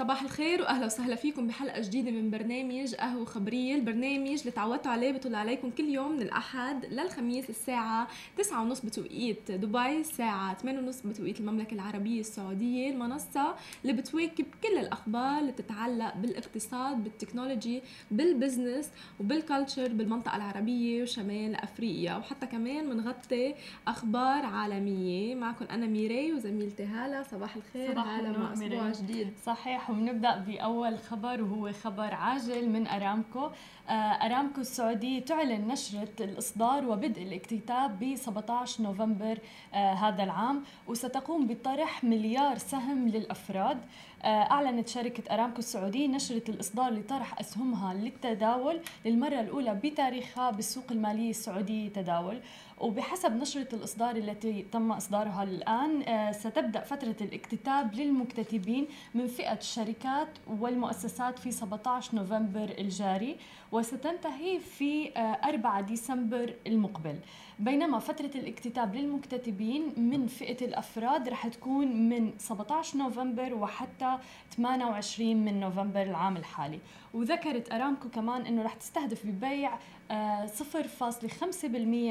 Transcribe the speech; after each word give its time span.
صباح 0.00 0.22
الخير 0.22 0.62
وأهلا 0.62 0.86
وسهلا 0.86 1.16
فيكم 1.16 1.46
بحلقة 1.46 1.80
جديدة 1.80 2.10
من 2.10 2.30
برنامج 2.30 2.94
قهوة 2.94 3.24
خبرية 3.24 3.74
البرنامج 3.74 4.38
اللي 4.38 4.50
تعودتوا 4.50 4.92
عليه 4.92 5.12
بطل 5.12 5.34
عليكم 5.34 5.70
كل 5.70 5.84
يوم 5.84 6.12
من 6.12 6.22
الأحد 6.22 6.84
للخميس 6.84 7.50
الساعة 7.50 8.08
9:30 8.38 8.86
بتوقيت 8.86 9.52
دبي 9.52 10.00
الساعة 10.00 10.54
8:30 10.54 11.06
بتوقيت 11.06 11.40
المملكة 11.40 11.74
العربية 11.74 12.20
السعودية 12.20 12.90
المنصة 12.90 13.54
اللي 13.82 13.92
بتواكب 13.92 14.46
كل 14.62 14.78
الأخبار 14.78 15.40
اللي 15.40 15.52
بتتعلق 15.52 16.16
بالاقتصاد 16.16 17.04
بال 17.04 17.17
technology 17.17 17.82
بال 18.10 18.26
business 18.26 18.90
وبال 19.20 19.40
culture 19.40 19.88
بالمنطقة 19.88 20.36
العربية 20.36 21.02
وشمال 21.02 21.54
أفريقيا. 21.54 22.16
وحتى 22.16 22.46
كمان 22.46 22.90
بنغطي 22.90 23.54
أخبار 23.88 24.46
عالمية. 24.46 25.34
معكم 25.34 25.64
أنا 25.64 25.86
ميري 25.86 26.32
وزميلتي 26.32 26.84
هالة. 26.84 27.22
صباح 27.22 27.56
الخير. 27.56 27.92
صباح 27.92 28.06
هالة 28.06 28.38
مع 28.38 28.52
أسبوع 28.52 28.90
جديد. 28.90 29.32
صحيح. 29.46 29.89
وبنبدا 29.90 30.38
بأول 30.38 30.98
خبر 30.98 31.42
وهو 31.42 31.72
خبر 31.72 32.14
عاجل 32.14 32.68
من 32.68 32.86
أرامكو. 32.86 33.50
آه، 33.88 33.92
أرامكو 33.92 34.60
السعوديه 34.60 35.24
تعلن 35.24 35.68
نشرة 35.68 36.08
الإصدار 36.20 36.84
وبدء 36.88 37.22
الاكتتاب 37.22 37.98
ب 37.98 38.14
17 38.16 38.82
نوفمبر 38.82 39.38
آه، 39.74 39.92
هذا 39.92 40.22
العام 40.22 40.64
وستقوم 40.88 41.46
بطرح 41.46 42.04
مليار 42.04 42.58
سهم 42.58 43.08
للأفراد. 43.08 43.78
أعلنت 44.24 44.88
شركة 44.88 45.34
أرامكو 45.34 45.58
السعودية 45.58 46.06
نشرة 46.06 46.50
الإصدار 46.50 46.92
لطرح 46.92 47.40
أسهمها 47.40 47.94
للتداول 47.94 48.80
للمرة 49.04 49.40
الأولى 49.40 49.74
بتاريخها 49.84 50.50
بالسوق 50.50 50.84
المالية 50.90 51.30
السعودية 51.30 51.88
تداول. 51.88 52.40
وبحسب 52.80 53.36
نشرة 53.36 53.74
الإصدار 53.74 54.16
التي 54.16 54.62
تم 54.72 54.92
إصدارها 54.92 55.42
الآن 55.42 56.02
آه، 56.02 56.32
ستبدأ 56.32 56.80
فترة 56.80 57.16
الاكتتاب 57.20 57.94
للمكتتبين 57.94 58.86
من 59.14 59.26
فئة 59.26 59.52
الشركات 59.58 60.28
والمؤسسات 60.46 61.38
في 61.38 61.50
17 61.52 62.14
نوفمبر 62.16 62.74
الجاري 62.78 63.36
وستنتهي 63.72 64.58
في 64.60 65.10
4 65.16 65.78
آه، 65.78 65.80
ديسمبر 65.80 66.54
المقبل. 66.66 67.16
بينما 67.60 67.98
فترة 67.98 68.30
الاكتتاب 68.34 68.94
للمكتتبين 68.94 69.92
من 69.96 70.26
فئة 70.26 70.66
الأفراد 70.66 71.28
رح 71.28 71.46
تكون 71.46 72.08
من 72.08 72.32
17 72.38 72.98
نوفمبر 72.98 73.54
وحتى 73.54 74.18
28 74.56 75.36
من 75.36 75.60
نوفمبر 75.60 76.02
العام 76.02 76.36
الحالي. 76.36 76.80
وذكرت 77.14 77.72
أرامكو 77.72 78.08
كمان 78.08 78.46
أنه 78.46 78.62
رح 78.62 78.74
تستهدف 78.74 79.26
ببيع 79.26 79.76
0.5% 79.76 79.80
آه، 80.10 80.46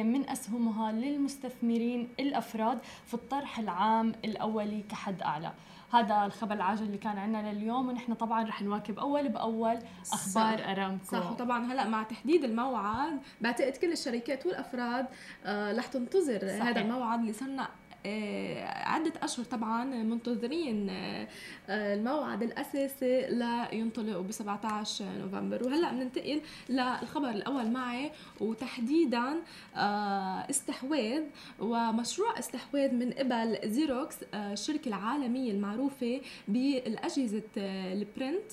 من 0.03 0.30
أسهمها 0.30 0.91
للمستثمرين 0.91 2.09
الأفراد 2.19 2.80
في 3.06 3.13
الطرح 3.13 3.59
العام 3.59 4.13
الأولي 4.25 4.84
كحد 4.89 5.22
أعلى. 5.22 5.53
هذا 5.93 6.25
الخبر 6.25 6.55
العاجل 6.55 6.85
اللي 6.85 6.97
كان 6.97 7.17
عندنا 7.17 7.53
لليوم 7.53 7.87
ونحن 7.87 8.13
طبعا 8.13 8.43
رح 8.43 8.61
نواكب 8.61 8.99
أول 8.99 9.29
بأول 9.29 9.79
أخبار 10.13 10.57
صح. 10.57 10.67
أرامكو 10.67 11.05
صح 11.05 11.31
وطبعا 11.31 11.73
هلأ 11.73 11.87
مع 11.87 12.03
تحديد 12.03 12.43
الموعد 12.43 13.19
بعتقد 13.41 13.77
كل 13.77 13.91
الشركات 13.91 14.45
والأفراد 14.45 15.05
آه 15.45 15.77
رح 15.77 15.85
تنتظر 15.87 16.39
صحيح. 16.39 16.63
هذا 16.63 16.81
الموعد 16.81 17.19
اللي 17.19 17.33
صرنا 17.33 17.67
عدة 18.05 19.14
أشهر 19.23 19.45
طبعا 19.45 19.83
منتظرين 19.83 20.89
آه، 20.89 21.28
الموعد 21.69 22.44
الأساسي 22.44 23.28
لينطلقوا 23.30 24.23
ب 24.23 24.31
17 24.31 25.06
نوفمبر. 25.19 25.64
وهلأ 25.67 25.91
بننتقل 25.91 26.41
للخبر 26.69 27.30
الأول 27.30 27.72
معي 27.72 28.11
وتحديدا 28.39 29.36
آه، 29.75 30.50
استحواذ 30.50 31.23
ومشروع 31.59 32.39
استحواذ 32.39 32.94
من 32.94 33.11
قبل 33.11 33.59
زيروكس 33.69 34.17
الشركة 34.34 34.88
العالمية 34.89 35.52
المعروفة 35.52 36.22
بالأجهزة 36.47 37.44
ال 37.58 37.73
print 37.73 38.52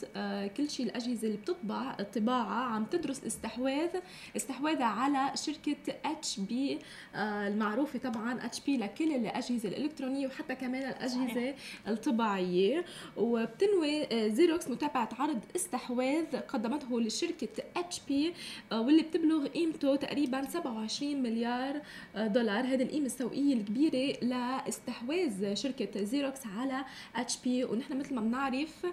كل 0.57 0.71
شيء 0.71 0.87
الأجهزة 0.87 1.27
اللي 1.27 1.39
بتطبع 1.39 1.97
الطباعة 2.01 2.65
عم 2.65 2.85
تدرس 2.85 3.25
استحواذ 3.25 3.91
استحواذها 4.37 4.85
على 4.87 5.37
شركة 5.37 5.77
اتش 6.05 6.41
بي 6.41 6.79
المعروفة 7.17 7.99
طبعا 7.99 8.45
اتش 8.47 8.61
بي 8.61 8.77
لكل 8.77 9.15
اللي 9.15 9.36
الأجهزة 9.39 9.69
الإلكترونية 9.69 10.27
وحتى 10.27 10.55
كمان 10.55 10.89
الأجهزة. 10.91 11.55
الطباعية. 11.89 12.85
وبتنوي 13.17 14.03
آه، 14.05 14.29
زيروكس 14.29 14.69
متابعة 14.69 15.09
عرض 15.19 15.41
استحواذ 15.57 16.37
قدمته 16.37 17.01
لشركة 17.01 17.49
اتش 17.77 18.01
بي 18.09 18.33
آه، 18.73 18.81
واللي 18.81 19.03
بتبلغ 19.03 19.47
قيمته 19.47 19.97
تقريبا 19.97 20.45
27 20.51 21.23
مليار 21.23 21.83
آه، 22.17 22.27
دولار. 22.27 22.65
هذه 22.65 22.83
القيمة 22.83 23.07
السوقية 23.07 23.55
الكبيرة 23.55 24.17
لاستحواذ 24.23 25.55
شركة 25.55 26.05
زيروكس 26.05 26.41
على 26.47 26.85
اتش 27.17 27.37
بي 27.45 27.65
ونحن 27.65 27.99
مثل 27.99 28.15
ما 28.15 28.21
بنعرف 28.21 28.87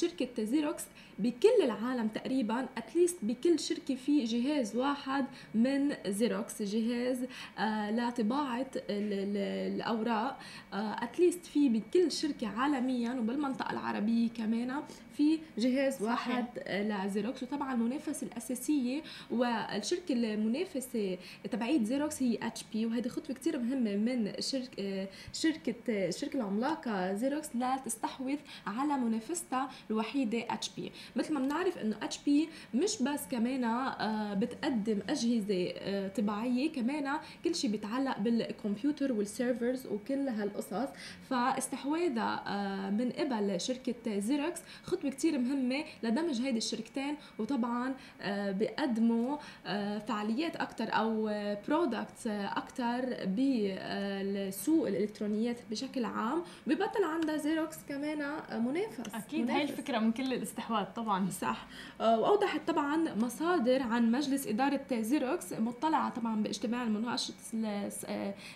شركة 0.00 0.44
زيروكس 0.44 0.84
بكل 1.18 1.62
العالم 1.62 2.08
تقريبا 2.08 2.68
at 2.78 2.89
least 2.89 3.16
بكل 3.22 3.58
شركة 3.58 3.94
في 3.94 4.24
جهاز 4.24 4.76
واحد 4.76 5.26
من 5.54 5.94
زيروكس 6.06 6.62
جهاز 6.62 7.26
آه 7.58 7.90
لطباعة 7.90 8.66
الأوراق. 8.90 10.38
at 10.72 10.93
least 10.93 11.46
آه 11.46 11.50
في 11.50 11.68
بكل 11.68 12.12
شركة 12.12 12.48
عالميا 12.48 13.14
وبالمنطقة 13.14 13.72
العربية 13.72 14.28
كمان. 14.28 14.82
في 15.16 15.38
جهاز. 15.58 16.02
واحد 16.02 16.46
لزيروكس 16.68 17.42
وطبعا 17.42 17.74
المنافسة 17.74 18.26
الأساسية 18.26 19.02
والشركة 19.30 20.12
المنافسه 20.12 21.18
تبعيت 21.50 21.82
زيروكس 21.84 22.22
هي 22.22 22.38
اتش 22.42 22.64
بي 22.72 22.86
وهذه 22.86 23.08
خطوة 23.08 23.36
كثير 23.36 23.58
مهمة 23.58 23.96
من 23.96 24.32
شركة 24.40 25.08
شركة 25.32 25.74
الشركة 25.88 26.36
العملاقه 26.36 27.14
زيروكس 27.14 27.48
لتستحوذ 27.56 28.36
على 28.66 28.94
منافستها 28.94 29.70
الوحيدة 29.90 30.38
اتش 30.50 30.70
بي 30.76 30.92
مثل 31.16 31.34
ما 31.34 31.40
بنعرف 31.40 31.78
إنه 31.78 31.96
اتش 32.02 32.18
بي 32.26 32.48
مش 32.74 33.02
بس 33.02 33.20
كمان 33.30 33.64
آه، 33.64 34.34
بتقدم 34.34 34.98
أجهزة 35.08 35.72
آه، 35.76 36.08
طباعية 36.08 36.72
كمان 36.72 37.18
كل 37.44 37.54
شيء 37.54 37.70
بيتعلق 37.70 38.18
بالكمبيوتر 38.18 39.12
وال 39.12 39.28
servers 39.28 39.86
وكل 39.86 40.28
هالقصص 40.28 40.88
فاستحواذها 41.30 42.44
آه، 42.46 42.90
من 42.90 43.10
قبل 43.10 43.60
شركة 43.60 44.18
زيروكس 44.18 44.60
خطوة 44.82 45.05
خطوه 45.06 45.18
كتير 45.18 45.38
مهمة 45.38 45.84
لدمج 46.02 46.40
هيدي 46.40 46.58
الشركتين 46.58 47.16
وطبعا 47.38 47.94
آه، 48.20 48.50
بيقدموا 48.50 49.38
آه، 49.66 49.98
فعاليات 49.98 50.56
أكثر 50.56 50.88
أو 50.88 51.30
products 51.68 52.26
أكثر 52.26 53.16
بالسوق 53.26 54.88
الإلكترونيات 54.88 55.56
بشكل 55.70 56.04
عام 56.04 56.42
ببطل 56.66 57.04
عندها 57.04 57.36
زيروكس 57.36 57.76
كمان 57.88 58.18
منافس 58.52 59.14
أكيد 59.14 59.40
منافس. 59.40 59.56
هاي 59.56 59.62
الفكرة 59.62 59.98
من 59.98 60.12
كل 60.12 60.32
الاستحواذ 60.32 60.84
طبعا 60.96 61.30
صح 61.30 61.66
آه، 62.00 62.20
وأوضحت 62.20 62.60
طبعا 62.68 63.14
مصادر 63.14 63.82
عن 63.82 64.10
مجلس 64.10 64.46
إدارة 64.46 64.86
زيروكس 64.92 65.52
مطلعة 65.52 66.10
طبعا 66.10 66.42
باجتماع 66.42 66.82
المناقشة 66.82 67.34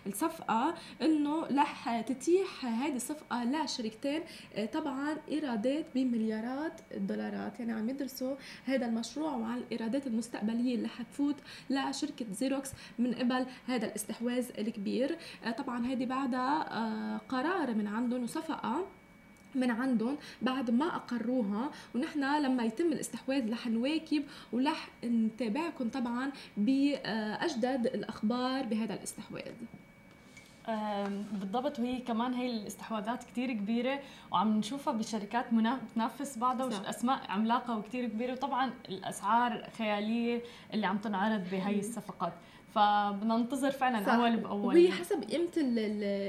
الصفقة 0.06 0.74
إنه 1.02 1.46
رح 1.46 2.00
تتيح 2.00 2.64
هذه 2.64 2.96
الصفقة 2.96 3.44
لشركتين 3.44 4.22
طبعا 4.72 5.16
إيرادات 5.28 5.86
بمليار 5.94 6.39
مليارات 6.40 6.80
الدولارات. 6.94 7.60
يعني 7.60 7.72
عم 7.72 7.88
يدرسوا 7.88 8.36
هذا 8.64 8.86
المشروع 8.86 9.36
وعن 9.36 9.58
الإيرادات 9.58 10.06
المستقبلية 10.06 10.74
اللي 10.74 10.88
حتفوت 10.88 11.36
لشركة 11.70 12.26
زيروكس 12.32 12.70
من 12.98 13.14
قبل 13.14 13.46
هذا 13.66 13.86
الاستحواذ 13.86 14.46
الكبير. 14.58 15.18
آه، 15.44 15.50
طبعا 15.50 15.86
هذه 15.86 16.06
بعدها 16.06 16.78
آه، 16.78 17.20
قرار 17.28 17.74
من 17.74 17.86
عندهم 17.86 18.22
وصفقة 18.22 18.86
من 19.54 19.70
عندهم 19.70 20.16
بعد 20.42 20.70
ما 20.70 20.96
أقروها. 20.96 21.70
ونحن 21.94 22.42
لما 22.42 22.64
يتم 22.64 22.92
الاستحواذ 22.92 23.52
رح 23.52 23.66
نواكب 23.66 24.24
ورح 24.52 24.88
نتابعكم 25.04 25.88
طبعا 25.88 26.32
بأجدد 26.56 27.86
الأخبار 27.86 28.64
بهذا 28.64 28.94
الاستحواذ. 28.94 29.52
بالضبط 31.32 31.78
وهي 31.78 31.98
كمان 31.98 32.34
هي 32.34 32.46
الاستحواذات 32.46 33.24
كتير 33.24 33.52
كبيرة 33.52 34.00
وعم 34.32 34.56
نشوفها 34.58 34.92
بشركات 34.92 35.52
بتنافس 35.76 36.38
بعضها 36.38 36.66
وأسماء 36.66 37.30
عملاقة 37.30 37.78
وكتير 37.78 38.08
كبيرة 38.08 38.32
وطبعا 38.32 38.72
الأسعار 38.88 39.68
خيالية 39.78 40.42
اللي 40.74 40.86
عم 40.86 40.98
تنعرض 40.98 41.40
بهي 41.50 41.78
الصفقات. 41.78 42.32
فبننتظر 42.74 43.70
فعلا 43.70 44.06
صح. 44.06 44.12
أول 44.12 44.36
بأول 44.36 44.66
وهي 44.66 44.90
حسب 44.92 45.24
قيمة 45.24 45.50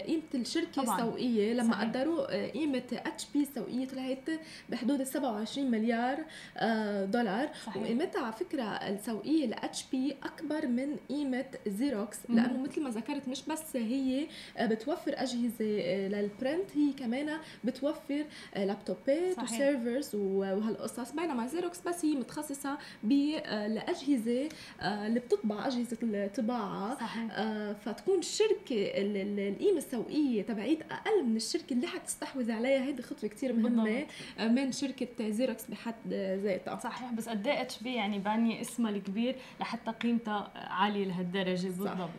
قيمة 0.07 0.23
الشركة 0.35 0.83
طبعاً. 0.83 0.95
السوقية 0.99 1.53
لما 1.53 1.73
صحيح. 1.73 1.89
قدروا 1.89 2.35
آه، 2.35 2.47
قيمة 2.49 2.83
اتش 2.93 3.25
بي 3.33 3.41
السوقية 3.41 3.87
طلعت 3.87 4.29
بحدود 4.69 5.01
ال 5.01 5.07
27 5.07 5.71
مليار 5.71 6.17
آه، 6.57 7.05
دولار 7.05 7.49
صحيح. 7.65 7.83
وقيمتها 7.83 8.21
على 8.21 8.33
فكرة 8.33 8.63
السوقية 8.63 9.45
لاتش 9.47 9.85
بي 9.91 10.15
أكبر 10.23 10.67
من 10.67 10.95
قيمة 11.09 11.45
زيروكس 11.67 12.17
لأنه 12.29 12.61
مثل 12.61 12.83
ما 12.83 12.89
ذكرت 12.89 13.27
مش 13.27 13.43
بس 13.45 13.75
هي 13.75 14.27
آه، 14.57 14.65
بتوفر 14.65 15.13
أجهزة 15.17 15.65
لل 16.07 16.27
print 16.27 16.77
هي 16.77 16.93
كمان 16.93 17.37
بتوفر 17.63 18.25
لابتوبات 18.55 19.39
و 19.43 19.52
servers 19.52 20.15
وهالقصص 20.15 21.11
بينما 21.11 21.47
زيروكس 21.47 21.81
بس 21.81 22.05
هي 22.05 22.15
متخصصة 22.15 22.77
بالاجهزه 23.03 24.49
اللي 24.81 25.19
بتطبع 25.19 25.67
أجهزة 25.67 25.97
الطباعه 26.37 26.95
صحيح. 26.95 27.27
آه 27.31 27.73
فتكون 27.73 28.19
الشركة 28.19 28.91
القيمة 28.95 29.77
السوقية 29.77 30.41
تبعيت 30.41 30.79
أقل 30.91 31.23
من 31.25 31.35
الشركة 31.35 31.73
اللي 31.73 31.87
حتستحوذ 31.87 32.51
عليها 32.51 32.83
هيدي 32.83 33.01
خطوة 33.01 33.29
كثير 33.29 33.53
مهمة 33.53 34.05
من 34.39 34.71
شركة 34.71 35.29
زيروكس 35.29 35.65
بحد 35.65 35.95
ذاتها. 36.43 36.79
صحيح 36.79 37.13
بس 37.13 37.29
قد 37.29 37.47
إيه 37.47 37.61
إتش 37.61 37.83
بي 37.83 37.93
يعني 37.95 38.19
بانيه 38.19 38.61
اسمها 38.61 38.91
الكبير 38.91 39.35
لحتى 39.59 39.91
قيمتها 39.91 40.51
عالية 40.55 41.05
لهالدرجة؟ 41.05 41.67
بالضبط. 41.67 42.09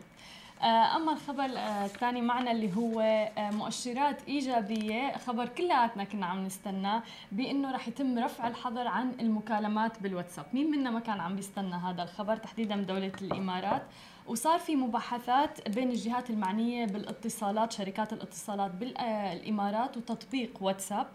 أما 0.63 1.11
الخبر 1.11 1.43
آه، 1.43 1.85
الثاني 1.85 2.21
معنا 2.21 2.51
اللي 2.51 2.75
هو 2.75 2.99
آه، 3.37 3.51
مؤشرات 3.51 4.27
إيجابية. 4.27 5.17
خبر 5.17 5.47
كلياتنا 5.47 6.03
كنا 6.03 6.25
عم 6.25 6.45
نستناه 6.45 7.03
بإنه 7.31 7.71
رح 7.71 7.87
يتم 7.87 8.19
رفع 8.19 8.47
الحظر 8.47 8.87
عن 8.87 9.11
المكالمات 9.19 9.99
بالواتساب. 9.99 10.45
مين 10.53 10.71
منا 10.71 10.89
ما 10.89 10.99
كان 10.99 11.19
عم 11.19 11.35
بيستنى 11.35 11.75
هذا 11.75 12.03
الخبر؟ 12.03 12.35
تحديدا 12.35 12.75
بدوله 12.81 13.11
الإمارات. 13.21 13.81
وصار 14.27 14.59
في 14.59 14.75
مباحثات 14.75 15.69
بين 15.69 15.89
الجهات 15.89 16.29
المعنية 16.29 16.85
بالاتصالات 16.85 17.71
شركات 17.71 18.13
الاتصالات 18.13 18.71
بالإمارات 18.71 19.97
وتطبيق 19.97 20.57
واتساب. 20.61 21.07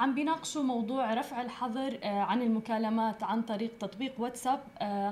عم 0.00 0.14
بيناقشوا 0.14 0.62
موضوع 0.62 1.14
رفع 1.14 1.42
الحظر 1.42 1.98
عن 2.04 2.42
المكالمات 2.42 3.22
عن 3.22 3.42
طريق 3.42 3.78
تطبيق 3.80 4.12
واتساب 4.18 4.60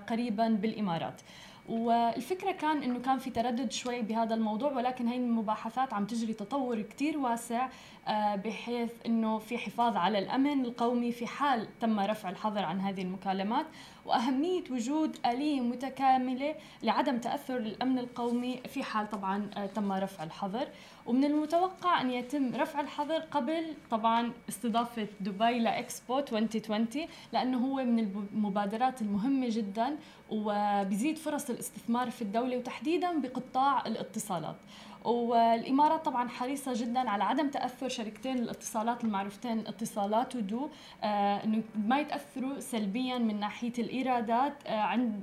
قريبا 0.08 0.48
بالإمارات. 0.48 1.20
والفكرة 1.68 2.52
كان 2.52 2.82
إنه 2.82 2.98
كان 2.98 3.18
في 3.18 3.30
تردد 3.30 3.72
شوي 3.72 4.02
بهذا 4.02 4.34
الموضوع 4.34 4.72
ولكن 4.72 5.08
هي 5.08 5.16
المباحثات 5.16 5.94
عم 5.94 6.06
تجري 6.06 6.34
تطور 6.34 6.82
كتير 6.82 7.18
واسع. 7.18 7.68
بحيث 8.44 8.90
إنه 9.06 9.38
في 9.38 9.58
حفاظ 9.58 9.96
على 9.96 10.18
الأمن 10.18 10.64
القومي 10.64 11.12
في 11.12 11.26
حال 11.26 11.78
تم 11.80 12.00
رفع 12.00 12.30
الحظر 12.30 12.64
عن 12.64 12.80
هذه 12.80 13.02
المكالمات. 13.02 13.66
وأهمية 14.06 14.64
وجود 14.70 15.16
آلية 15.26 15.60
متكاملة 15.60 16.54
لعدم 16.82 17.18
تأثر 17.18 17.56
الامن 17.56 17.98
القومي 17.98 18.60
في 18.68 18.82
حال 18.82 19.10
طبعا 19.10 19.50
آه، 19.56 19.66
تم 19.66 19.92
رفع 19.92 20.24
الحظر. 20.24 20.68
ومن 21.06 21.24
المتوقع 21.24 22.00
أن 22.00 22.10
يتم 22.10 22.54
رفع 22.54 22.80
الحظر 22.80 23.18
قبل 23.18 23.74
طبعا 23.90 24.32
استضافة 24.48 25.06
دبي 25.20 25.58
لاكسبو 25.58 26.18
2020 26.18 26.86
لأنه 27.32 27.58
هو 27.58 27.84
من 27.84 28.26
المبادرات 28.32 29.02
المهمة 29.02 29.46
جدا 29.50 29.96
وبيزيد 30.30 31.18
فرص 31.18 31.50
الاستثمار 31.50 32.10
في 32.10 32.22
الدولة 32.22 32.56
وتحديدا 32.56 33.20
بقطاع 33.20 33.86
الاتصالات. 33.86 34.56
والإمارات 35.04 36.04
طبعا 36.04 36.28
حريصة 36.28 36.72
جدا 36.74 37.10
على 37.10 37.24
عدم 37.24 37.48
تأثر 37.50 37.88
شركتين 37.88 38.38
الاتصالات 38.38 39.04
المعروفتين 39.04 39.58
اتصالات 39.66 40.36
ودو 40.36 40.68
آه 41.02 41.44
إنه 41.44 41.62
ما 41.86 41.98
يتأثروا 42.00 42.60
سلبيا 42.60 43.18
من 43.18 43.40
ناحية 43.40 43.72
الإيرادات 43.78 44.52
آه 44.66 44.80
عند 44.80 45.22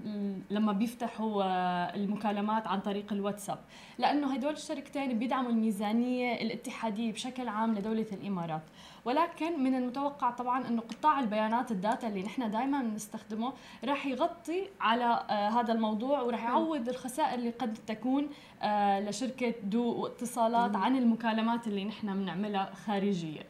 لما 0.50 0.72
بيفتحوا 0.72 1.44
آه 1.44 1.96
المكالمات 1.96 2.68
عن 2.68 2.80
طريق 2.80 3.14
الواتساب. 3.14 3.60
لأنه 3.98 4.34
هدول 4.34 4.54
الشركتين 4.54 5.20
بيدعموا 5.20 5.50
الميزانية 5.52 6.42
الاتحادية 6.42 7.12
بشكل 7.12 7.48
عام 7.48 7.76
لدولة 7.76 8.08
الإمارات. 8.12 8.62
ولكن 9.08 9.64
من 9.64 9.76
المتوقع 9.76 10.32
طبعا 10.32 10.68
إنه 10.68 10.82
قطاع 10.82 11.20
البيانات 11.20 11.72
ال 11.72 11.79
data 11.79 12.08
اللي 12.08 12.24
نحن 12.24 12.52
دائما 12.52 12.82
بنستخدمه 12.82 13.54
راح 13.86 14.06
يغطي 14.06 14.68
على 14.82 15.26
آه 15.30 15.50
هذا 15.50 15.74
الموضوع 15.74 16.22
وراح 16.22 16.44
يعوض 16.44 16.90
الخسائر 16.90 17.40
اللي 17.40 17.50
قد 17.50 17.78
تكون 17.88 18.30
آه 18.62 19.00
لشركة 19.00 19.54
دو 19.64 19.94
واتصالات 20.02 20.76
عن 20.76 20.96
المكالمات 20.96 21.68
اللي 21.68 21.86
نحن 21.86 22.14
بنعملها 22.14 22.74
خارجية. 22.86 23.42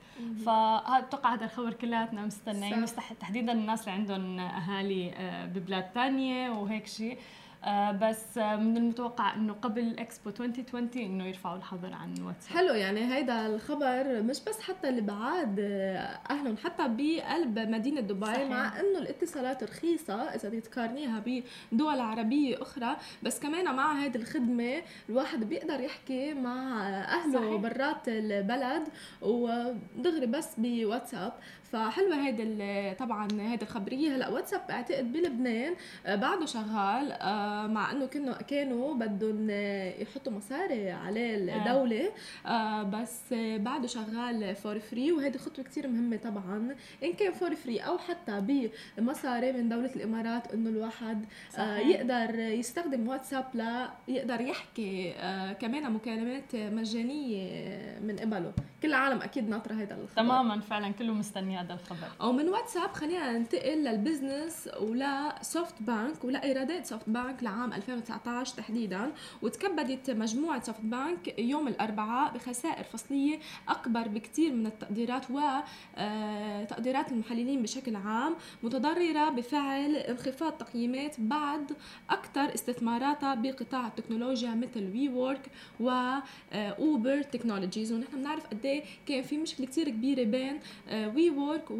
فهذا 0.45 0.97
أتوقع 0.99 1.33
هذا 1.33 1.45
الخبر 1.45 1.73
كلياتنا 1.73 2.25
مستنيين 2.25 2.85
تحديدا 3.19 3.51
الناس 3.51 3.81
اللي 3.81 3.91
عندهم 3.91 4.39
أهالي 4.39 5.11
آه 5.15 5.45
ببلاد 5.45 5.85
ثانية 5.95 6.49
وهيك 6.49 6.87
شيء. 6.87 7.17
بس 8.01 8.37
من 8.37 8.77
المتوقع 8.77 9.35
إنه 9.35 9.53
قبل 9.53 9.99
اكسبو 9.99 10.29
2020 10.29 10.89
إنه 10.95 11.25
يرفعوا 11.25 11.57
الحظر 11.57 11.93
عن 11.93 12.21
واتساب 12.21 12.57
حلو 12.57 12.73
يعني 12.73 13.13
هيدا 13.15 13.45
الخبر 13.45 14.21
مش 14.21 14.39
بس 14.47 14.61
حتى 14.61 14.89
اللي 14.89 15.01
بعاد 15.01 15.59
آه، 15.59 16.19
اهلهم 16.29 16.57
حتى 16.57 16.83
بقلب 16.87 17.59
مدينة 17.59 18.01
دبي 18.01 18.25
صحيح. 18.25 18.49
مع 18.49 18.79
إنه 18.79 18.99
الاتصالات 18.99 19.63
رخيصة 19.63 20.15
إذا 20.23 20.59
تقارنيها 20.59 21.23
بدول 21.71 21.99
عربية 21.99 22.61
أخرى 22.61 22.95
بس 23.23 23.39
كمان 23.39 23.75
مع 23.75 24.03
هيدي 24.03 24.17
الخدمة 24.19 24.81
الواحد 25.09 25.43
بيقدر 25.43 25.79
يحكي 25.79 26.33
مع 26.33 26.87
أهله 26.89 27.33
صحيح. 27.39 27.61
برات 27.61 28.07
البلد 28.07 28.87
ودغري 29.21 30.25
بس 30.25 30.49
بواتساب 30.57 31.33
فحلوة 31.71 32.27
هيدي 32.27 32.93
طبعا 32.95 33.27
هيدي 33.39 33.63
الخبرية. 33.65 34.15
هلأ 34.15 34.29
واتساب 34.29 34.61
بعتقد 34.69 35.13
بلبنان 35.13 35.75
آه، 36.05 36.15
بعده 36.15 36.45
شغال 36.45 37.11
آه، 37.11 37.67
مع 37.67 37.91
إنه 37.91 38.05
كانوا 38.05 38.33
كانوا 38.33 38.93
بدهم 38.93 39.49
يحطوا 40.01 40.33
مصاري 40.33 40.91
عليه 40.91 41.35
الدولة. 41.35 42.11
آه، 42.45 42.83
بس 42.83 43.33
بعده 43.33 43.87
شغال 43.87 44.55
for 44.55 44.79
free 44.79 45.11
وهيدي 45.11 45.37
خطوة 45.37 45.65
كثير 45.65 45.87
مهمة 45.87 46.17
طبعا. 46.17 46.75
إن 47.03 47.13
كان 47.13 47.31
for 47.33 47.55
free 47.55 47.79
أو 47.79 47.97
حتى 47.97 48.69
بمصاري 48.97 49.51
من 49.51 49.69
دولة 49.69 49.95
الإمارات 49.95 50.53
إنه 50.53 50.69
الواحد 50.69 51.25
صحيح. 51.53 51.87
يقدر 51.87 52.39
يستخدم 52.39 53.07
واتساب 53.07 53.45
ليقدر 54.07 54.41
يحكي 54.41 55.13
كمان 55.61 55.91
مكالمات 55.93 56.55
مجانية 56.55 57.99
من 57.99 58.15
قبله. 58.19 58.53
كل 58.83 58.87
العالم 58.87 59.21
أكيد 59.21 59.49
ناطرة 59.49 59.73
هذا 59.73 59.95
الخبر. 59.95 60.15
تماما 60.15 60.59
فعلا 60.59 60.91
كله 60.91 61.13
مستني 61.13 61.56
هذا 61.57 61.73
الخبر؟ 61.73 62.07
أو 62.21 62.31
من 62.31 62.49
واتساب 62.49 62.93
خلينا 62.93 63.31
ننتقل 63.37 63.83
لل 63.83 64.00
business 64.00 64.69
ولا 64.79 65.35
سوفت 65.41 65.75
بانك 65.79 66.23
ولا 66.23 66.43
إيرادات 66.43 66.85
سوفت 66.85 67.09
بانك 67.09 67.43
لعام 67.43 67.73
2019 67.73 68.57
تحديدا. 68.57 69.11
وتكبدت 69.41 70.09
مجموعة 70.09 70.63
سوفت 70.63 70.81
بانك 70.81 71.39
يوم 71.39 71.67
الأربعاء 71.67 72.33
بخسائر 72.33 72.83
فصلية 72.83 73.39
أكبر 73.67 74.07
بكثير 74.07 74.53
من 74.53 74.65
التقديرات 74.65 75.23
وتقديرات 75.31 77.07
آه، 77.07 77.11
المحللين 77.11 77.61
بشكل 77.61 77.95
عام 77.95 78.35
متضررة 78.63 79.29
بفعل 79.29 79.95
انخفاض 79.95 80.51
تقييمات 80.51 81.15
بعد 81.19 81.71
أكثر 82.09 82.53
استثماراتها 82.53 83.35
بقطاع 83.35 83.87
التكنولوجيا 83.87 84.55
مثل 84.55 84.91
وي 84.93 85.09
وورك 85.09 85.51
واوبر 85.79 87.21
تكنولوجيز 87.21 87.91
ونحن 87.93 88.17
بنعرف 88.17 88.47
قد 88.47 88.65
إيه 88.65 88.83
كان 89.05 89.23
في 89.23 89.37
مشكلة 89.37 89.65
كثير 89.65 89.89
كبيرة 89.89 90.23
بين 90.23 90.59
وي 90.91 91.29
آه، 91.29 91.31
وورك 91.47 91.71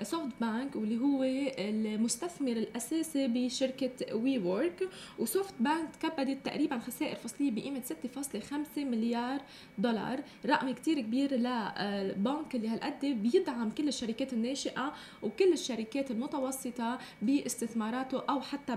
وسوفت 0.00 0.32
بانك 0.40 0.76
واللي 0.76 1.00
هو 1.00 1.22
المستثمر 1.58 2.52
الأساسي 2.52 3.28
بشركة 3.28 4.14
وي 4.14 4.38
وورك 4.38 4.88
وسوفت 5.18 5.54
بانك 5.60 5.96
تكبدت 5.96 6.46
تقريبا 6.46 6.78
خسائر 6.78 7.16
فصلية 7.16 7.50
بقيمة 7.50 7.80
6.5 7.80 8.78
مليار 8.78 9.40
دولار 9.78 10.20
رقم 10.46 10.70
كتير 10.70 11.00
كبير 11.00 11.34
للبنك 11.34 12.54
اللي 12.54 12.68
هالقد 12.68 13.04
بيدعم 13.04 13.70
كل 13.70 13.88
الشركات 13.88 14.32
الناشئة 14.32 14.92
وكل 15.22 15.52
الشركات 15.52 16.10
المتوسطة 16.10 16.98
باستثماراته 17.22 18.22
أو 18.30 18.40
حتى 18.40 18.76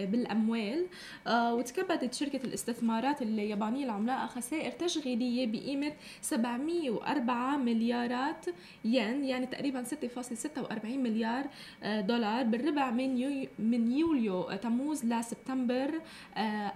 بالأموال. 0.00 0.86
آه، 1.26 1.54
وتكبدت 1.54 2.14
شركة 2.14 2.40
الاستثمارات 2.44 3.22
اليابانيه 3.22 3.84
العملاقة 3.84 4.26
خسائر 4.26 4.72
تشغيلية 4.72 5.46
بقيمة 5.46 5.92
704 6.22 7.56
مليارات 7.56 8.46
ين 8.84 9.24
يعني 9.24 9.46
تقريبا 9.60 9.84
6.46 9.84 10.84
مليار 10.84 11.44
آه، 11.82 12.00
دولار. 12.00 12.44
بالربع 12.44 12.90
من 12.90 13.46
من 13.58 13.92
يوليو 13.92 14.42
آه، 14.42 14.56
تموز 14.56 15.04
لسبتمبر 15.04 16.00
آه، 16.36 16.72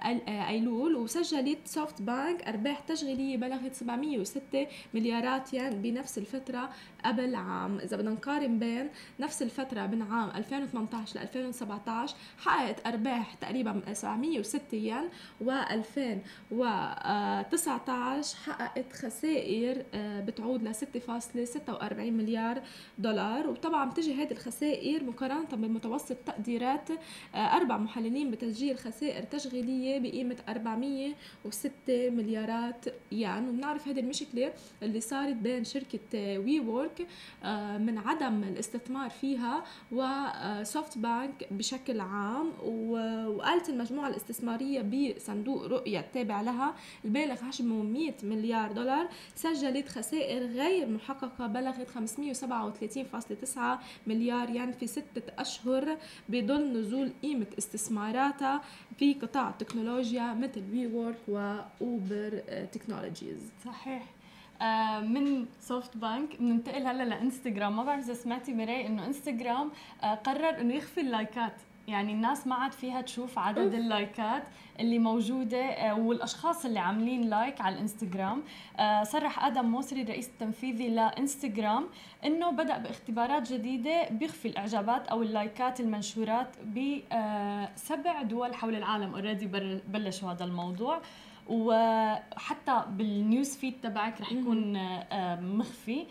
أيلول. 0.49 0.97
وسجلت 0.97 1.59
سوفت 1.65 2.03
بانك 2.03 2.43
أرباح 2.43 2.81
تشغيلية 2.81 3.37
بلغت 3.37 3.75
706 3.75 4.67
مليارات 4.95 5.55
ين 5.55 5.71
بنفس 5.71 6.19
الفترة 6.19 6.71
قبل 7.05 7.35
عام 7.35 7.79
إذا 7.79 7.97
بدنا 7.97 8.11
نقارن 8.11 8.59
بين 8.59 8.91
نفس 9.21 9.43
الفترة 9.43 9.87
بين 9.87 10.03
عام 10.03 10.31
2018 10.31 11.19
ل 11.19 11.23
2017 11.23 12.17
حققت 12.39 12.87
أرباح 12.87 13.35
تقريبا 13.35 13.83
706 13.93 14.77
ين 14.77 15.09
و 15.41 15.51
2019 15.51 18.37
حققت 18.37 18.93
خسائر 18.93 19.85
بتعود 19.95 20.63
ل 20.63 20.75
6.46 20.75 20.81
مليار 22.01 22.63
دولار. 22.99 23.47
وطبعا 23.47 23.91
بتجي 23.91 24.15
هذه 24.15 24.33
الخسائر 24.33 25.05
مقارنة 25.05 25.45
بمتوسط 25.53 26.17
تقديرات 26.27 26.89
آه، 27.35 27.39
أربع 27.39 27.77
محللين 27.77 28.31
بتسجيل 28.31 28.79
خسائر 28.79 29.23
تشغيلية 29.23 29.99
بقيمة 29.99 30.37
406 30.49 32.11
مليارات 32.11 32.85
ين. 33.13 33.49
وبنعرف 33.49 33.89
هذه 33.89 34.01
المشكلة 34.01 34.53
اللي 34.83 35.01
صارت 35.01 35.37
بين 35.37 35.65
شركة 35.65 36.39
وي 36.39 36.61
وورك 36.61 36.94
آه، 37.45 37.79
من 37.79 37.99
عدم 37.99 38.43
الاستثمار 38.43 39.11
فيها 39.11 39.65
وسوفت 39.93 40.99
بانك 40.99 41.49
بشكل 41.51 42.01
عام 42.01 42.53
وقالت 42.65 43.69
المجموعة 43.69 44.09
الاستثمارية 44.09 44.83
بصندوق 44.83 45.67
رؤية 45.67 46.01
التابع 46.01 46.41
لها 46.41 46.75
البالغ 47.05 47.35
حجمه 47.37 47.83
100 47.83 48.13
مليار 48.23 48.73
دولار 48.73 49.09
سجلت 49.35 49.89
خسائر 49.89 50.47
غير 50.47 50.89
محققة 50.89 51.47
بلغت 51.47 51.89
537.9 51.91 53.59
مليار 54.07 54.51
يعني 54.51 54.73
في 54.73 54.87
ستة 54.87 55.23
أشهر 55.39 55.97
بظل 56.29 56.73
نزول 56.73 57.13
قيمة 57.23 57.47
استثماراتها 57.59 58.61
في 58.99 59.15
قطاع 59.15 59.49
التكنولوجيا 59.49 60.35
مثل 60.35 60.63
WeWork 60.73 60.87
و 60.87 61.19
Uber 61.29 62.43
Technologies 62.73 63.53
صحيح. 63.65 64.07
آه، 64.63 65.01
من 65.01 65.47
SoftBank 65.61 66.37
بننتقل 66.41 66.87
هلا 66.87 67.03
لانستغرام. 67.03 67.77
ما 67.77 67.85
بعرف 67.85 68.05
إذا 68.05 68.15
سمعتي 68.15 68.55
مراي 68.55 68.87
إنه 68.87 69.07
انستغرام 69.07 69.71
آه، 70.03 70.15
قرر 70.15 70.61
إنه 70.61 70.75
يخفي 70.75 71.01
اللايكات. 71.01 71.53
يعني 71.89 72.13
الناس 72.13 72.47
ما 72.47 72.55
عاد 72.55 72.73
فيها 72.73 73.01
تشوف 73.01 73.39
عدد 73.39 73.75
اللايكات 73.75 74.43
اللي 74.81 74.99
موجودة 74.99 75.65
آه، 75.65 75.99
والأشخاص 75.99 76.65
اللي 76.65 76.79
عاملين 76.79 77.21
like 77.31 77.61
على 77.61 77.75
الانستغرام. 77.75 78.43
صرح 79.03 79.45
آدم 79.45 79.65
موسري 79.65 80.03
الرئيس 80.03 80.29
التنفيذي 80.29 80.89
لانستغرام 80.89 81.87
أنه 82.25 82.51
بدأ 82.51 82.79
باختبارات 82.79 83.53
جديدة 83.53 84.09
بيخفي 84.09 84.49
الإعجابات 84.49 85.09
أو 85.09 85.23
اللايكات 85.23 85.81
المنشورات 85.81 86.57
بسبع 86.67 88.23
دول 88.23 88.55
حول 88.55 88.75
العالم 88.75 89.15
already 89.15 89.47
بلشوا 89.89 90.33
هذا 90.33 90.45
الموضوع. 90.45 91.01
وحتى 91.47 92.85
بال 92.89 93.12
news 93.12 93.57
feed 93.57 93.75
تبعك 93.83 94.21
رح 94.21 94.33
يكون 94.33 94.77
آه، 94.77 95.41
مخفي. 95.41 96.07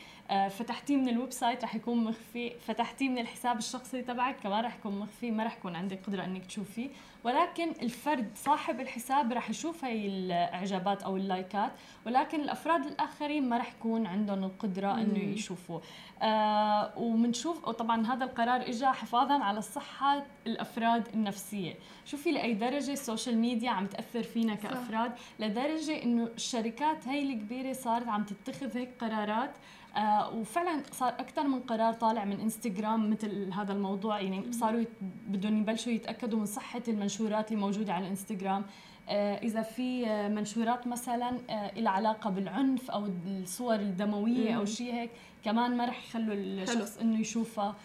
فتحتيه 0.50 0.98
من 0.98 1.10
ال 1.10 1.32
website 1.32 1.64
رح 1.64 1.76
يكون 1.76 2.04
مخفي. 2.04 2.50
فتحتيه 2.60 3.10
من 3.10 3.18
الحساب 3.18 3.58
الشخصي 3.58 4.02
تبعك 4.02 4.36
كمان 4.44 4.66
رح 4.66 4.76
يكون 4.76 5.00
مخفي. 5.00 5.32
ما 5.32 5.44
رح 5.44 5.58
يكون 5.58 5.76
عندك 5.76 6.00
قدرة 6.08 6.26
إنك 6.26 6.46
تشوفيه. 6.46 6.90
ولكن 7.24 7.70
الفرد 7.82 8.32
صاحب 8.36 8.80
الحساب 8.80 9.32
رح 9.32 9.50
يشوف 9.50 9.86
هاي 9.86 10.08
الإعجابات 10.08 11.04
أو 11.04 11.18
اللايكات. 11.18 11.72
ولكن 12.06 12.42
الأفراد 12.42 12.86
الآخرين 12.86 13.50
ما 13.50 13.58
رح 13.58 13.74
يكون 13.80 14.06
عندهم 14.06 14.44
القدرة 14.44 14.94
إنه 14.94 15.20
يشوفوا 15.20 15.80
آه 16.22 16.94
وبنشوف 16.98 17.68
وطبعا 17.68 18.08
هذا 18.08 18.26
القرار 18.26 18.62
اجى 18.62 18.86
حفاظا 18.86 19.44
على 19.44 19.62
صحة 19.62 20.24
الأفراد 20.48 21.08
النفسية. 21.14 21.74
شوفي 22.06 22.32
لأي 22.32 22.54
درجة 22.54 22.92
ال 22.92 22.98
social 22.98 23.38
media 23.38 23.70
عم 23.70 23.88
تأثر 23.88 24.24
فينا 24.24 24.56
كأفراد. 24.56 25.12
لدرجة 25.40 26.04
إنه 26.04 26.30
الشركات 26.36 27.08
هاي 27.08 27.34
الكبيرة 27.34 27.74
صارت 27.74 28.08
عم 28.08 28.24
تتخذ 28.24 28.78
هيك 28.78 28.90
قرارات 29.02 29.52
آه 29.96 30.36
وفعلا 30.36 30.84
صار 30.92 31.10
أكثر 31.10 31.48
من 31.48 31.60
قرار 31.60 31.94
طالع 31.94 32.26
من 32.26 32.40
إنستغرام 32.40 33.10
مثل 33.10 33.54
هذا 33.54 33.74
الموضوع. 33.74 34.22
يعني 34.22 34.52
صاروا 34.52 34.84
بدهم 35.28 35.58
يبلشوا 35.58 35.92
يتأكدوا 35.92 36.40
من 36.40 36.46
صحة 36.46 36.82
المنشورات 36.88 37.52
اللي 37.52 37.62
موجودة 37.62 37.94
على 37.94 38.06
الانستغرام 38.06 38.64
آه 39.10 39.36
إذا 39.38 39.62
في 39.62 40.08
آه، 40.08 40.28
منشورات 40.28 40.88
مثلا 40.88 41.38
آه 41.50 41.80
لها 41.80 41.92
علاقة 41.92 42.30
بالعنف 42.30 42.92
أو 42.92 43.10
الصور 43.28 43.76
الدموية 43.76 44.58
أو 44.58 44.66
شيء 44.66 44.94
هيك 44.94 45.10
كمان 45.46 45.78
ما 45.78 45.86
رح 45.86 46.08
يخلوا 46.08 46.36
الشخص 46.36 46.98
إنه 46.98 47.20
يشوفها. 47.20 47.76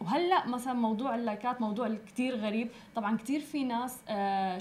وهلأ 0.00 0.46
مثلا 0.46 0.72
موضوع 0.72 1.14
اللايكات 1.14 1.60
موضوع 1.60 1.94
كثير 2.06 2.36
غريب. 2.36 2.68
طبعا 2.96 3.16
كثير 3.16 3.40
في 3.40 3.64
ناس 3.64 3.98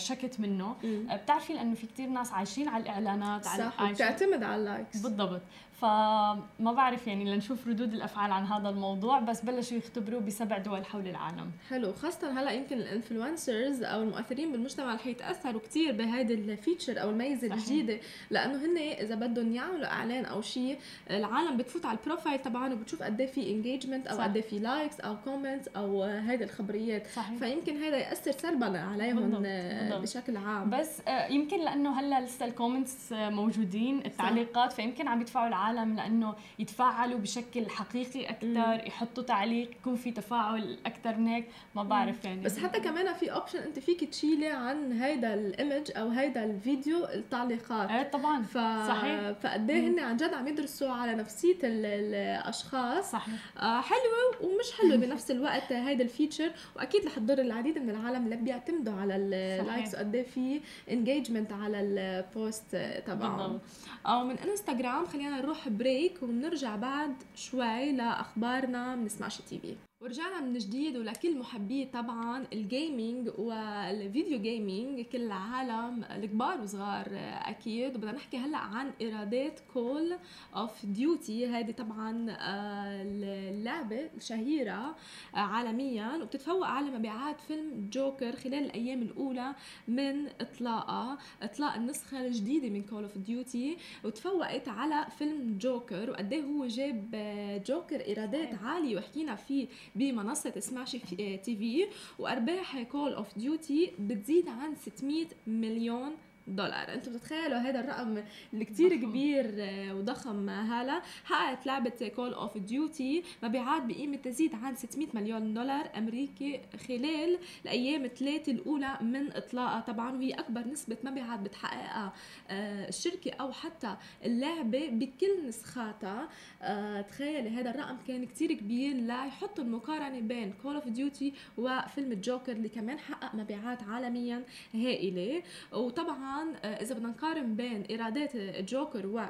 شكت 0.08 0.40
منه. 0.40 0.76
بتعرفي 0.84 1.54
لأنه 1.54 1.76
في 1.76 1.88
كثير 1.88 2.10
ناس 2.10 2.32
عايشين 2.32 2.68
على 2.68 2.84
الإعلانات 2.84 3.46
صح 3.46 3.82
على 3.82 3.94
بتعتمد 3.94 4.44
على 4.44 4.56
ال 4.56 4.62
likes. 4.62 5.02
بالضبط. 5.02 5.42
فما 5.84 6.74
بعرف 6.76 7.08
يعني 7.08 7.34
لنشوف 7.34 7.68
ردود 7.68 7.94
الأفعال 7.94 8.32
عن 8.32 8.46
هذا 8.46 8.70
الموضوع 8.70 9.20
بس 9.20 9.42
بلشوا 9.42 9.78
يختبروا 9.78 10.22
بسبع 10.22 10.58
دول 10.58 10.86
حول 10.86 11.08
العالم 11.08 11.52
حلو 11.70 11.94
خاصة 11.94 12.42
هلأ 12.42 12.52
يمكن 12.52 12.78
ال 12.78 12.87
influencers 12.87 13.84
أو 13.84 14.02
المؤثرين 14.02 14.52
بالمجتمع 14.52 14.94
رح 14.94 15.08
يتأثروا 15.08 15.62
كثير 15.62 15.92
بهيدي 15.92 16.34
ال 16.34 16.42
feature 16.42 17.02
أو 17.02 17.10
الميزة 17.10 17.48
الجديدة 17.48 18.00
لأنه 18.30 18.66
هن 18.66 18.78
إذا 18.78 19.16
بدهم 19.16 19.56
يعملوا 19.56 19.86
إعلان 19.86 20.26
أو 20.26 20.42
شيء 20.42 20.78
العالم 21.12 21.58
بتفوت 21.58 21.86
على 21.86 21.98
ال 21.98 22.03
profile 22.03 22.40
تبعهم 22.40 22.72
وبتشوف 22.72 23.04
قد 23.04 23.22
إيه 23.22 23.28
في 23.28 23.52
engagement 23.52 24.08
أو 24.08 24.22
قد 24.22 24.36
إيه 24.36 24.44
في 24.44 24.60
likes 24.60 25.00
أو 25.00 25.16
comments 25.26 25.68
أو 25.68 26.04
هيدي 26.04 26.44
الخبريات 26.44 27.08
صحيح. 27.08 27.38
فيمكن 27.40 27.78
هذا 27.84 27.98
يأثر 27.98 28.32
سلبا 28.32 28.80
عليهم 28.80 29.16
بالضبط. 29.16 29.42
بالضبط. 29.42 30.02
بشكل 30.02 30.38
عام 30.38 30.70
بس 30.70 31.02
آه، 31.08 31.28
يمكن 31.28 31.60
لأنه 31.60 32.00
هلأ 32.00 32.22
لسه 32.22 32.46
ال 32.46 32.53
comments 32.53 33.12
موجودين 33.12 34.06
التعليقات 34.06 34.70
صح. 34.70 34.76
فيمكن 34.76 35.08
عم 35.08 35.22
يدفعوا 35.22 35.48
العالم 35.48 35.73
لأنه 35.74 36.36
يتفاعلوا 36.60 37.20
بشكل 37.20 37.70
حقيقي 37.70 38.30
أكثر 38.30 38.88
يحطوا 38.88 39.24
تعليق 39.24 39.72
يكون 39.72 39.96
في 39.96 40.12
تفاعل 40.12 40.78
أكثر 40.86 41.18
من 41.18 41.28
هيك 41.28 41.46
ما 41.76 41.84
بعرف 41.84 42.26
يعني. 42.26 42.42
بس 42.42 42.60
حتى 42.60 42.80
كمان 42.80 43.14
في 43.14 43.34
option 43.34 43.60
أنت 43.60 43.80
فيك 43.80 44.04
تشيلي 44.04 44.48
عن 44.48 44.92
هيدا 44.92 45.34
ال 45.34 45.44
image 45.44 45.92
أو 45.98 46.10
هيدا 46.10 46.44
الفيديو 46.44 47.06
التعليقات. 47.06 47.90
إيه 47.90 48.04
طبعا. 48.04 48.42
ف... 48.42 48.58
صحيح. 48.88 49.32
فقد 49.32 49.70
إيه 49.70 49.88
هن 49.88 50.00
عن 50.00 50.18
جد 50.18 50.34
عم 50.34 50.48
يدرسوا 50.48 50.90
على 50.90 51.16
نفسية 51.16 51.58
الأشخاص. 51.64 53.12
صحيح. 53.12 53.58
آه 53.58 53.82
حلوة 53.82 54.42
ومش 54.42 54.72
حلوة 54.82 54.96
بنفس 55.06 55.32
الوقت 55.32 55.72
هيدا 55.72 56.04
ال 56.04 56.10
feature 56.10 56.52
وأكيد 56.76 57.06
رح 57.06 57.16
تضر 57.16 57.40
العديد 57.40 57.78
من 57.78 57.90
العالم 57.90 58.26
اللي 58.26 58.36
بيعتمدوا 58.36 58.94
على 58.94 59.16
ال 59.16 59.29
likes 59.29 59.96
قد 59.96 60.16
إيه 60.16 60.24
في 60.24 60.62
engagement 60.92 61.54
على 61.54 61.80
ال 61.82 62.01
post 62.01 62.76
تبعهم. 63.08 63.60
أو 64.06 64.24
من 64.24 64.38
انستغرام 64.40 65.06
خلينا 65.06 65.42
نروح 65.42 65.53
break 65.68 66.24
وبنرجع 66.24 66.76
بعد 66.76 67.16
شوي 67.36 67.92
لأخبارنا 67.92 68.96
من 68.96 69.10
Smash 69.10 69.38
TV. 69.38 69.76
ورجعنا 70.04 70.42
من 70.42 70.58
جديد 70.58 70.98
ولكل 70.98 71.38
محبي 71.38 71.86
طبعا 71.86 72.46
ال 72.54 72.65
gaming 72.65 73.30
وال 73.38 73.68
video 73.68 74.42
gaming 74.42 75.02
كل 75.02 75.22
العالم 75.22 76.04
الكبار 76.04 76.62
وصغار 76.62 77.08
أكيد. 77.46 77.96
وبدنا 77.96 78.12
نحكي 78.12 78.38
هلأ 78.38 78.58
عن 78.58 78.92
ايرادات 79.02 79.60
Call 79.74 80.16
of 80.56 80.86
Duty 80.86 81.48
هذه 81.48 81.72
طبعا 81.72 82.30
آه، 82.30 83.02
اللعبة 83.50 84.10
الشهيرة 84.18 84.96
آه، 85.36 85.38
عالميا 85.38 86.16
وبتتفوق 86.22 86.68
على 86.68 86.92
مبيعات 86.92 87.42
فيلم 87.42 87.90
جوكر 87.94 88.36
خلال 88.36 88.66
الأيام 88.66 89.02
الأولى 89.02 89.56
من 89.88 90.28
اطلاقها 90.42 91.18
إطلاق 91.42 91.76
النسخة 91.76 92.26
الجديدة 92.26 92.70
من 92.70 92.84
Call 92.84 93.04
of 93.04 93.18
Duty 93.18 93.78
وتفوقت 94.04 94.68
على 94.68 95.06
فيلم 95.18 95.58
جوكر 95.58 96.10
وقد 96.10 96.34
هو 96.34 96.68
جاب 96.68 97.10
آه، 97.14 97.58
جوكر 97.58 98.00
ايرادات 98.02 98.54
عالية. 98.64 98.98
وحكينا 98.98 99.36
فيه 99.36 99.68
بمنصة 99.96 100.60
Smash 100.60 100.92
TV 101.18 101.86
وأرباح 102.20 102.82
Call 102.84 103.14
of 103.14 103.38
Duty 103.38 103.92
بتزيد 104.00 104.48
عن 104.48 104.76
600 104.76 105.26
مليون 105.48 106.12
دولار. 106.48 106.94
أنتم 106.94 107.14
بتتخيلوا 107.14 107.58
هذا 107.58 107.80
الرقم 107.80 108.24
اللي 108.54 108.66
كتير 108.66 108.96
كبير 108.96 109.56
آه، 109.60 109.96
وضخم 109.96 110.50
هلا؟ 110.50 111.02
حققت 111.24 111.66
لعبة 111.66 112.12
Call 112.16 112.34
of 112.34 112.58
Duty 112.58 113.24
مبيعات 113.44 113.84
بقيمة 113.84 114.18
تزيد 114.18 114.56
عن 114.56 114.76
600 114.76 115.08
مليون 115.14 115.54
دولار 115.54 115.90
أمريكي 115.98 116.62
خلال 116.88 117.40
الأيام 117.64 118.06
الثلاثة 118.06 118.52
الأولى 118.52 118.98
من 119.02 119.32
إطلاقها. 119.36 119.80
طبعا 119.80 120.12
وهي 120.18 120.32
أكبر 120.32 120.68
نسبة 120.68 120.98
مبيعات 121.04 121.40
بتحققها 121.40 122.14
آه، 122.50 122.88
الشركة 122.90 123.32
أو 123.32 123.52
حتى 123.52 123.96
اللعبة 124.26 124.90
بكل 124.90 125.48
نسخاتها. 125.48 126.30
آه، 126.62 127.02
تخيلي 127.02 127.50
هذا 127.50 127.70
الرقم 127.70 127.98
كان 128.08 128.26
كتير 128.26 128.54
كبير 128.54 128.96
ليحط 128.96 129.60
المقارنة 129.60 130.20
بين 130.20 130.54
Call 130.64 130.76
of 130.76 130.88
Duty 130.88 131.34
وفيلم 131.58 132.12
الجوكر 132.12 132.52
اللي 132.52 132.70
كمان 132.70 133.00
حقق 133.00 133.36
مبيعات 133.36 133.84
عالميا 133.84 134.44
هائلة. 134.74 135.44
وطبعا 135.72 136.33
آه، 136.42 136.82
إذا 136.82 136.96
بدنا 136.96 137.08
نقارن 137.08 137.56
بين 137.56 137.82
ايرادات 137.82 138.38
جوكر 138.38 139.08
و 139.08 139.22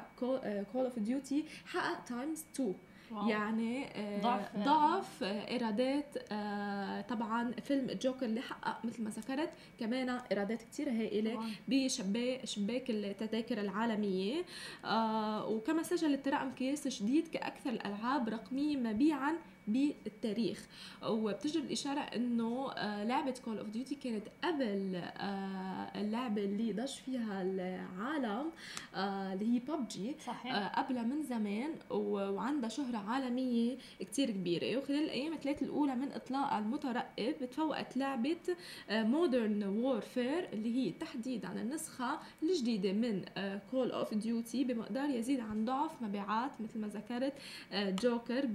Call 0.72 0.84
of 0.84 0.98
Duty 0.98 1.44
حقق 1.66 2.04
times 2.04 2.44
2 2.54 2.74
wow. 3.10 3.28
يعني 3.28 3.86
آه، 3.86 4.20
ضعف. 4.20 4.56
ضعف 4.56 5.22
ايرادات 5.22 6.16
آه، 6.32 7.00
طبعا 7.00 7.52
فيلم 7.52 7.86
جوكر 8.02 8.26
اللي 8.26 8.40
حقق 8.40 8.84
مثل 8.84 9.02
ما 9.02 9.10
ذكرت 9.10 9.50
كمان 9.80 10.08
ايرادات 10.10 10.62
كثير 10.62 10.90
هائلة 10.90 11.40
بشباك 11.68 12.44
شباك 12.44 12.90
التذاكر 12.90 13.60
العالمية. 13.60 14.44
وكما 15.48 15.82
سجلت 15.82 16.28
رقم 16.28 16.50
قياس 16.52 16.88
جديد 16.88 17.28
كأكثر 17.28 17.70
الألعاب 17.70 18.28
رقميا 18.28 18.76
مبيعا 18.76 19.34
بالتاريخ. 19.68 20.66
وبتجدر 21.08 21.60
الإشارة 21.60 22.00
إنه 22.00 22.72
آه، 22.72 23.04
لعبة 23.04 23.34
Call 23.44 23.58
of 23.58 23.68
Duty 23.68 23.94
كانت 23.94 24.22
قبل 24.44 24.94
آه، 24.94 26.00
اللعبة 26.00 26.44
اللي 26.44 26.72
ضج 26.72 26.88
فيها 27.06 27.42
العالم 27.42 28.50
آه، 28.94 29.32
اللي 29.32 29.54
هي 29.54 29.58
ببجي. 29.58 30.16
قبلها 30.76 31.02
من 31.02 31.22
زمان 31.22 31.70
وعندها 31.90 32.68
شهرة 32.68 32.96
عالمية 32.96 33.76
كتير 34.00 34.30
كبيرة. 34.30 34.76
وخلال 34.78 35.04
الأيام 35.04 35.32
الثلاثة 35.32 35.66
الأولى 35.66 35.94
من 35.94 36.12
إطلاق 36.12 36.52
المترقب 36.52 37.34
تفوقت 37.50 37.96
لعبة 37.96 38.36
Modern 38.90 39.64
Warfare 39.64 40.48
اللي 40.52 40.74
هي 40.74 40.90
تحديدا 40.92 41.52
النسخة 41.52 42.18
الجديدة 42.42 42.92
من 42.92 43.24
Call 43.70 43.90
of 43.90 44.14
Duty 44.14 44.64
بمقدار 44.64 45.10
يزيد 45.10 45.40
عن 45.40 45.64
ضعف 45.64 46.02
مبيعات 46.02 46.50
مثل 46.60 46.78
ما 46.78 46.88
ذكرت 46.88 47.32
جوكر 47.74 48.46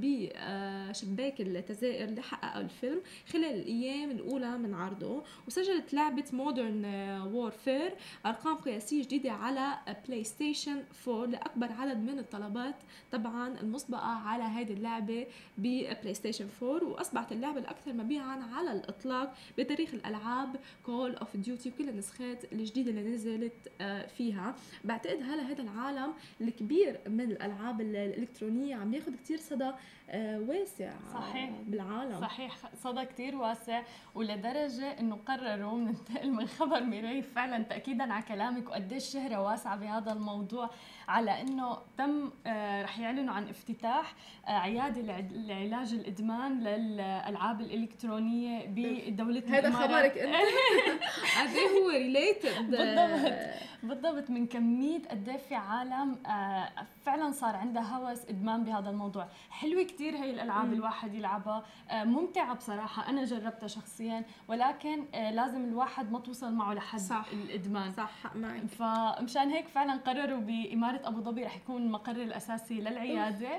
بشباك 1.03 1.41
التذاكر 1.41 2.03
اللي 2.03 2.21
حققه 2.21 2.61
الفيلم 2.61 3.01
خلال 3.33 3.45
الأيام 3.45 4.11
الأولى 4.11 4.57
من 4.57 4.73
عرضه 4.73 5.23
وسجلت 5.47 5.93
لعبة 5.93 6.23
Modern 6.33 6.85
Warfare 7.33 7.95
أرقام 8.25 8.55
قياسية 8.55 9.03
جديدة 9.03 9.31
على 9.31 9.77
PlayStation 10.07 10.83
4 11.07 11.25
لأكبر 11.25 11.71
عدد 11.71 11.97
من 11.97 12.19
الطلبات. 12.19 12.75
طبعا 13.11 13.59
المسبقة 13.61 14.07
على 14.07 14.43
هذه 14.43 14.73
اللعبة 14.73 15.27
ب 15.57 16.13
PlayStation 16.13 16.47
4 16.63 16.87
وأصبحت 16.89 17.31
اللعبة 17.31 17.59
الأكثر 17.59 17.93
مبيعا 17.93 18.39
على 18.53 18.71
الإطلاق 18.71 19.33
بتاريخ 19.57 19.93
الألعاب 19.93 20.55
Call 20.83 21.15
of 21.15 21.37
Duty 21.37 21.69
وكل 21.69 21.89
النسخات 21.89 22.53
الجديدة 22.53 22.91
اللي 22.91 23.03
نزلت 23.09 23.71
آه، 23.81 24.07
فيها. 24.07 24.55
بعتقد 24.83 25.21
هلا 25.21 25.43
هذا 25.51 25.61
العالم 25.61 26.13
الكبير 26.41 26.99
من 27.07 27.21
الألعاب 27.31 27.81
الإلكترونية 27.81 28.75
عم 28.75 28.93
ياخذ 28.93 29.15
كتير 29.15 29.37
صدى 29.37 29.71
واسع 30.17 30.91
صحيح. 31.13 31.49
بالعالم. 31.67 32.21
صحيح. 32.21 32.55
صدى 32.75 33.05
كتير 33.05 33.35
واسع 33.35 33.81
ولدرجة 34.15 34.99
إنه 34.99 35.15
قرروا 35.15 35.79
ننتقل 35.79 36.31
من 36.31 36.47
خبر 36.47 36.83
ميري 36.83 37.21
فعلا 37.21 37.63
تأكيدا 37.63 38.13
على 38.13 38.23
كلامك 38.23 38.69
وقديش 38.69 39.03
شهرة 39.05 39.41
واسعة 39.41 39.75
بهذا 39.75 40.11
الموضوع. 40.11 40.69
على 41.09 41.41
إنه 41.41 41.77
تم 41.97 42.31
آه، 42.47 42.83
رح 42.83 42.99
يعلنوا 42.99 43.33
عن 43.33 43.47
افتتاح 43.49 44.13
آه، 44.47 44.51
عيادة 44.51 45.01
لعلاج 45.31 45.93
الإدمان 45.93 46.59
للألعاب 46.59 47.61
الإلكترونية 47.61 48.65
بدولة 48.67 49.43
هذا 49.47 49.71
خبرك 49.71 50.17
أنت. 50.17 50.35
قد 51.39 51.49
هو 51.49 51.89
related 51.89 52.71
بالضبط. 52.71 53.33
بالضبط 53.83 54.29
من 54.29 54.47
كمية 54.47 54.99
قد 55.11 55.39
في 55.49 55.55
عالم 55.55 56.15
فعلا 57.05 57.31
صار 57.31 57.55
عندها 57.55 57.97
هوس 57.97 58.25
إدمان 58.29 58.63
بهذا 58.63 58.89
الموضوع. 58.89 59.27
حلوة 59.49 59.83
كثير 59.83 60.15
هي 60.15 60.31
الألعاب. 60.31 60.73
الواحد 60.73 61.13
يلعبها. 61.13 61.63
آه، 61.89 62.03
ممتعة 62.03 62.53
بصراحة 62.55 63.09
أنا 63.09 63.23
جربتها 63.23 63.67
شخصيا 63.67 64.25
ولكن 64.47 65.05
آه، 65.13 65.31
لازم 65.31 65.63
الواحد 65.65 66.11
ما 66.11 66.19
توصل 66.19 66.53
معه 66.53 66.73
لحد 66.73 66.99
صح. 66.99 67.25
الإدمان. 67.33 67.91
صح 67.91 68.35
معك. 68.35 68.61
فمشان 68.65 69.49
هيك 69.49 69.67
فعلا 69.67 69.93
قرروا 69.93 70.39
بإمارة 70.39 70.98
أبو 71.05 71.21
ظبي 71.21 71.43
رح 71.43 71.57
يكون 71.57 71.81
المقر 71.81 72.11
الأساسي 72.15 72.73
للعيادة 72.73 73.49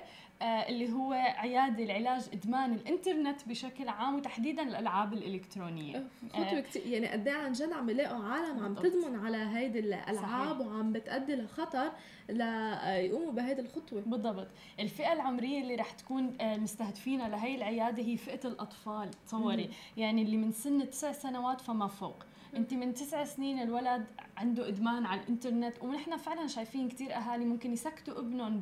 آه 0.43 0.45
اللي 0.45 0.93
هو 0.93 1.13
عيادة 1.13 1.85
لعلاج 1.85 2.29
إدمان 2.33 2.73
الإنترنت 2.73 3.49
بشكل 3.49 3.89
عام 3.89 4.15
وتحديدا 4.15 4.63
الألعاب 4.63 5.13
الإلكترونية. 5.13 6.05
خطوة 6.33 6.59
آه 6.59 6.65
يعني 6.87 7.09
قد 7.09 7.29
إيه 7.29 7.35
عن 7.35 7.53
جد 7.53 7.73
عم 7.73 7.91
يلاقوا 7.91 8.25
عالم 8.25 8.65
عم 8.65 8.75
تضمن 8.75 9.27
على 9.27 9.37
هيدي 9.37 9.79
الألعاب 9.79 10.59
صحيح. 10.59 10.67
وعم 10.67 10.93
بتأدي 10.93 11.35
لخطر 11.37 11.93
ليقوموا 12.29 13.33
بهيدي 13.33 13.61
الخطوة. 13.61 14.03
بالضبط. 14.07 14.49
الفئة 14.81 15.13
العمرية 15.13 15.61
اللي 15.63 15.75
رح 15.75 15.91
تكون 15.91 16.37
آه، 16.41 16.57
مستهدفينها 16.57 17.29
لهي 17.29 17.55
العيادة 17.55 18.03
هي 18.03 18.17
فئة 18.17 18.49
الأطفال 18.49 19.11
تصوري. 19.27 19.71
يعني 19.97 20.23
اللي 20.23 20.37
من 20.37 20.53
سن 20.53 20.91
تسع 20.91 21.13
سنوات 21.13 21.61
فما 21.61 21.87
فوق. 21.87 22.17
انت 22.57 22.75
من 22.75 22.95
تسع 22.95 23.25
سنين 23.25 23.63
الولد 23.63 24.07
عنده 24.37 24.69
إدمان 24.69 25.07
على 25.07 25.21
الإنترنت 25.21 25.83
ونحن 25.83 26.17
فعلا 26.17 26.47
شايفين 26.47 26.89
كثير 26.89 27.17
أهالي 27.17 27.45
ممكن 27.45 27.73
يسكتوا 27.73 28.19
ابنهم 28.19 28.61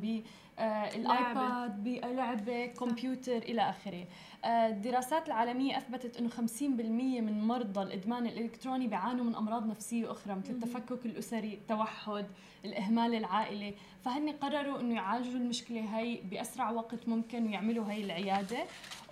بالايباد 0.59 1.83
بلعبه 1.83 2.65
كمبيوتر 2.65 3.37
إلى 3.37 3.61
آخره. 3.69 4.05
آه، 4.45 4.67
الدراسات 4.67 5.27
العالمية 5.27 5.77
أثبتت 5.77 6.17
إنه 6.17 6.29
50% 6.29 7.21
من 7.21 7.47
مرضى 7.47 7.81
الإدمان 7.81 8.25
الإلكتروني 8.25 8.87
بيعانوا 8.87 9.25
من 9.25 9.35
أمراض 9.35 9.67
نفسية 9.67 10.11
أخرى 10.11 10.35
مثل 10.35 10.53
التفكك 10.53 11.05
الأسري 11.05 11.53
التوحد 11.53 12.25
الإهمال 12.65 13.15
العائلي. 13.15 13.73
فهن 14.05 14.29
قرروا 14.29 14.79
إنه 14.79 14.95
يعالجوا 14.95 15.39
المشكلة 15.39 15.97
هي 15.99 16.19
بأسرع 16.31 16.71
وقت 16.71 17.07
ممكن 17.07 17.47
ويعملوا 17.47 17.91
هي 17.91 18.03
العيادة. 18.03 18.57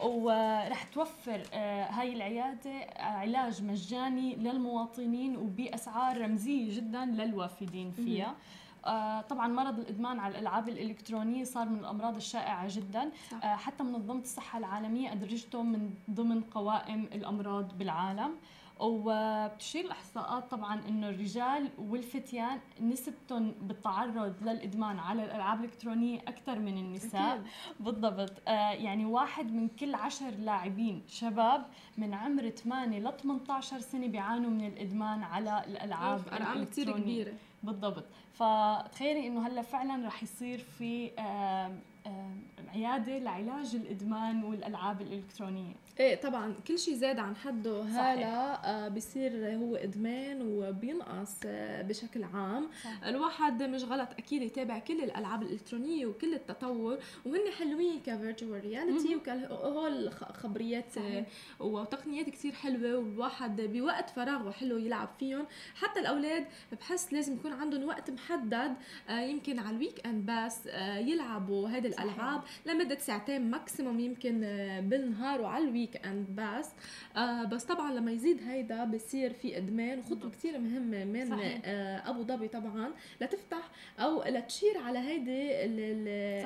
ورح 0.04 0.84
توفر 0.84 1.42
آه، 1.54 1.84
هاي 1.84 2.14
العيادة 2.14 2.72
علاج 3.00 3.64
مجاني 3.64 4.36
للمواطنين 4.36 5.38
وبأسعار 5.38 6.22
رمزية 6.22 6.76
جدا 6.76 7.06
للوافدين 7.06 7.92
فيها. 7.92 8.26
آه 8.26 8.36
طبعا 9.30 9.48
مرض 9.48 9.80
الإدمان 9.80 10.20
على 10.20 10.32
الألعاب 10.36 10.70
الإلكترونية 10.70 11.44
صار 11.44 11.70
من 11.70 11.80
الأمراض 11.80 12.16
الشائعة 12.16 12.68
جدا. 12.70 13.12
صح. 13.32 13.44
آه 13.46 13.56
حتى 13.56 13.84
منظمة 13.84 14.20
الصحة 14.22 14.60
العالمية 14.60 15.12
أدرجته 15.12 15.64
من 15.64 15.94
ضمن 16.12 16.42
قوائم 16.42 17.04
الأمراض 17.04 17.78
بالعالم. 17.78 18.32
وبتشير 18.80 19.86
الإحصاءات 19.86 20.52
طبعا 20.52 20.82
إنه 20.90 21.10
الرجال 21.10 21.70
والفتيان 21.78 22.60
نسبتهم 22.82 23.52
بالتعرض 23.62 24.36
للإدمان 24.42 25.00
على 25.00 25.24
الألعاب 25.26 25.60
الإلكترونية 25.60 26.20
أكثر 26.20 26.60
من 26.60 26.78
النساء. 26.78 27.34
أكيد. 27.34 27.46
بالضبط. 27.80 28.34
آه 28.48 28.72
يعني 28.72 29.06
واحد 29.06 29.52
من 29.52 29.68
كل 29.68 29.96
عشر 29.96 30.30
لاعبين 30.30 31.04
شباب 31.08 31.66
من 31.98 32.14
عمر 32.14 32.50
8 32.50 33.00
ل 33.00 33.18
18 33.18 33.80
سنة 33.80 34.08
بيعانوا 34.08 34.50
من 34.50 34.68
الإدمان 34.68 35.24
على 35.24 35.64
الألعاب 35.68 36.22
أرقام 36.34 36.64
كثير 36.64 36.92
كبيرة. 36.98 37.34
بالضبط. 37.64 38.04
فتخيلي 38.38 39.28
إنه 39.28 39.48
هلأ 39.48 39.62
فعلا 39.62 40.08
رح 40.08 40.24
يصير 40.24 40.58
في 40.60 41.12
عيادة 42.74 43.18
لعلاج 43.18 43.76
الإدمان 43.76 44.44
والألعاب 44.44 45.02
الإلكترونية. 45.02 45.74
إيه 46.00 46.16
طبعا 46.22 46.54
كل 46.68 46.80
شيء 46.80 46.94
زاد 46.96 47.20
عن 47.20 47.36
حده. 47.36 47.84
هلا 47.84 48.70
آه 48.86 48.88
بصير 48.88 49.56
هو 49.56 49.76
إدمان 49.76 50.42
وبينقص 50.42 51.36
آه 51.46 51.82
بشكل 51.82 52.24
عام. 52.24 52.68
صحيح. 52.84 53.04
الواحد 53.06 53.64
مش 53.64 53.84
غلط 53.84 54.10
أكيد 54.18 54.42
يتابع 54.42 54.80
كل 54.80 55.04
الألعاب 55.04 55.42
الإلكترونية 55.44 56.06
وكل 56.06 56.34
التطور 56.34 56.98
وهن 57.26 57.52
حلوين 57.60 58.00
ك 58.06 58.13
virtual 58.13 58.62
reality 58.62 59.16
وكهول 59.16 60.12
خبريات 60.14 60.86
وتقنيات 61.60 62.30
كثير 62.30 62.52
حلوة 62.54 62.98
والواحد 62.98 63.62
بوقت 63.62 64.10
فراغه 64.10 64.52
حلو 64.52 64.78
يلعب 64.78 65.10
فيهم. 65.20 65.46
حتى 65.76 66.00
الأولاد 66.00 66.46
بحس 66.72 67.14
لازم 67.14 67.34
يكون 67.36 67.54
عندهم 67.54 67.88
وقت 67.88 68.12
محدد 68.12 68.74
آه 69.10 69.20
يمكن 69.20 69.60
على 69.60 69.70
ال 69.76 70.08
weekend 70.08 70.32
بس 70.32 70.68
آه 70.68 70.98
يلعبوا 70.98 71.70
هذه 71.70 71.88
الألعاب 71.88 72.42
لمدة 72.66 72.98
ساعتين 73.00 73.52
maximum 73.52 74.00
يمكن 74.00 74.44
آه 74.44 74.80
بالنهار 74.80 75.42
وعلى 75.42 75.64
ال 75.64 75.87
weekend 75.96 76.28
بس 76.36 76.70
آه 77.18 77.44
بس 77.44 77.64
طبعا 77.64 77.92
لما 77.94 78.12
يزيد 78.12 78.42
هيدا 78.48 78.84
بصير 78.86 79.34
في 79.34 79.58
إدمان 79.58 80.00
وخطوة 80.00 80.32
كثير 80.32 80.60
مهمة 80.60 81.06
من 81.06 81.30
صحيح. 81.30 81.62
آه 81.66 82.10
أبو 82.10 82.24
ظبي 82.24 82.48
طبعا 82.48 82.92
لتفتح 83.22 83.70
أو 84.00 84.24
لتشير 84.24 84.78
على 84.78 85.00
هيدي 85.00 85.66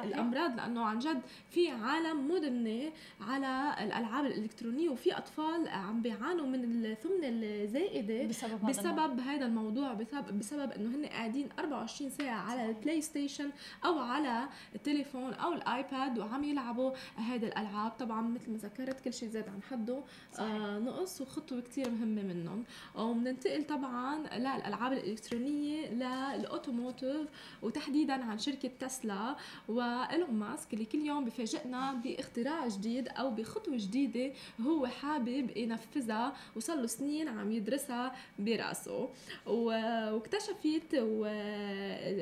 الأمراض 0.03 0.55
لأنه 0.57 0.85
عن 0.85 0.99
جد 0.99 1.21
في 1.49 1.69
عالم 1.69 2.31
مدمنة 2.31 2.91
على 3.21 3.75
الألعاب 3.83 4.25
الإلكترونية 4.25 4.89
وفي 4.89 5.17
أطفال 5.17 5.67
عم 5.67 6.01
بيعانوا 6.01 6.45
من 6.45 6.85
السمنة 6.85 7.27
الزائدة 7.27 8.23
بسبب, 8.27 8.65
بسبب 8.65 9.19
هذا 9.19 9.45
الموضوع 9.45 9.93
بسبب 9.93 10.39
بسبب 10.39 10.71
إنه 10.71 10.95
هن 10.95 11.05
قاعدين 11.05 11.49
24 11.59 12.09
ساعة 12.09 12.39
على 12.39 12.65
ال 12.69 13.01
PlayStation 13.01 13.49
أو 13.85 13.99
على 13.99 14.49
التليفون 14.75 15.33
أو 15.33 15.53
ال 15.53 15.66
iPad 15.66 16.19
وعم 16.19 16.43
يلعبوا 16.43 16.91
هذه 17.15 17.45
الألعاب. 17.45 17.91
طبعا 17.91 18.21
مثل 18.21 18.51
ما 18.51 18.57
ذكرت 18.57 18.99
كل 18.99 19.13
شيء 19.13 19.29
زاد 19.31 19.47
عن 19.49 19.61
حده 19.69 20.03
آه 20.39 20.79
نقص 20.79 21.21
وخطوة 21.21 21.61
كثير 21.61 21.89
مهمة 21.89 22.21
منهم. 22.23 22.63
وبننتقل 22.95 23.63
طبعا 23.63 24.19
للألعاب 24.37 24.93
الإلكترونية 24.93 25.89
للأوتوموتيف 26.37 27.27
وتحديدا 27.61 28.13
عن 28.13 28.37
شركة 28.39 28.71
تسلا 28.79 29.35
وإيلون 29.67 30.31
ماسك 30.33 30.73
اللي 30.73 30.85
كل 30.85 30.99
يوم 30.99 31.25
بفاجئنا 31.25 31.93
باختراع 31.93 32.67
جديد 32.67 33.07
أو 33.07 33.31
بخطوة 33.31 33.77
جديدة 33.77 34.33
هو 34.61 34.87
حابب 34.87 35.57
ينفذها 35.57 36.33
وصار 36.55 36.77
له 36.77 36.87
سنين 36.87 37.27
عم 37.27 37.51
يدرسها 37.51 38.15
براسه. 38.39 39.09
واكتشفت 39.45 40.93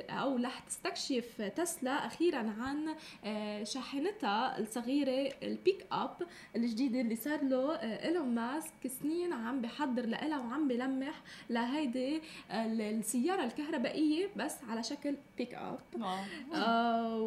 أو 0.10 0.36
رح 0.38 0.60
تستكشف 0.60 1.42
تسلا 1.42 1.92
أخيرا 2.06 2.38
عن 2.38 2.96
آه، 3.26 3.64
شاحنتها 3.64 4.60
الصغيرة 4.60 5.34
البيك 5.44 5.86
أب 5.92 6.18
الجديدة 6.56 6.99
اللي 7.00 7.16
صار 7.16 7.44
له 7.44 7.76
آه، 7.76 8.08
إيلون 8.08 8.36
ماسك 8.36 8.88
سنين 8.88 9.34
عم 9.34 9.62
بحضر 9.62 10.06
لها 10.06 10.40
وعم 10.40 10.68
بلمح 10.68 11.22
لهيدي 11.50 12.22
آه، 12.52 12.66
السيارة 12.66 13.44
الكهربائية 13.44 14.30
بس 14.36 14.56
على 14.70 14.84
شكل 14.84 15.16
بيك 15.38 15.54
اب 15.54 15.80
آه 16.54 17.18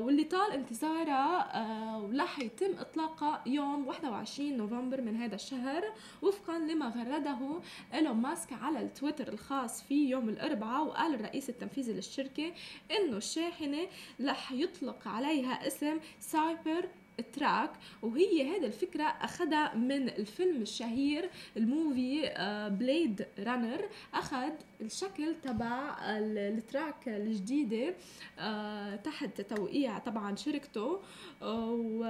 واللي 0.00 0.24
طال 0.24 0.52
انتظارها 0.52 1.56
آه 1.56 2.02
ورح 2.02 2.38
يتم 2.38 2.78
اطلاقها 2.78 3.42
يوم 3.46 3.86
21 3.86 4.56
نوفمبر 4.56 5.00
من 5.00 5.16
هذا 5.16 5.34
الشهر 5.34 5.84
وفقا 6.22 6.58
لما 6.58 6.88
غرده 6.88 7.60
إيلون 7.94 8.16
ماسك 8.16 8.52
على 8.52 8.80
التويتر 8.80 9.28
الخاص 9.28 9.82
فيه 9.82 10.10
يوم 10.10 10.28
الأربعاء 10.28 10.84
وقال 10.84 11.14
الرئيس 11.14 11.50
التنفيذي 11.50 11.92
للشركة 11.92 12.52
إنه 12.90 13.16
الشاحنة 13.16 13.86
رح 14.20 14.52
يطلق 14.52 15.08
عليها 15.08 15.66
اسم 15.66 15.98
Cybertruck 16.20 17.70
وهي 18.02 18.50
هذه 18.50 18.66
الفكرة 18.66 19.04
أخذها 19.04 19.74
من 19.74 20.08
الفيلم 20.08 20.62
الشهير 20.62 21.30
ال 21.56 21.69
movie 21.69 22.34
Blade 22.78 23.26
Runner 23.38 23.88
أخذ 24.14 24.50
الشكل 24.80 25.34
تبع 25.42 25.96
ال 26.08 26.25
truck 26.25 27.08
الجديدة 27.08 27.94
آه، 28.38 28.96
تحت 28.96 29.40
توقيع 29.40 29.98
طبعا 29.98 30.36
شركته 30.36 31.00
و 31.42 32.04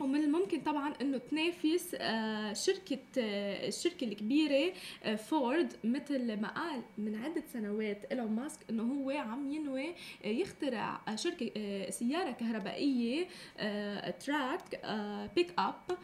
ومن 0.00 0.24
الممكن 0.24 0.60
طبعا 0.60 0.94
إنه 1.00 1.18
تنافس 1.18 1.96
آه، 2.00 2.52
شركة 2.52 2.98
آه، 3.18 3.68
الشركة 3.68 4.04
الكبيرة 4.04 4.72
آه، 5.02 5.14
فورد 5.14 5.72
مثل 5.84 6.40
ما 6.40 6.48
قال 6.48 6.82
من 6.98 7.14
عدة 7.24 7.42
سنوات 7.52 8.04
إيلون 8.04 8.32
ماسك 8.32 8.60
إنه 8.70 8.82
هو 8.82 9.10
عم 9.10 9.52
ينوي 9.52 9.94
يخترع 10.24 11.00
شركة 11.14 11.50
سيارة 11.90 12.30
كهربائية 12.30 13.26
truck 14.10 14.80
pickup 15.36 15.98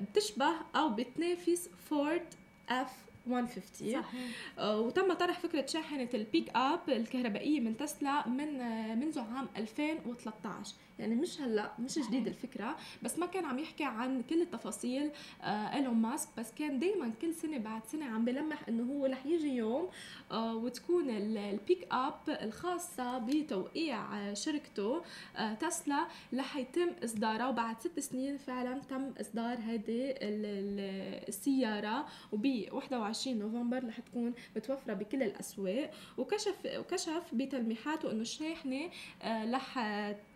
بتشبه 0.00 0.52
أو 0.76 0.88
بتنافس 0.88 1.70
Ford 1.88 2.26
F 2.68 3.10
150 3.26 3.92
صحيح. 3.92 4.04
وتم 4.58 5.12
طرح 5.12 5.38
فكرة 5.38 5.66
شاحنة 5.66 6.08
البيك 6.14 6.50
اب 6.56 6.80
الكهربائية 6.88 7.60
من 7.60 7.76
تسلا 7.76 8.28
من 8.28 8.58
منذ 8.98 9.18
عام 9.18 9.48
2013 9.56 10.74
يعني 11.00 11.14
مش 11.14 11.40
هلا 11.40 11.72
مش 11.78 11.98
جديد 11.98 12.26
الفكرة 12.26 12.76
بس 13.02 13.18
ما 13.18 13.26
كان 13.26 13.44
عم 13.44 13.58
يحكي 13.58 13.84
عن 13.84 14.22
كل 14.22 14.42
التفاصيل 14.42 15.10
آه 15.42 15.46
إيلون 15.74 15.94
ماسك. 15.94 16.28
بس 16.38 16.52
كان 16.52 16.78
دائما 16.78 17.12
كل 17.22 17.34
سنة 17.34 17.58
بعد 17.58 17.84
سنة 17.86 18.04
عم 18.06 18.24
بلمح 18.24 18.68
إنه 18.68 18.92
هو 18.92 19.06
رح 19.06 19.26
يجي 19.26 19.56
يوم 19.56 19.88
آه 20.30 20.56
وتكون 20.56 21.10
البيك 21.10 21.88
اب 21.92 22.14
الخاصة 22.28 23.18
بتوقيع 23.18 24.18
آه 24.30 24.34
شركته 24.34 25.02
آه 25.36 25.54
تسلا 25.54 26.06
رح 26.34 26.56
يتم 26.56 26.88
إصدارها. 27.04 27.48
وبعد 27.48 27.80
ست 27.80 28.00
سنين 28.00 28.36
فعلا 28.36 28.80
تم 28.80 29.12
إصدار 29.20 29.58
هذه 29.58 30.14
السيارة. 31.28 32.06
وب 32.32 32.46
21 32.72 33.38
نوفمبر 33.38 33.88
رح 33.88 34.00
تكون 34.00 34.34
متوفرة 34.56 34.94
بكل 34.94 35.22
الأسواق. 35.22 35.90
وكشف 36.18 36.56
وكشف 36.78 37.22
بتلميحاته 37.32 38.10
إنه 38.12 38.20
الشاحنة 38.22 38.90
آه 39.22 39.50
رح 39.52 39.78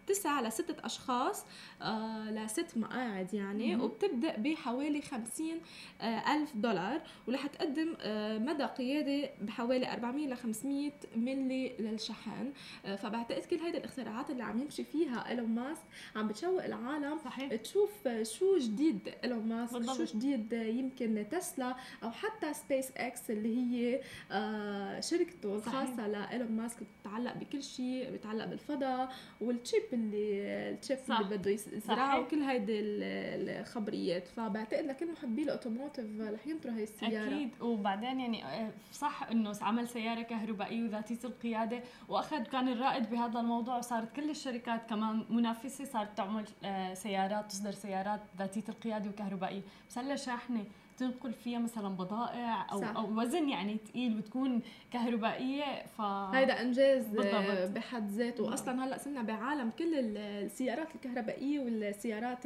تسع 0.06 0.42
لستة 0.42 0.86
أشخاص 0.86 1.44
آه 1.82 2.30
لست 2.30 2.76
مقاعد 2.76 3.34
يعني 3.34 3.76
مم. 3.76 3.82
وبتبدأ 3.82 4.36
بحوالي 4.36 5.02
خمسين 5.02 5.60
آه 6.00 6.34
ألف 6.36 6.56
دولار 6.56 7.00
ورح 7.28 7.46
تقدم 7.46 7.94
آه 8.00 8.38
مدى 8.38 8.64
قيادة 8.64 9.30
بحوالي 9.40 9.92
400 9.92 10.26
ل 10.26 10.36
500 10.36 10.92
mile 11.16 11.68
للشحن 11.78 12.52
آه 12.86 12.96
فبعتقد 12.96 13.44
كل 13.44 13.56
هيدي 13.56 13.78
الاختراعات 13.78 14.30
اللي 14.30 14.42
عم 14.42 14.60
يمشي 14.62 14.84
فيها 14.84 15.28
إيلون 15.28 15.48
ماسك 15.54 15.82
عم 16.16 16.28
بتشوق 16.28 16.64
العالم 16.64 17.18
صحيح. 17.24 17.54
تشوف 17.54 18.08
شو 18.22 18.58
جديد 18.58 19.14
إيلون 19.24 19.48
ماسك 19.48 19.72
بالضبط. 19.72 19.96
شو 19.96 20.04
جديد 20.18 20.52
يمكن 20.52 21.24
تسلا 21.30 21.76
أو 22.02 22.10
حتى 22.10 22.54
سبيس 22.54 22.90
إكس 22.96 23.30
اللي 23.30 23.56
هي 23.56 24.00
آه 24.30 25.00
شركته 25.00 25.54
الخاصة 25.56 26.06
لإيلون 26.06 26.52
ماسك 26.52 26.76
بتتعلق 26.82 27.34
بكل 27.36 27.62
شيء 27.62 28.10
بتتعلق 28.10 28.44
بالفضاء 28.44 29.12
وال 29.40 29.54
chip 29.54 29.82
اللي 29.94 30.44
ال 30.70 30.78
chip 30.78 31.10
اللي 31.12 31.36
بده 31.36 31.50
يزرعه 31.50 32.20
وكل 32.20 32.42
هيدي 32.42 32.72
الخبريات. 32.80 34.28
فبعتقد 34.28 34.84
لكل 34.84 35.12
محبي 35.12 35.42
ال 35.42 35.48
automotive 35.48 36.06
رح 36.20 36.46
ينطروا 36.46 36.74
هي 36.74 36.82
السيارة. 36.82 37.26
أكيد. 37.26 37.50
وبعدين 37.62 38.20
يعني 38.20 38.44
آه، 38.44 38.70
صح 38.92 39.22
إنه 39.30 39.52
عمل 39.60 39.88
سيارة 39.88 40.22
كهربائية 40.22 40.82
وذاتية 40.82 41.18
القيادة 41.24 41.80
وأخذ 42.08 42.42
كان 42.42 42.68
الرائد 42.68 43.10
بهذا 43.10 43.40
الموضوع 43.40 43.76
وصارت 43.76 44.16
كل 44.16 44.30
الشركات 44.30 44.88
كمان 44.90 45.24
منافسة 45.30 45.84
صارت 45.84 46.16
تعمل 46.16 46.44
آه، 46.64 46.94
سيارات 46.94 47.50
تصدر 47.50 47.72
سيارات 47.72 48.20
ذاتية 48.38 48.64
القيادة 48.68 49.10
وكهربائية. 49.10 49.62
بس 49.90 49.98
هلا 49.98 50.16
شاحنة 50.16 50.64
تنقل 50.96 51.32
فيها 51.32 51.58
مثلا 51.58 51.88
بضائع 51.88 52.72
أو 52.72 52.80
صح. 52.80 52.96
أو 52.96 53.20
وزن 53.20 53.48
يعني 53.48 53.78
ثقيل 53.88 54.18
وتكون 54.18 54.62
كهربائية 54.90 55.86
ف 55.86 56.00
هيدا 56.00 56.60
إنجاز 56.60 57.06
بالضبط. 57.06 57.70
بحد 57.70 58.10
ذاته 58.10 58.44
واصلا 58.44 58.84
هلأ 58.84 58.98
صرنا 58.98 59.22
بعالم 59.22 59.70
كل 59.78 59.94
السيارات 60.16 60.88
الكهربائية 60.94 61.60
والسيارات 61.60 62.38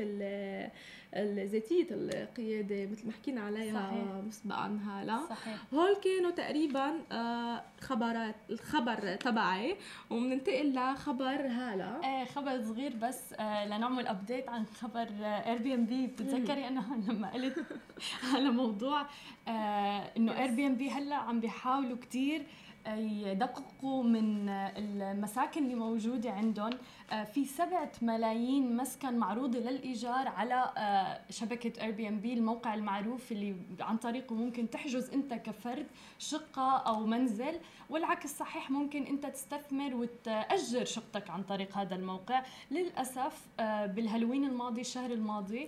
الذاتيه 1.14 1.86
القيادة 1.90 2.86
مثل 2.86 3.06
ما 3.06 3.12
حكينا 3.12 3.40
عليها. 3.40 4.22
مسبقا 4.26 4.80
هلا 4.86 5.18
صحيح. 5.30 5.56
هول 5.74 5.96
كانوا 6.04 6.30
تقريبا 6.30 6.92
آه، 7.12 7.62
خبرات 7.80 8.34
الخبر 8.50 9.14
تبعي 9.16 9.76
وبننتقل 10.10 10.74
لخبر 10.74 11.46
هلا. 11.46 12.00
إيه 12.04 12.24
خبر 12.24 12.62
صغير 12.62 12.96
بس 12.96 13.32
آه، 13.32 13.66
لنعمل 13.66 14.06
update 14.06 14.48
عن 14.48 14.66
خبر 14.66 15.08
Airbnb 15.22 16.06
بتتذكري 16.06 16.68
أنا 16.68 16.84
لما 17.08 17.30
قلت 17.32 17.58
على 18.34 18.50
موضوع 18.50 19.06
آه، 19.48 20.10
إنه 20.16 20.38
Airbnb 20.38 20.90
هلأ 20.90 21.16
عم 21.16 21.40
بيحاولوا 21.40 21.96
كثير 21.96 22.46
يدققوا 22.86 24.02
من 24.02 24.48
المساكن 24.48 25.64
اللي 25.64 25.74
موجودة 25.74 26.30
عندهم. 26.30 26.70
آه، 27.12 27.24
في 27.24 27.44
سبعة 27.44 27.92
ملايين 28.02 28.76
مسكن 28.76 29.18
معروضة 29.18 29.58
للإيجار 29.58 30.28
على 30.28 30.72
آه، 30.76 31.20
شبكة 31.30 31.82
Airbnb 31.82 32.32
الموقع 32.32 32.74
المعروف 32.74 33.32
اللي 33.32 33.56
عن 33.80 33.96
طريقه 33.96 34.34
ممكن 34.34 34.70
تحجز 34.70 35.10
أنت 35.10 35.34
كفرد 35.34 35.86
شقة 36.18 36.76
أو 36.76 37.06
منزل. 37.06 37.60
والعكس 37.90 38.38
صحيح 38.38 38.70
ممكن 38.70 39.02
أنت 39.02 39.26
تستثمر 39.26 39.94
وتأجر 39.94 40.84
شقتك 40.84 41.30
عن 41.30 41.42
طريق 41.42 41.78
هذا 41.78 41.94
الموقع. 41.94 42.42
للأسف 42.70 43.46
آه، 43.60 43.86
بالهالوين 43.86 44.44
الماضي 44.44 44.80
الشهر 44.80 45.10
الماضي 45.10 45.64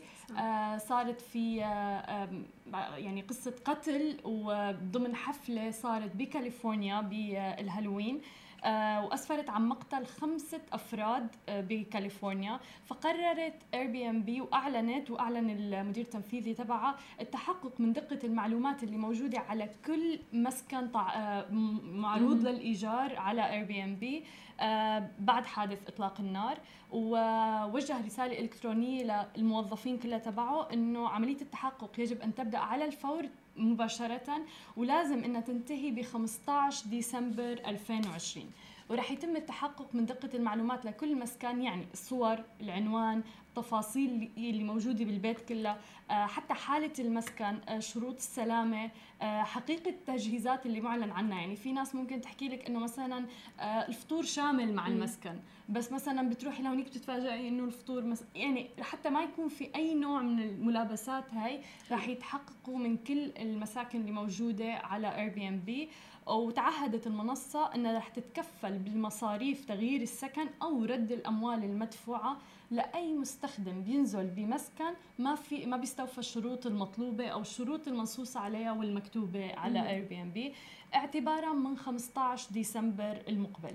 صارت 0.79 1.20
في 1.20 1.64
يعني 2.74 3.20
قصة 3.20 3.54
قتل 3.64 4.16
وضمن 4.24 5.16
حفلة 5.16 5.70
صارت 5.70 6.16
بكاليفورنيا 6.16 7.00
بالهالوين 7.00 8.20
واسفرت 9.05 9.51
عن 9.51 9.68
مقتل 9.68 10.07
خمسه 10.07 10.61
أفراد 10.73 11.29
آه، 11.49 11.61
بكاليفورنيا. 11.61 12.61
فقررت 12.85 13.55
Airbnb 13.74 14.40
وأعلنت 14.40 15.11
وأعلن 15.11 15.51
المدير 15.51 16.05
التنفيذي 16.05 16.55
تبعها 16.55 16.96
التحقق 17.20 17.81
من 17.81 17.92
دقة 17.92 18.18
المعلومات 18.25 18.83
اللي 18.83 18.96
موجودة 18.96 19.38
على 19.38 19.68
كل 19.87 20.18
مسكن 20.33 20.96
آه، 20.96 21.46
معروض 21.83 22.46
للإيجار 22.46 23.16
على 23.18 23.51
Airbnb 23.50 24.24
بعد 25.18 25.46
حادث 25.46 25.87
إطلاق 25.88 26.20
النار. 26.20 26.59
ووجه 26.92 28.07
رسالة 28.07 28.38
إلكترونية 28.40 29.29
للموظفين 29.37 29.99
كلها 29.99 30.18
تبعه 30.18 30.68
إنه 30.73 31.09
عملية 31.09 31.40
التحقق 31.40 32.01
يجب 32.01 32.20
أن 32.20 32.35
تبدأ 32.35 32.59
على 32.59 32.85
الفور 32.85 33.29
مباشرة 33.61 34.42
ولازم 34.77 35.25
إنها 35.25 35.40
تنتهي 35.40 35.90
ب 35.90 36.03
15 36.03 36.87
ديسمبر 36.88 37.61
2020 37.66 38.51
ورح 38.90 39.11
يتم 39.11 39.37
التحقق 39.37 39.94
من 39.94 40.07
دقة 40.07 40.31
المعلومات 40.35 40.85
لكل 40.85 41.18
مسكن 41.18 41.62
يعني 41.62 41.87
الصور 41.92 42.38
العنوان 42.61 43.23
التفاصيل 43.50 44.30
اللي 44.36 44.64
موجودة 44.64 45.04
بالبيت 45.04 45.40
كلها. 45.40 45.78
آه، 46.10 46.26
حتى 46.26 46.54
حالة 46.54 46.92
المسكن 46.98 47.58
آه، 47.68 47.78
شروط 47.78 48.16
السلامة 48.16 48.90
آه، 49.22 49.42
حقيقة 49.42 49.90
التجهيزات 49.90 50.66
اللي 50.66 50.80
معلن 50.80 51.10
عنها. 51.10 51.40
يعني 51.40 51.56
في 51.56 51.72
ناس 51.72 51.94
ممكن 51.94 52.20
تحكي 52.20 52.48
لك 52.48 52.66
إنه 52.66 52.78
مثلا 52.78 53.26
الفطور 53.60 54.22
شامل 54.22 54.74
مع 54.74 54.86
المسكن. 54.86 55.38
بس 55.68 55.92
مثلا 55.92 56.28
بتروحي 56.28 56.62
لهونيك 56.62 56.86
بتتفاجئي 56.86 57.48
إنه 57.48 57.64
الفطور 57.64 58.04
مس... 58.04 58.24
يعني 58.34 58.70
حتى 58.80 59.10
ما 59.10 59.22
يكون 59.22 59.48
في 59.48 59.70
أي 59.76 59.94
نوع 59.94 60.22
من 60.22 60.42
الملابسات 60.42 61.34
هاي 61.34 61.60
راح 61.90 62.08
يتحققوا 62.08 62.78
من 62.78 62.96
كل 62.96 63.32
المساكن 63.38 64.00
اللي 64.00 64.12
موجودة 64.12 64.72
على 64.72 65.16
Airbnb 65.16 65.88
وتعهدت 66.26 67.06
المنصة 67.06 67.74
أنها 67.74 67.98
رح 67.98 68.08
تتكفل 68.08 68.78
بالمصاريف 68.78 69.64
تغيير 69.64 70.02
السكن 70.02 70.46
أو 70.62 70.84
رد 70.84 71.12
الأموال 71.12 71.64
المدفوعة. 71.64 72.38
لأي 72.70 73.12
مستخدم 73.12 73.83
بينزل 73.83 74.26
بمسكن 74.26 74.92
ما 75.18 75.35
في 75.35 75.66
ما 75.66 75.76
بيستوفى 75.76 76.18
الشروط 76.18 76.66
المطلوبة 76.66 77.28
أو 77.28 77.40
الشروط 77.40 77.88
المنصوصة 77.88 78.40
عليها 78.40 78.72
والمكتوبة 78.72 79.54
على 79.54 79.90
Airbnb 79.90 80.55
اعتبارا 80.94 81.52
من 81.52 81.76
15 81.78 82.50
ديسمبر 82.52 83.22
المقبل. 83.28 83.74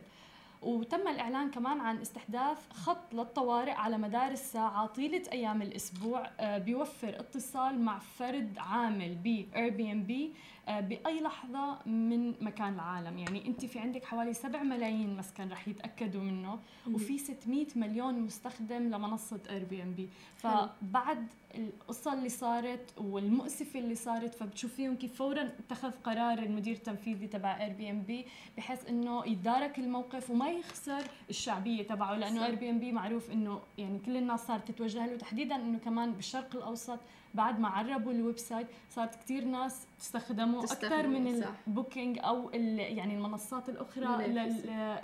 وتم 0.61 1.07
الإعلان 1.07 1.51
كمان 1.51 1.79
عن 1.79 1.97
استحداث 2.01 2.57
خط 2.71 3.13
للطوارئ 3.13 3.71
على 3.71 3.97
مدار 3.97 4.31
الساعة 4.31 4.85
طيلة 4.85 5.23
أيام 5.31 5.61
الأسبوع 5.61 6.29
آه، 6.39 6.57
بيوفر 6.57 7.19
اتصال 7.19 7.81
مع 7.81 7.99
فرد 7.99 8.57
عامل 8.57 9.15
ب 9.15 9.45
Airbnb 9.53 10.35
آه، 10.69 10.79
بأي 10.79 11.21
لحظة 11.21 11.79
من 11.85 12.43
مكان 12.43 12.73
العالم. 12.73 13.17
يعني 13.17 13.47
أنت 13.47 13.65
في 13.65 13.79
عندك 13.79 14.05
حوالي 14.05 14.33
7 14.33 14.63
ملايين 14.63 15.17
مسكن 15.17 15.49
رح 15.49 15.67
يتأكدوا 15.67 16.21
منه 16.21 16.59
وفي 16.91 17.17
600 17.17 17.65
مليون 17.75 18.19
مستخدم 18.19 18.89
لمنصة 18.89 19.39
Airbnb. 19.47 20.01
فبعد 20.37 21.27
القصة 21.55 22.13
اللي 22.13 22.29
صارت 22.29 22.93
والمؤسفة 22.97 23.79
اللي 23.79 23.95
صارت 23.95 24.35
فبتشوفيهم 24.35 24.95
كيف 24.95 25.15
فورا 25.15 25.41
اتخذ 25.43 25.91
قرار 26.03 26.39
المدير 26.39 26.75
التنفيذي 26.75 27.27
تبع 27.27 27.57
Airbnb 27.69 28.11
بحيث 28.57 28.89
إنه 28.89 29.25
يتدارك 29.27 29.79
الموقف 29.79 30.29
وما 30.29 30.44
يخسر 30.49 31.03
الشعبية 31.29 31.83
تبعه 31.83 32.15
لأنه 32.15 32.45
Airbnb 32.45 32.91
معروف 32.91 33.31
إنه 33.31 33.61
يعني 33.77 33.99
كل 33.99 34.17
الناس 34.17 34.47
صارت 34.47 34.71
تتوجه 34.71 35.05
له 35.05 35.17
تحديدا 35.17 35.55
إنه 35.55 35.79
كمان 35.79 36.11
بالشرق 36.13 36.55
الأوسط 36.55 36.99
بعد 37.35 37.59
ما 37.59 37.67
عربوا 37.67 38.11
ال 38.11 38.37
website 38.37 38.67
صارت 38.89 39.15
كثير 39.15 39.45
ناس 39.45 39.87
تستخدمه 39.99 40.63
أكثر 40.63 41.07
من 41.07 41.43
ال 41.67 41.74
Booking 41.74 42.19
أو 42.23 42.49
يعني 42.49 43.15
المنصات 43.15 43.69
الأخرى 43.69 44.27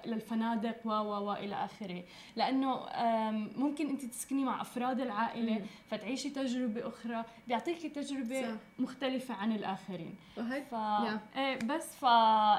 للفنادق 0.06 0.78
و 0.86 0.89
و 0.89 1.30
والى 1.30 1.56
آخره. 1.56 2.04
لأنه 2.36 2.80
ممكن 3.58 3.89
أنت 3.89 4.06
تسكني 4.06 4.46
مع 4.46 4.62
أفراد 4.62 5.00
العائلة 5.00 5.54
مم. 5.54 5.65
فتعيشي 5.89 6.30
تجربة 6.30 6.88
أخرى 6.88 7.26
بيعطيكي 7.48 7.89
تجربة 7.89 8.41
صح. 8.41 8.56
مختلفة 8.80 9.34
عن 9.34 9.52
الآخرين. 9.52 10.15
ف... 10.72 10.76
إيه 11.38 11.60
بس 11.60 11.96
ف 11.96 12.04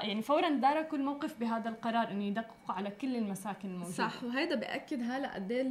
يعني 0.02 0.22
فورا 0.22 0.48
داركوا 0.48 0.98
الموقف 0.98 1.40
بهذا 1.40 1.68
القرار 1.68 2.10
إنه 2.10 2.24
يدققوا 2.24 2.74
على 2.74 2.90
كل 2.90 3.16
المساكن 3.16 3.68
الموجودة. 3.68 3.96
صح 3.96 4.24
وهيدا 4.24 4.54
باكد 4.54 5.02
هلا 5.02 5.34
قد 5.34 5.52
إيه 5.52 5.62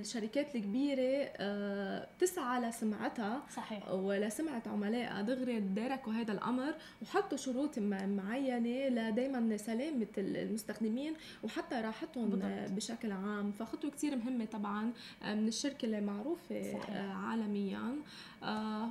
الشركات 0.00 0.56
الكبيرة 0.56 1.30
آه، 1.36 2.08
بتسعى 2.16 2.60
لسمعتها 2.60 3.41
صحيح. 3.50 3.92
ولسمعه 3.92 4.62
عملائها 4.66 5.22
دغري 5.22 5.60
دركوا 5.60 6.12
هذا 6.12 6.32
الأمر 6.32 6.74
وحطوا 7.02 7.38
شروط 7.38 7.78
معينة 7.78 8.88
لدائما 8.88 9.56
سلامه 9.56 10.06
المستخدمين 10.18 11.14
وحتى 11.42 11.74
راحتهم 11.74 12.28
بالضبط. 12.30 12.70
بشكل 12.70 13.12
عام. 13.12 13.52
فخطوة 13.52 13.90
كثير 13.90 14.16
مهمة 14.16 14.44
طبعا 14.44 14.92
آه، 15.22 15.34
من 15.34 15.48
الشركة 15.48 15.86
المعروفة 15.86 16.62
صحيح. 16.62 16.90
آه، 16.90 17.12
عالميا. 17.12 17.96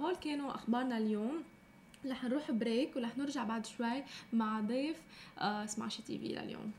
هول 0.02 0.16
كانوا 0.16 0.56
أخبارنا 0.56 0.98
اليوم. 0.98 1.44
رح 2.06 2.24
نروح 2.24 2.52
break 2.52 2.96
ورح 2.96 3.18
نرجع 3.18 3.44
بعد 3.44 3.66
شوي 3.66 4.04
مع 4.34 4.62
ضيف 4.62 5.02
سماشي 5.66 6.02
TV 6.02 6.28
لليوم. 6.28 6.72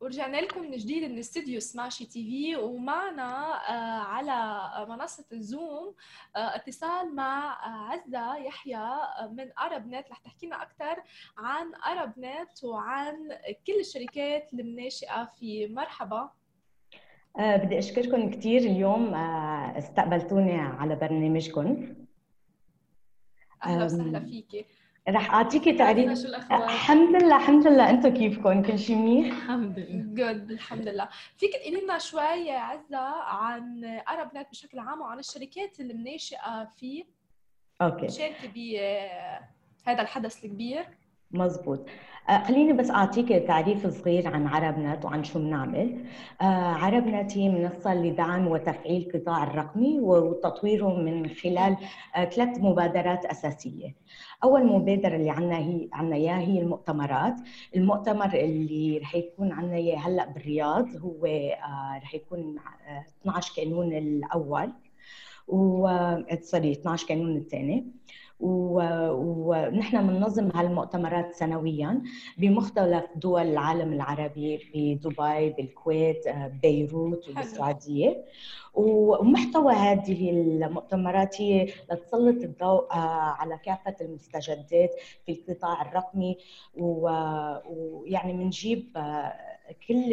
ورجعنا 0.00 0.36
لكم 0.36 0.62
من 0.62 0.70
جديد 0.70 1.10
من 1.10 1.18
استديو 1.18 1.60
سماشي 1.60 2.04
TV 2.04 2.56
ومعنا 2.56 3.54
آه، 3.68 4.02
على 4.02 4.70
منصة 4.88 5.24
ال 5.32 5.44
Zoom 5.44 5.94
آه، 6.36 6.56
اتصال 6.56 7.14
مع 7.14 7.58
عزة 7.90 8.36
يحيى 8.36 8.88
من 9.30 9.58
عرب 9.58 9.86
نت 9.86 10.10
رح 10.10 10.18
تحكي 10.18 10.46
لنا 10.46 10.62
أكثر 10.62 11.02
عن 11.38 11.74
عرب 11.74 12.12
نت 12.18 12.64
وعن 12.64 13.14
كل 13.66 13.80
الشركات 13.80 14.54
الناشئة 14.54 15.24
في 15.24 15.66
مرحبا. 15.66 16.30
بدي 17.38 17.78
أشكركم 17.78 18.30
كثير 18.30 18.60
اليوم 18.60 19.14
استقبلتوني 19.14 20.58
على 20.60 20.96
برنامجكم. 20.96 21.94
أهلا 23.64 23.84
وسهلا 23.84 24.20
فيكي. 24.20 24.66
رح 25.08 25.34
أعطيكي 25.34 25.72
تعريف. 25.72 26.26
الحمد 26.52 27.22
لله 27.22 27.36
الحمد 27.36 27.66
لله. 27.66 27.90
أنتم 27.90 28.08
كيفكم؟ 28.08 28.62
كل 28.62 28.78
شيء 28.78 28.96
منيح؟ 28.96 29.36
الحمد 29.36 29.78
لله. 29.78 30.04
جود 30.14 30.50
الحمد 30.50 30.88
لله. 30.88 31.08
فيك 31.36 31.52
تقولي 31.52 31.80
لنا 31.80 31.98
شوي 31.98 32.50
عزة 32.50 32.98
عن 33.22 33.84
عرب 33.84 34.36
نت 34.36 34.50
بشكل 34.50 34.78
عام 34.78 35.00
وعن 35.00 35.18
الشركات 35.18 35.80
اللي 35.80 35.94
ناشئة 35.94 36.70
فيه. 36.76 37.04
okay. 37.82 38.08
شاركة 38.08 38.48
بهذا 38.48 40.02
الحدث 40.02 40.44
الكبير. 40.44 40.86
مزبوط. 41.30 41.86
خليني 42.28 42.72
بس 42.72 42.90
أعطيك 42.90 43.28
تعريف 43.28 43.86
صغير 43.86 44.28
عن 44.28 44.46
عرب 44.46 44.81
نت 44.81 45.04
وعن 45.04 45.24
شو 45.24 45.38
بنعمل. 45.38 46.04
آه، 46.40 46.44
عربنت 46.44 47.38
هي 47.38 47.48
منصة 47.48 47.94
لدعم 47.94 48.46
وتفعيل 48.48 49.10
القطاع 49.14 49.42
الرقمي 49.42 50.00
وتطويره 50.00 50.88
من 50.88 51.28
خلال 51.28 51.76
آه، 52.16 52.24
ثلاث 52.24 52.58
مبادرات 52.58 53.24
أساسية. 53.24 53.94
أول 54.44 54.66
مبادرة 54.66 55.16
اللي 55.16 55.30
عندنا 55.30 55.58
هي 55.58 55.88
عندنا 55.92 56.16
إياها 56.16 56.38
هي 56.38 56.60
المؤتمرات، 56.60 57.34
المؤتمر 57.76 58.34
اللي 58.34 58.98
رح 58.98 59.14
يكون 59.14 59.52
عندنا 59.52 59.76
إياه 59.76 59.98
هلأ 59.98 60.26
بالرياض 60.28 60.96
هو 60.96 61.24
رح 62.02 62.14
يكون 62.14 62.56
12 63.22 63.54
كانون 63.56 63.92
الأول 63.92 64.72
و 65.48 65.88
سوري 66.40 66.72
12 66.72 67.06
كانون 67.06 67.36
الثاني 67.36 67.86
ونحن 68.40 70.06
بننظم 70.06 70.50
هالمؤتمرات 70.54 71.34
سنويا 71.34 72.02
بمختلف 72.38 73.04
دول 73.16 73.42
العالم 73.42 73.92
العربي 73.92 74.56
بدبي 74.74 75.50
بالكويت 75.56 76.24
بيروت 76.62 77.28
والسعودية. 77.28 78.24
ومحتوى 78.74 79.72
هذه 79.72 80.30
المؤتمرات 80.30 81.40
هي 81.40 81.64
لتسلط 81.92 82.42
الضوء 82.42 82.86
على 82.90 83.58
كافة 83.64 83.96
المستجدات 84.00 84.90
في 85.26 85.32
القطاع 85.32 85.82
الرقمي. 85.82 86.36
ويعني 86.76 88.32
بنجيب 88.32 88.84
كل 89.88 90.12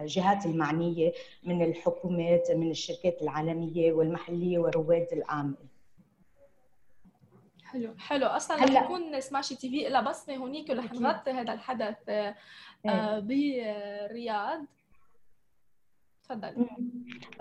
الجهات 0.00 0.46
المعنية 0.46 1.12
من 1.44 1.62
الحكومات 1.62 2.50
من 2.50 2.70
الشركات 2.70 3.22
العالمية 3.22 3.92
والمحلية 3.92 4.58
ورواد 4.58 5.06
الاعمال 5.12 5.54
حلو 7.72 7.94
حلو. 7.98 8.26
أصلا 8.26 8.56
رح 8.56 8.84
يكون 8.84 9.20
سماشي 9.20 9.56
تي 9.56 9.70
في 9.70 9.88
لها 9.88 10.00
بصمة 10.00 10.36
هونيك 10.36 10.70
ورح 10.70 10.92
نغطي 10.92 11.30
هذا 11.30 11.52
الحدث 11.52 12.08
آه، 12.08 12.34
إيه. 12.86 13.18
بالرياض 13.18 14.64
تفضل. 16.24 16.66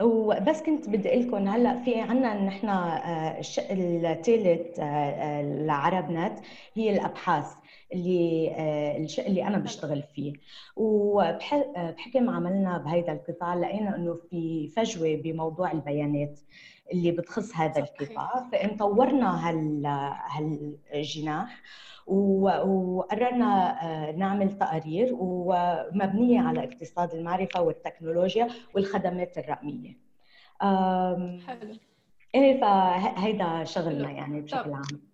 وبس 0.01 0.61
كنت 0.61 0.89
بدي 0.89 1.09
أقول 1.09 1.27
لكم 1.27 1.47
هلأ 1.47 1.83
في 1.83 2.01
عندنا 2.01 2.33
نحن 2.33 2.69
آه، 2.69 3.39
الشق 3.39 3.71
الثالث 3.71 4.79
آه، 4.79 5.41
لعرب 5.41 6.11
نت 6.11 6.39
هي 6.73 6.93
الأبحاث 6.93 7.53
اللي 7.93 8.51
الشق 8.97 9.25
اللي 9.25 9.47
أنا 9.47 9.57
بشتغل 9.57 10.03
فيه. 10.15 10.33
وبحكم 10.75 12.29
عملنا 12.29 12.77
بهذا 12.77 13.11
القطاع 13.11 13.53
لقينا 13.53 13.95
إنه 13.95 14.19
في 14.29 14.67
فجوة 14.67 15.15
بموضوع 15.15 15.71
البيانات. 15.71 16.39
اللي 16.93 17.11
بتخص 17.11 17.55
هذا 17.55 17.79
القطاع 17.79 18.49
فإن 18.51 18.77
طورنا 18.77 19.49
هال 19.49 19.85
هالجناح 20.91 21.61
وقررنا 22.07 23.83
آه، 23.83 24.11
نعمل 24.11 24.57
تقارير 24.57 25.09
ومبنية 25.13 26.41
على 26.41 26.63
اقتصاد 26.63 27.13
المعرفة 27.13 27.61
والتكنولوجيا 27.61 28.47
والخدمات 28.75 29.37
الرقمية. 29.37 29.97
حلو. 31.47 31.75
إيه 32.35 32.61
فهيدا 32.61 33.63
شغلنا 33.63 34.11
يعني 34.11 34.41
بشكل 34.41 34.73
عام. 34.73 35.09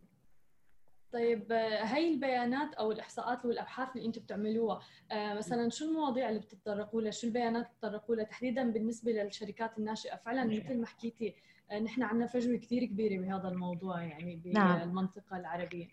طيب 1.14 1.52
هاي 1.82 2.14
البيانات 2.14 2.74
أو 2.74 2.92
الإحصاءات 2.92 3.46
والأبحاث 3.46 3.96
اللي 3.96 4.08
أنتم 4.08 4.22
بتعملوها 4.22 4.80
آه، 5.12 5.34
مثلا 5.34 5.70
شو 5.70 5.86
المواضيع 5.86 6.30
اللي 6.30 6.40
بتتطرقوا 6.40 7.02
لها؟ 7.02 7.12
شو 7.12 7.28
البيانات 7.28 7.66
اللي 7.66 7.76
بتتطرقوا 7.76 8.16
لها؟ 8.16 8.26
تحديدا 8.26 8.72
بالنسبة 8.72 9.12
للشركات 9.12 9.78
الناشئة 9.78 10.16
فعلا 10.16 10.44
مثل 10.46 10.80
ما 10.80 10.86
حكيتي 10.86 11.28
آه، 11.30 11.34
نحن 11.72 12.04
عندنا 12.04 12.28
فجوة 12.28 12.58
كثير 12.58 12.86
كبيرة 12.86 13.22
بهذا 13.22 13.48
الموضوع 13.48 14.04
يعني 14.04 14.42
نعم. 14.46 14.80
بالمنطقة 14.80 15.38
العربية. 15.38 15.88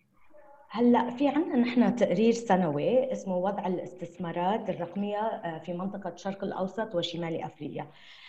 هلأ 0.69 1.11
في 1.11 1.29
عندنا 1.29 1.57
نحن 1.57 1.97
تقرير 1.97 2.33
سنوي 2.33 3.13
اسمه 3.13 3.37
وضع 3.37 3.67
الاستثمارات 3.67 4.71
الرقمية 4.71 5.19
آه، 5.19 5.59
في 5.59 5.73
منطقة 5.73 6.11
الشرق 6.11 6.45
الأوسط 6.45 6.95
وشمال 6.95 7.43
أفريقيا. 7.43 7.87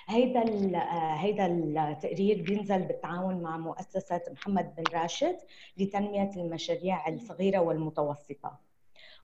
هيدا 0.08 0.42
آه، 0.78 1.16
هيدا 1.16 1.46
التقرير 1.46 2.42
بينزل 2.42 2.82
بالتعاون 2.82 3.42
مع 3.42 3.58
مؤسسة 3.58 4.22
محمد 4.32 4.76
بن 4.76 4.84
راشد 5.00 5.38
لتنمية 5.78 6.32
المشاريع 6.38 7.08
الصغيرة 7.08 7.60
والمتوسطة. 7.60 8.60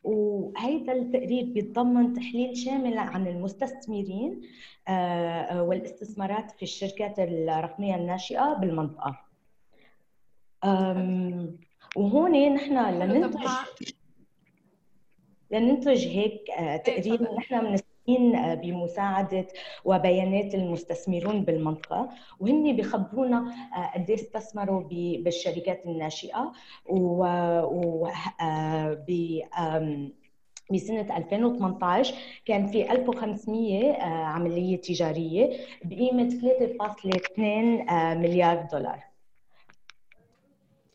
وهيدا 0.04 0.94
التقرير 0.94 1.46
بيتضمن 1.46 2.14
تحليل 2.14 2.58
شامل 2.58 2.98
عن 2.98 3.28
المستثمرين 3.28 4.42
آه، 4.88 4.92
آه، 4.92 5.64
والاستثمارات 5.64 6.52
في 6.52 6.64
الشركات 6.64 7.20
الرقمية 7.20 7.96
الناشئة 7.96 8.54
بالمنطقة. 8.54 9.26
وهون 11.96 12.54
نحن 12.54 12.90
لننتج 13.02 13.48
لننتج 15.52 16.08
هيك 16.08 16.50
آه، 16.50 16.62
إيه، 16.62 16.78
تقرير 16.78 17.36
نحن 17.36 17.56
من 18.10 18.36
آه، 18.36 18.54
بمساعدة 18.56 19.48
وبيانات 19.86 20.56
المستثمرون 20.56 21.44
بالمنطقة. 21.44 22.10
وهن 22.40 22.76
بخبرونا 22.76 23.38
آه، 23.76 23.98
قد 23.98 24.12
استثمروا 24.12 24.84
بالشركات 25.24 25.86
الناشئة. 25.86 26.52
و 26.90 27.26
آه، 28.42 29.06
بسنة 30.72 31.18
2018 31.18 32.16
كان 32.46 32.68
في 32.68 32.92
1500 32.92 34.04
عملية 34.04 34.82
تجارية 34.82 35.58
بقيمة 35.84 36.30
3.2 36.30 37.86
مليار 38.22 38.68
دولار. 38.72 39.09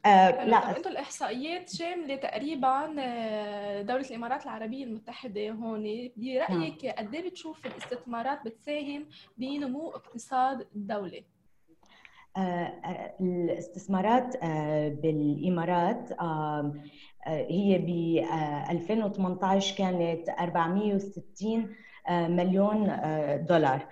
آه 0.07 0.45
لا 0.45 0.77
أنتم 0.77 0.91
الإحصائيات 0.91 1.71
شامله 1.71 2.17
تقريبا 2.17 2.95
آه، 2.99 3.83
دولة 3.83 4.09
الإمارات 4.11 4.45
العربية 4.45 4.85
المتحدة 4.85 5.51
هون 5.51 5.83
برايك 6.17 6.85
نعم. 6.85 6.95
قد 6.99 7.15
إيه 7.15 7.31
بتشوف 7.31 7.67
الاستثمارات 7.67 8.39
بتساهم 8.45 9.07
بنمو 9.39 9.91
اقتصاد 9.91 10.67
الدولة؟ 10.77 11.23
الاستثمارات 13.21 14.37
بالإمارات 15.03 16.13
هي 17.27 17.79
ب 17.79 18.19
2018 18.71 19.77
كانت 19.77 20.29
460 20.29 21.75
مليون 22.11 22.87
دولار 23.49 23.89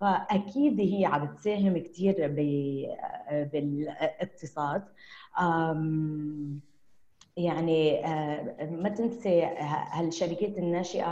فأكيد 0.00 0.80
هي 0.80 1.04
عم 1.04 1.34
تساهم 1.34 1.78
كثير 1.78 2.14
بالإقتصاد 3.52 4.84
يعني 7.36 8.06
آه، 8.06 8.70
ما 8.70 8.88
تنسي 8.88 9.42
هالشركات 9.92 10.58
الناشئة 10.58 11.04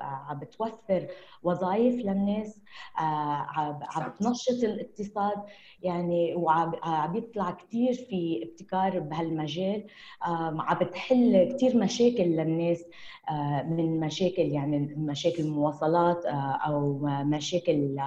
عم 0.00 0.38
بتوفر 0.38 1.06
وظائف 1.42 1.94
للناس؟ 1.94 2.60
آه، 2.98 3.46
عم 3.86 4.08
بتنشط 4.08 4.64
الاقتصاد؟ 4.64 5.42
يعني 5.82 6.34
وعم 6.34 6.72
يطلع 7.16 7.50
كثير 7.50 7.94
في 7.94 8.42
ابتكار 8.42 9.00
بهالمجال. 9.00 9.86
عم 10.22 10.78
بتحل 10.78 11.52
كثير 11.56 11.76
مشاكل 11.76 12.24
للناس 12.24 12.84
آه، 13.30 13.62
من 13.62 14.00
مشاكل 14.00 14.42
يعني 14.42 14.78
مشاكل 14.96 15.42
المواصلات 15.42 16.24
أو 16.26 16.98
مشاكل 17.04 17.98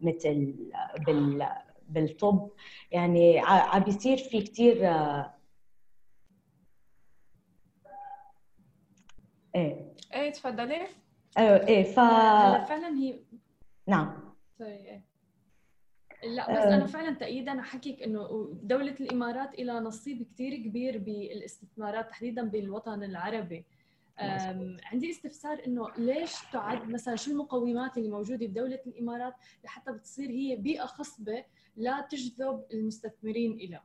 مثل 0.00 0.54
بالطب. 1.92 2.50
يعني 2.90 3.38
عم 3.38 3.82
بيصير 3.82 4.16
في 4.16 4.42
كثير 4.42 4.86
إيه. 9.54 9.94
إيه 10.14 10.32
تفضلي. 10.32 10.86
أيوه 11.38 11.66
إيه 11.66 11.84
ف 11.84 11.94
فعلا 12.68 12.88
هي 12.88 13.20
نعم. 13.86 14.34
سوري 14.58 14.70
إيه. 14.70 15.04
لا 16.22 16.52
بس 16.52 16.66
أنا 16.66 16.86
فعلا 16.86 17.14
تأييدا 17.14 17.60
احكيك 17.60 18.02
إنه 18.02 18.50
دولة 18.62 18.94
الإمارات 19.00 19.60
لها 19.60 19.80
نصيب 19.80 20.22
كثير 20.22 20.56
كبير 20.56 20.98
بالاستثمارات 20.98 22.10
تحديدا 22.10 22.42
بالوطن 22.42 23.02
العربي. 23.02 23.64
عندي 24.84 25.10
استفسار 25.10 25.62
إنه 25.66 25.88
ليش 25.98 26.32
تعد 26.52 26.88
مثلا 26.88 27.16
شو 27.16 27.30
المقومات 27.30 27.98
اللي 27.98 28.08
موجودة 28.08 28.46
بدوله 28.46 28.80
الإمارات 28.86 29.34
لحتى 29.64 29.92
بتصير 29.92 30.30
هي 30.30 30.56
بيئة 30.56 30.86
خصبة 30.86 31.44
لا 31.76 32.00
تجذب 32.10 32.64
المستثمرين 32.72 33.52
إلى. 33.52 33.80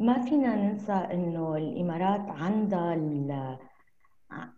ما 0.00 0.22
فينا 0.24 0.56
ننسى 0.56 0.92
إنه 0.92 1.56
الإمارات 1.56 2.20
عندها 2.20 3.58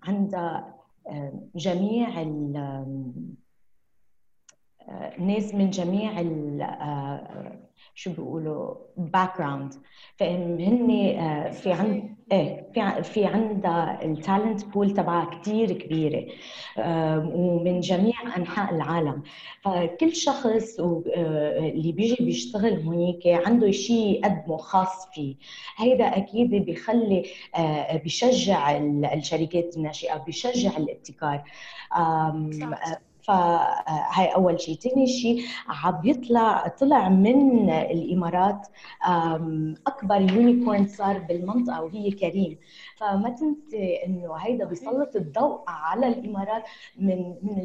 عند 0.02 0.64
جميع 1.54 2.22
الناس 5.18 5.54
من 5.54 5.70
جميع 5.70 6.22
شو 7.94 8.10
بيقولوا 8.10 8.74
background 8.96 9.74
فهن 10.16 10.56
في 11.52 11.72
عند 11.72 12.07
إيه 12.32 12.66
في 12.74 13.02
في 13.02 13.24
عندها 13.26 14.04
ال 14.04 14.13
talent 14.13 14.64
pool 14.64 14.90
تبعها 14.94 15.30
كثير 15.40 15.72
كبيرة 15.72 16.26
ومن 17.34 17.80
جميع 17.80 18.36
أنحاء 18.36 18.74
العالم. 18.74 19.22
فكل 19.62 20.14
شخص 20.16 20.80
اللي 20.80 21.92
بيجي 21.92 22.24
بيشتغل 22.24 22.82
هونيك 22.82 23.26
عنده 23.26 23.70
شيء 23.70 24.18
يقدمه 24.18 24.56
خاص 24.56 25.08
فيه. 25.14 25.36
هيدا 25.76 26.04
أكيد 26.04 26.50
بيخلي 26.50 27.22
بيشجع 28.04 28.76
الشركات 29.14 29.76
الناشئة 29.76 30.16
بيشجع 30.16 30.76
الابتكار. 30.76 31.42
فهي 33.28 34.26
أول 34.34 34.60
شيء 34.60 34.74
ثاني 34.76 35.06
شيء 35.06 35.42
عم 35.68 36.00
يطلع 36.04 36.68
طلع 36.68 37.08
من 37.08 37.70
الإمارات 37.70 38.66
أكبر 39.86 40.20
يونيكورن 40.20 40.86
صار 40.88 41.18
بالمنطقة 41.18 41.82
وهي 41.82 42.10
كريم. 42.10 42.58
فما 42.96 43.30
تنسي 43.30 43.96
إنه 44.06 44.34
هيدا 44.34 44.64
بيسلط 44.64 45.16
الضوء 45.16 45.64
على 45.68 46.08
الإمارات 46.08 46.62
من 46.98 47.34
من 47.42 47.58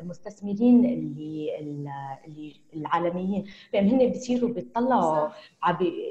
المستثمرين 0.00 0.84
اللي 0.84 1.58
اللي 1.58 2.52
العالميين. 2.74 3.44
فهن 3.72 3.98
بيصيروا 3.98 4.50
بيطلعوا 4.50 5.28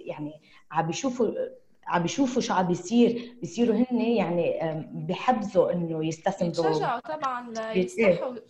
يعني 0.05 0.33
عم 0.71 0.87
بيشوفوا 0.87 1.27
عم 1.89 2.01
بيشوفوا 2.01 2.41
شو 2.41 2.53
عم 2.53 2.67
بيصير 2.67 3.35
بيصيروا 3.41 3.75
هن 3.75 4.01
يعني 4.01 4.59
بحبذوا 4.93 5.71
إنه 5.71 6.05
يستثمروا 6.05 6.69
بيتشجعوا 6.69 6.99
طبعا 6.99 7.53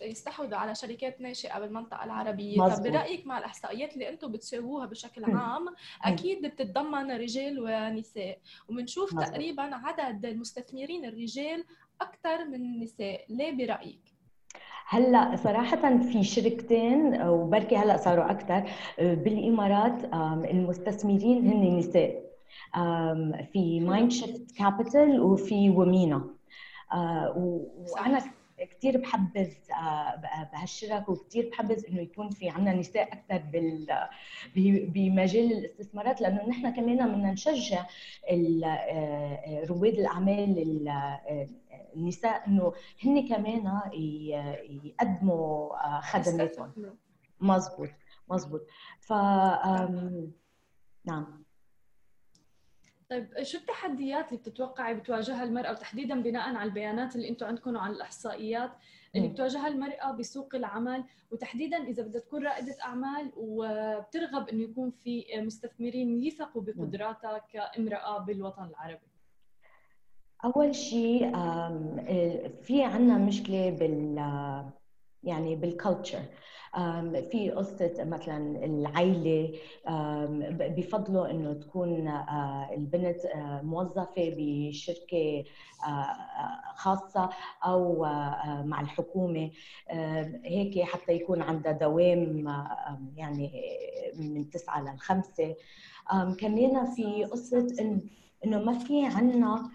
يستحوذوا 0.02 0.56
على 0.56 0.74
شركات 0.74 1.20
ناشئة 1.20 1.58
بالمنطقة 1.58 2.04
العربية. 2.04 2.58
مزبوط. 2.62 2.86
طب 2.86 2.92
برأيك 2.92 3.26
مع 3.26 3.38
الإحصائيات 3.38 3.94
اللي 3.94 4.08
أنتم 4.08 4.32
بتشوفوها 4.32 4.86
بشكل 4.86 5.24
عام 5.24 5.66
أكيد 6.04 6.46
بتتضمن 6.46 7.10
رجال 7.10 7.60
ونساء. 7.60 8.38
وبنشوف 8.68 9.14
تقريبا 9.14 9.62
عدد 9.62 10.26
المستثمرين 10.26 11.04
الرجال 11.04 11.64
أكثر 12.00 12.44
من 12.44 12.54
النساء. 12.54 13.24
ليه 13.28 13.52
برأيك؟ 13.52 14.00
هلأ 14.88 15.36
صراحة 15.36 15.98
في 15.98 16.22
شركتين 16.24 17.22
وبركي 17.22 17.76
هلأ 17.76 17.96
صاروا 17.96 18.30
أكثر 18.30 18.70
بالإمارات 18.98 20.04
المستثمرين 20.50 21.46
هن 21.46 21.78
نساء. 21.78 22.29
في 23.52 23.80
MindShift 23.80 24.56
Capital 24.56 25.20
وفي 25.20 25.70
Womena. 25.70 26.24
آه، 26.92 27.32
وأنا 27.92 28.22
كثير 28.58 28.98
بحبذ 28.98 29.52
آه، 29.82 30.46
بهالشرك 30.52 31.08
وكثير 31.08 31.50
بحبذ 31.50 31.86
إنه 31.88 32.00
يكون 32.00 32.30
في 32.30 32.48
عندنا 32.48 32.74
نساء 32.74 33.12
أكثر 33.12 33.38
بال 33.52 33.86
بمجال 34.90 35.52
الاستثمارات 35.52 36.20
لأنه 36.20 36.48
نحن 36.48 36.70
كمان 36.70 37.12
بدنا 37.12 37.32
نشجع 37.32 37.86
آه، 38.30 39.64
رواد 39.64 39.94
الأعمال 39.94 40.88
النساء 41.96 42.46
إنه 42.46 42.72
هن 43.04 43.28
كمان 43.28 43.80
يقدموا 44.84 45.76
خدماتهم. 46.00 46.72
مزبوط 47.40 47.88
مزبوط. 48.28 48.66
ف 49.00 49.12
نعم. 51.04 51.39
طيب 53.10 53.42
شو 53.42 53.58
التحديات 53.58 54.28
اللي 54.28 54.38
بتتوقعي 54.38 54.94
بتواجهها 54.94 55.44
المرأة؟ 55.44 55.70
وتحديدا 55.70 56.22
بناء 56.22 56.54
على 56.56 56.68
البيانات 56.68 57.16
اللي 57.16 57.28
أنتم 57.28 57.46
عندكم 57.46 57.76
وعلى 57.76 57.92
الإحصائيات 57.92 58.70
اللي 59.16 59.28
بتواجهها 59.28 59.68
المرأة 59.68 60.12
بسوق 60.12 60.54
العمل. 60.54 61.04
وتحديدا 61.30 61.76
إذا 61.76 62.02
بدها 62.02 62.20
تكون 62.20 62.46
رائدة 62.46 62.76
أعمال 62.84 63.32
وبترغب 63.36 64.48
إنه 64.48 64.62
يكون 64.62 64.90
في 64.90 65.24
مستثمرين 65.36 66.22
يثقوا 66.24 66.62
بقدراتها 66.62 67.38
كامرأة 67.52 68.18
بالوطن 68.18 68.64
العربي. 68.64 69.10
أول 70.44 70.74
شيء 70.74 71.32
في 72.62 72.82
عندنا 72.84 73.18
مشكلة 73.18 73.70
بال 73.70 74.16
يعني 75.22 75.56
بالكالتشر 75.56 76.22
في 77.30 77.50
قصة 77.56 77.94
مثلا 77.98 78.64
العائلة 78.64 79.52
بفضلوا 80.76 81.30
إنه 81.30 81.52
تكون 81.52 82.08
البنت 82.72 83.20
موظفة 83.62 84.14
بشركة 84.36 85.44
آه، 85.86 86.14
خاصة 86.74 87.30
أو 87.64 88.04
مع 88.64 88.80
الحكومة. 88.80 89.50
هيك 90.44 90.82
حتى 90.82 91.12
يكون 91.12 91.42
عندها 91.42 91.72
دوام 91.72 92.48
يعني 93.16 93.52
من 94.14 94.50
تسعة 94.50 94.92
للخمسة 94.92 95.56
كمان 96.38 96.86
في 96.86 97.24
قصة 97.24 97.66
إنه 98.44 98.58
ما 98.58 98.78
في 98.78 99.06
عنا 99.06 99.70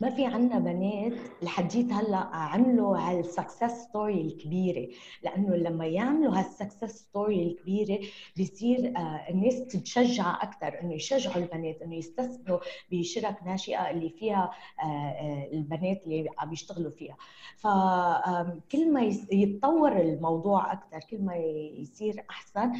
ما 0.00 0.10
في 0.10 0.24
عنا 0.24 0.58
بنات 0.58 1.12
لحديت 1.42 1.92
هلا 1.92 2.16
عملوا 2.16 2.98
هال 2.98 3.17
success 3.17 3.82
story 3.82 4.20
الكبيرة. 4.20 4.88
لأنه 5.22 5.56
لما 5.56 5.86
يعملوا 5.86 6.38
هال 6.38 6.51
success 6.51 6.96
story 6.96 7.42
الكبيرة 7.42 7.98
بيصير 8.36 8.92
آه، 8.96 9.30
الناس 9.30 9.66
تتشجع 9.66 10.42
أكثر 10.42 10.80
إنه 10.80 10.94
يشجعوا 10.94 11.36
البنات 11.36 11.82
إنه 11.82 11.96
يستثمروا 11.96 12.60
بشركة 12.92 13.36
ناشئة 13.46 13.90
اللي 13.90 14.10
فيها 14.10 14.50
آه، 14.82 14.84
آه، 14.84 15.48
البنات 15.52 16.02
اللي 16.04 16.28
عم 16.38 16.52
يشتغلوا 16.52 16.90
فيها. 16.90 17.16
فكل 17.56 18.92
ما 18.92 19.02
يتطور 19.32 20.00
الموضوع 20.00 20.72
أكثر 20.72 21.00
كل 21.10 21.22
ما 21.22 21.36
يصير 21.76 22.24
أحسن 22.30 22.72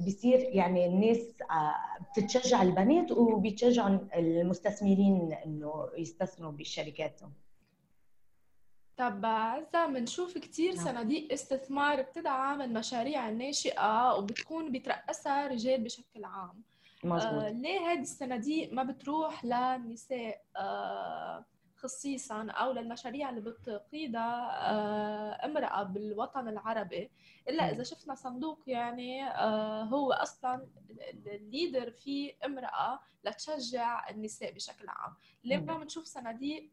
بيصير 0.00 0.38
يعني 0.38 0.86
الناس 0.86 1.18
بتتشجع 2.10 2.62
البنات 2.62 3.12
وبيتشجعوا 3.12 3.98
المستثمرين 4.16 5.32
إنه 5.46 5.81
يستثمروا 5.96 6.52
بشركاتهم 6.52 7.32
طب 8.96 9.26
عزة 9.26 9.86
بنشوف 9.86 10.38
كثير 10.38 10.74
نعم. 10.74 10.84
صناديق 10.84 11.32
استثمار 11.32 12.02
بتدعم 12.02 12.62
المشاريع 12.62 13.28
الناشئة 13.28 14.14
وبتكون 14.14 14.72
بترأسها 14.72 15.46
رجال 15.48 15.84
بشكل 15.84 16.24
عام 16.24 16.62
مزبوط. 17.04 17.32
آه 17.32 17.48
ليه 17.48 17.80
هذه 17.80 18.00
الصناديق 18.00 18.72
ما 18.72 18.82
بتروح 18.82 19.44
للنساء 19.44 20.44
آه 20.56 21.44
خصيصا 21.82 22.50
أو 22.50 22.72
للمشاريع 22.72 23.30
اللي 23.30 23.40
بتقيدها 23.40 24.70
آه، 24.70 25.46
امرأة 25.46 25.82
بالوطن 25.82 26.48
العربي. 26.48 27.10
إلا 27.48 27.70
إذا 27.70 27.82
شفنا 27.82 28.14
صندوق 28.14 28.62
يعني 28.66 29.24
آه، 29.24 29.82
هو 29.82 30.12
أصلا 30.12 30.66
الليدر 31.26 31.90
فيه 31.90 32.32
امرأة 32.44 33.00
لتشجع 33.24 34.10
النساء 34.10 34.52
بشكل 34.52 34.88
عام. 34.88 35.14
ليه 35.44 35.56
ما 35.56 35.78
بنشوف 35.78 36.04
صناديق 36.04 36.70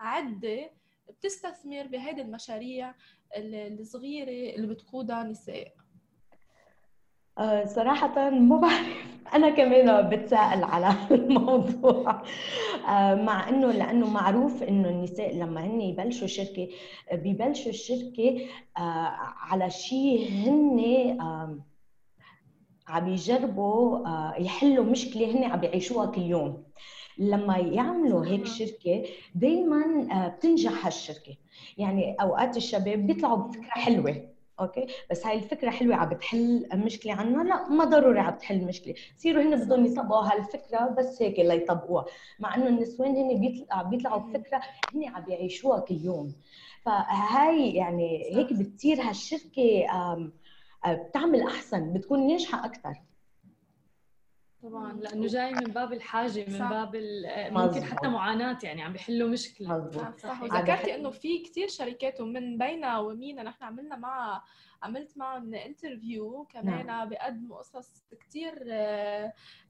عدة 0.00 0.70
بتستثمر 1.08 1.86
بهذه 1.86 2.20
المشاريع 2.20 2.94
الصغيرة 3.36 4.54
اللي 4.56 4.66
بتقودها 4.66 5.22
نساء. 5.22 5.74
صراحة 7.66 8.30
ما 8.30 8.56
بعرف. 8.56 9.06
أنا 9.34 9.50
كمان 9.50 10.08
بتساءل 10.08 10.64
على 10.64 10.94
الموضوع. 11.10 12.22
آه، 12.88 13.14
مع 13.14 13.48
إنه 13.48 13.72
لأنه 13.72 14.10
معروف 14.10 14.62
إنه 14.62 14.88
النساء 14.88 15.36
لما 15.36 15.64
هن 15.64 15.80
يبلشوا 15.80 16.26
شركة 16.26 16.68
ببلشوا 17.12 17.70
الشركة 17.70 18.40
آه، 18.78 18.80
على 19.50 19.70
شيء 19.70 20.28
هن 20.30 20.80
عم 22.88 23.08
يجربوا 23.08 24.08
يحلوا 24.38 24.84
مشكلة 24.84 25.30
هن 25.30 25.44
عم 25.44 25.64
يعيشوها 25.64 26.06
كل 26.06 26.22
يوم. 26.22 26.62
لما 27.18 27.56
يعملوا 27.58 28.26
هيك 28.26 28.46
شركة 28.46 29.04
دايما 29.34 30.08
بتنجح 30.28 30.86
هالشركة. 30.86 31.36
يعني 31.78 32.16
أوقات 32.20 32.56
الشباب 32.56 33.06
بيطلعوا 33.06 33.36
بفكرة 33.36 33.70
حلوة. 33.70 34.35
أوكي؟ 34.60 34.86
بس 35.10 35.26
هاي 35.26 35.36
الفكرة 35.38 35.70
حلوة 35.70 35.96
عم 35.96 36.08
بتحل 36.08 36.68
مشكلة 36.74 37.12
عنا. 37.12 37.42
لا 37.42 37.68
ما 37.68 37.84
ضروري 37.84 38.20
عم 38.20 38.34
بتحل 38.34 38.64
مشكلة. 38.64 38.94
يصيروا 39.18 39.42
هن 39.42 39.56
بدهم 39.64 39.86
يطبقوا 39.86 40.22
هالفكرة 40.32 40.94
بس 40.98 41.22
هيك 41.22 41.38
ليطبقوها. 41.38 42.04
مع 42.38 42.54
إنه 42.56 42.68
النسوان 42.68 43.16
هن 43.16 43.40
بيطلع 43.40 43.82
بيطلعوا 43.82 44.20
بفكرة 44.20 44.60
هن 44.94 45.04
عم 45.04 45.24
بيعيشوها 45.24 45.80
كل 45.80 45.94
يوم. 45.94 46.34
فهاي 46.84 47.70
يعني 47.70 48.36
هيك 48.36 48.52
بتصير 48.52 49.00
هالشركة 49.02 49.86
بتعمل 50.86 51.42
أحسن 51.42 51.92
بتكون 51.92 52.26
ناجحة 52.26 52.64
أكثر 52.64 52.94
طبعا 54.68 54.92
لأنه 54.92 55.26
جاي 55.26 55.54
من 55.54 55.72
باب 55.72 55.92
الحاجة 55.92 56.44
من 56.48 56.58
صح. 56.58 56.70
باب 56.70 56.96
ممكن 57.52 57.84
حتى 57.84 58.08
معاناة 58.08 58.58
يعني 58.62 58.82
عم 58.82 58.92
بيحلوا 58.92 59.28
مشكلة. 59.28 59.68
مزبوط. 59.68 60.18
صح 60.18 60.42
وذكرتي 60.42 60.94
إنه 60.94 61.10
في 61.10 61.38
كثير 61.38 61.68
شركات 61.68 62.20
ومن 62.20 62.58
بينها 62.58 62.98
ومينا 62.98 63.42
نحن 63.42 63.64
عملنا 63.64 63.96
مع 63.96 64.42
عملت 64.82 65.18
معهم 65.18 65.54
انترفيو 65.54 66.44
كمان 66.44 66.86
نعم. 66.86 67.08
بيقدموا 67.08 67.58
قصص 67.58 68.04
كثير 68.20 68.52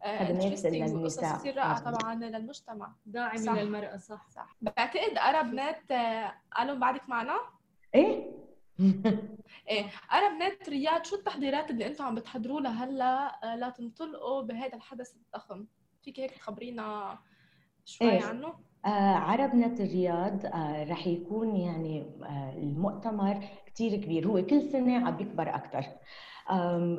انترستنج 0.05 0.95
وقصص 0.95 1.21
كثير 1.39 1.57
رائعة 1.57 1.91
طبعا 1.93 2.15
للمجتمع. 2.15 2.93
داعمة 3.07 3.63
للمرأة 3.63 3.97
صح. 3.97 4.27
صح 4.31 4.57
بعتقد 4.61 5.19
أرب 5.19 5.55
نت 5.55 5.93
قالوا 6.57 6.75
بعدك 6.77 7.09
معنا؟ 7.09 7.37
إيه؟ 7.95 8.46
إيه 9.70 9.85
أنا 10.12 10.29
بنات 10.35 10.68
رياض 10.68 11.05
شو 11.05 11.16
التحضيرات 11.16 11.70
اللي 11.70 11.87
أنتم 11.87 12.05
عم 12.05 12.14
بتحضروا 12.14 12.61
لها 12.61 12.85
هلا 12.85 13.41
آه، 13.53 13.57
لا 13.57 13.68
تنطلقوا 13.70 14.43
بهذا 14.43 14.74
الحدث 14.77 15.14
الضخم. 15.16 15.66
فيك 16.03 16.20
هيك 16.20 16.31
تخبرينا 16.31 17.18
شوي 17.85 18.11
إيه. 18.11 18.22
عنه؟ 18.24 18.55
آه 18.85 19.14
عرب 19.14 19.55
نت 19.55 19.81
الرياض 19.81 20.47
آه 20.47 20.85
رح 20.85 21.07
يكون 21.07 21.57
يعني 21.57 22.01
آه 22.22 22.53
المؤتمر 22.57 23.49
كثير 23.66 23.97
كبير. 24.01 24.29
هو 24.29 24.47
كل 24.47 24.62
سنة 24.62 25.07
عم 25.07 25.16
بيكبر 25.16 25.55
أكثر 25.55 25.85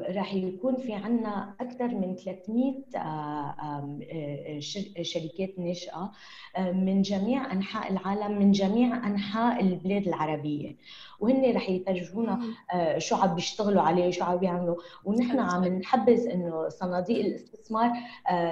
راح 0.09 0.33
يكون 0.33 0.75
في 0.75 0.93
عنا 0.93 1.55
أكثر 1.61 1.87
من 1.87 2.15
300 2.15 2.73
آه، 2.95 2.99
آه، 2.99 4.59
شركات 5.01 5.59
ناشئة 5.59 6.11
من 6.57 7.01
جميع 7.01 7.51
أنحاء 7.51 7.91
العالم 7.91 8.39
من 8.39 8.51
جميع 8.51 9.07
أنحاء 9.07 9.61
البلاد 9.61 10.07
العربية. 10.07 10.75
وهن 11.19 11.55
رح 11.55 11.69
يفرجونا 11.69 12.39
آه، 12.73 12.97
شو 12.97 13.15
عم 13.15 13.35
بيشتغلوا 13.35 13.81
عليه 13.81 14.11
شو 14.11 14.23
عم 14.23 14.37
بيعملوا. 14.37 14.75
ونحن 15.05 15.39
عم 15.39 15.65
نحبذ 15.65 16.27
إنه 16.27 16.69
صناديق 16.69 17.19
الاستثمار 17.25 17.91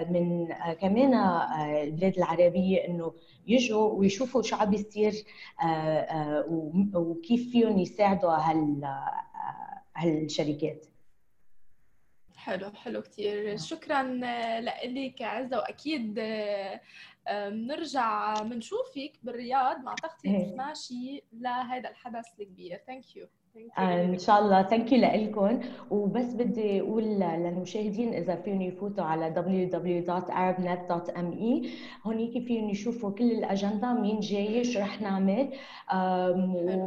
من 0.09 0.47
كمان 0.81 1.13
البلاد 1.83 2.17
العربية 2.17 2.87
إنه 2.87 3.13
يجوا 3.47 3.91
ويشوفوا 3.91 4.41
شو 4.41 4.55
عم 4.55 4.69
بيصير 4.69 5.13
وكيف 6.95 7.51
فيهم 7.51 7.79
يساعدوا 7.79 8.31
هال 8.31 8.81
هالشركات. 9.97 10.85
حلو 12.35 12.71
حلو 12.71 13.01
كثير 13.01 13.47
نعم. 13.47 13.57
شكرا 13.57 14.03
لك 14.85 15.21
عزة 15.21 15.57
وأكيد 15.57 16.19
بنرجع 17.27 18.41
بنشوفك 18.41 19.11
بالرياض. 19.23 19.79
مع 19.79 19.95
تغطية. 19.95 20.55
ماشي 20.55 21.23
لهذا 21.33 21.89
الحدث 21.89 22.25
الكبير. 22.39 22.81
thank 22.87 23.15
you 23.15 23.27
إن 23.79 24.17
شاء 24.17 24.39
الله. 24.39 24.63
thank 24.63 24.91
you 24.91 24.99
لكم 24.99 25.61
وبس 25.89 26.33
بدي 26.33 26.81
أقول 26.81 27.03
للمشاهدين 27.03 28.13
إذا 28.13 28.35
فيهم 28.35 28.61
يفوتوا 28.61 29.03
على 29.03 29.33
www.arabnet.me 29.35 31.67
هونيك 32.07 32.47
فيهم 32.47 32.69
يشوفوا 32.69 33.11
كل 33.11 33.31
الأجندة 33.31 33.93
مين 33.93 34.19
جاي 34.19 34.63
شو 34.63 34.79
رح 34.79 35.01
نعمل. 35.01 35.53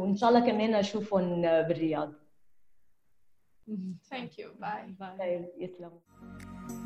وإن 0.01 0.15
شاء 0.15 0.29
الله 0.29 0.39
كمان 0.39 0.73
اشوفهم 0.73 1.41
بالرياض. 1.41 2.13
Mm-hmm. 3.69 3.91
Thank 4.09 4.37
you. 4.37 4.51
Bye. 4.59 4.93
Bye. 4.97 6.79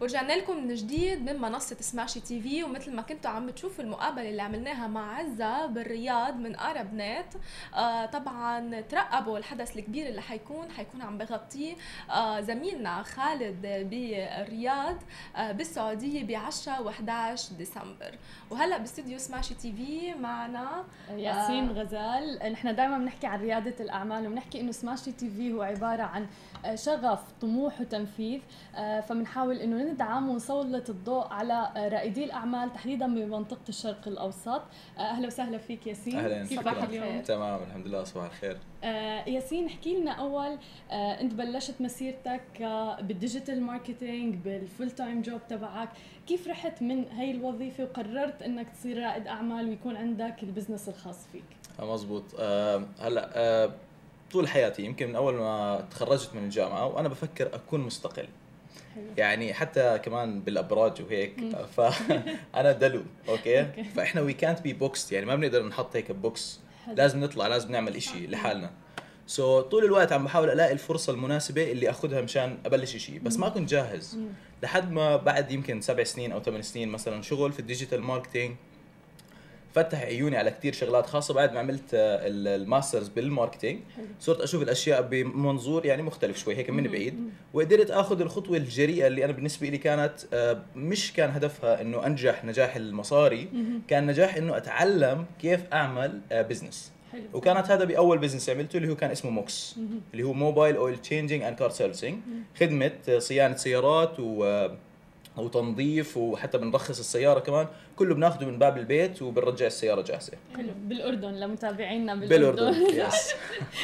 ورجعنا 0.00 0.32
لكم 0.32 0.56
من 0.66 0.74
جديد 0.74 1.22
من 1.30 1.40
منصة 1.40 1.76
سماشي 1.80 2.20
TV 2.20 2.64
ومثل 2.64 2.94
ما 2.94 3.02
كنتوا 3.02 3.30
عم 3.30 3.50
تشوفوا 3.50 3.84
المقابلة 3.84 4.28
اللي 4.28 4.42
عملناها 4.42 4.86
مع 4.86 5.14
عزة 5.18 5.66
بالرياض 5.66 6.36
من 6.36 6.56
عرب 6.56 6.94
نت 6.94 7.26
آه 7.74 8.06
طبعا 8.06 8.80
ترقبوا 8.80 9.38
الحدث 9.38 9.76
الكبير 9.76 10.08
اللي 10.08 10.22
حيكون 10.22 10.70
حيكون 10.70 11.02
عم 11.02 11.18
بغطيه 11.18 11.74
آه 12.10 12.40
زميلنا 12.40 13.02
خالد 13.02 13.62
بالرياض 13.62 14.96
آه 15.36 15.52
بالسعودية 15.52 16.24
ب 16.24 16.30
10 16.30 16.82
و 16.82 16.88
11 16.88 17.54
ديسمبر. 17.54 18.18
وهلأ 18.50 18.78
باستديو 18.78 19.18
سماشي 19.18 19.54
TV 19.54 20.14
معنا 20.14 20.84
ياسين 21.10 21.68
آه 21.68 21.72
غزال. 21.72 22.52
نحن 22.52 22.74
دائما 22.74 22.98
بنحكي 22.98 23.26
عن 23.26 23.40
ريادة 23.40 23.74
الأعمال 23.80 24.26
وبنحكي 24.26 24.60
إنه 24.60 24.72
سماشي 24.72 25.12
TV 25.12 25.52
هو 25.52 25.62
عبارة 25.62 26.02
عن 26.02 26.26
شغف 26.74 27.20
طموح 27.40 27.80
وتنفيذ. 27.80 28.40
آه، 28.76 29.00
فبنحاول 29.00 29.56
إنه 29.56 29.90
ندعم 30.00 30.28
ونسلط 30.28 30.90
الضوء 30.90 31.26
على 31.26 31.72
رائدي 31.92 32.24
الأعمال 32.24 32.72
تحديدا 32.72 33.06
بمنطقة 33.06 33.68
الشرق 33.68 34.08
الأوسط. 34.08 34.62
آه، 34.98 35.00
أهلا 35.00 35.26
وسهلا 35.26 35.58
فيك 35.58 35.86
ياسين. 35.86 36.16
أهلا 36.16 36.46
كيفك 36.46 36.84
اليوم. 36.84 37.22
تمام 37.22 37.62
الحمد 37.62 37.86
لله 37.86 38.04
صباح 38.04 38.24
الخير. 38.24 38.58
آه، 38.84 39.28
ياسين 39.28 39.66
احكي 39.66 39.96
لنا 39.96 40.10
أول 40.10 40.58
أنت 40.90 41.34
بلشت 41.34 41.74
مسيرتك 41.80 42.62
بال 43.00 43.14
digital 43.14 43.62
marketing 43.62 44.34
بال 44.34 44.53
full 44.53 44.90
time 44.90 45.22
job 45.22 45.40
تبعك. 45.48 45.88
كيف 46.26 46.48
رحت 46.48 46.82
من 46.82 47.04
هي 47.12 47.30
الوظيفة 47.30 47.84
وقررت 47.84 48.42
إنك 48.42 48.66
تصير 48.70 49.02
رائد 49.02 49.26
أعمال 49.26 49.68
ويكون 49.68 49.96
عندك 49.96 50.42
ال 50.42 50.47
business 50.47 50.88
الخاص 50.88 51.26
فيك؟ 51.32 51.44
مزبوط. 51.80 52.40
هلأ 53.00 53.70
طول 54.32 54.48
حياتي 54.48 54.82
يمكن 54.84 55.08
من 55.08 55.16
أول 55.16 55.34
ما 55.34 55.84
تخرجت 55.90 56.34
من 56.34 56.44
الجامعة 56.44 56.86
وأنا 56.86 57.08
بفكر 57.08 57.54
أكون 57.54 57.80
مستقل. 57.80 58.28
يعني 59.16 59.54
حتى 59.54 59.98
كمان 59.98 60.40
بالأبراج 60.40 61.02
وهيك 61.02 61.56
فانا 61.76 62.72
دلو 62.82 63.02
okay؟ 63.28 63.66
فإحنا 63.96 64.20
وي 64.20 64.32
كانت 64.32 64.60
بي 64.60 64.72
بوكس 64.72 65.12
يعني 65.12 65.26
ما 65.26 65.36
بنقدر 65.36 65.66
نحط 65.66 65.96
هيك 65.96 66.12
ب 66.12 66.24
box 66.24 66.60
لازم 66.94 67.20
نطلع 67.20 67.46
لازم 67.46 67.72
نعمل 67.72 67.96
إشي 67.96 68.26
لحالنا. 68.26 68.70
so, 69.26 69.64
طول 69.64 69.84
الوقت 69.84 70.12
عم 70.12 70.24
بحاول 70.24 70.50
ألاقي 70.50 70.72
الفرصة 70.72 71.12
المناسبة 71.12 71.72
اللي 71.72 71.90
أخذها 71.90 72.20
مشان 72.20 72.58
أبلش 72.66 72.96
شيء 72.96 73.18
بس 73.18 73.36
ما 73.36 73.48
كنت 73.48 73.70
جاهز. 73.70 74.18
لحد 74.62 74.92
ما 74.92 75.16
بعد 75.16 75.50
يمكن 75.50 75.80
سبع 75.80 76.04
سنين 76.04 76.32
أو 76.32 76.42
ثمان 76.42 76.62
سنين 76.62 76.88
مثلا 76.88 77.22
شغل 77.22 77.52
في 77.52 77.60
ال 77.60 77.65
digital 77.65 78.02
marketing 78.02 78.56
فتح 79.74 80.00
عيوني 80.00 80.36
على 80.36 80.50
كثير 80.50 80.72
شغلات 80.72 81.06
خاصة. 81.06 81.34
بعد 81.34 81.52
ما 81.52 81.60
عملت 81.60 81.94
آه، 81.94 82.20
ال 82.26 82.36
masters 82.36 83.08
بال 83.08 83.21
marketing 83.21 83.80
صرت 84.20 84.40
أشوف 84.40 84.62
الأشياء 84.62 85.02
بمنظور 85.02 85.86
يعني 85.86 86.02
مختلف 86.02 86.38
شوي 86.38 86.56
هيك 86.56 86.70
من 86.70 86.82
بعيد. 86.88 87.30
وقدرت 87.54 87.90
آخذ 87.90 88.20
الخطوة 88.20 88.56
الجريئة 88.56 89.06
اللي 89.06 89.24
أنا 89.24 89.32
بالنسبة 89.32 89.68
لي 89.68 89.78
كانت 89.78 90.12
آه، 90.32 90.62
مش 90.76 91.12
كان 91.12 91.30
هدفها 91.30 91.80
إنه 91.80 92.06
أنجح 92.06 92.44
نجاح 92.44 92.76
المصاري 92.76 93.48
كان 93.88 94.06
نجاح 94.06 94.36
إنه 94.36 94.56
أتعلم 94.56 95.24
كيف 95.40 95.60
أعمل 95.72 96.20
business 96.32 96.92
حلو. 97.12 97.22
وكانت 97.32 97.70
هذا 97.70 97.84
بأول 97.84 98.18
business 98.18 98.50
عملته 98.50 98.76
اللي 98.76 98.88
هو 98.88 98.96
كان 98.96 99.10
اسمه 99.10 99.30
MOCS 99.30 99.76
اللي 100.12 100.22
هو 100.22 100.32
mobile 100.32 100.76
oil 100.76 100.98
changing 100.98 101.42
and 101.42 101.56
car 101.56 101.70
servicing 101.70 102.18
خدمة 102.60 102.92
صيانة 103.18 103.56
سيارات 103.56 104.20
و 104.20 104.68
وتنظيف 105.36 106.16
وحتى 106.16 106.58
بنرخص 106.58 106.98
السيارة 106.98 107.40
كمان. 107.40 107.66
كله 108.00 108.14
بناخده 108.14 108.46
من 108.46 108.58
باب 108.58 108.78
البيت 108.78 109.22
وبنرجع 109.22 109.66
السيارة 109.66 110.02
جاهزة. 110.02 110.32
حلو. 110.56 110.72
بالأردن 110.76 111.30
لمتابعينا 111.34 112.14
بالأردن. 112.14 112.70
بالأردن 112.72 113.00
yes 113.06 113.34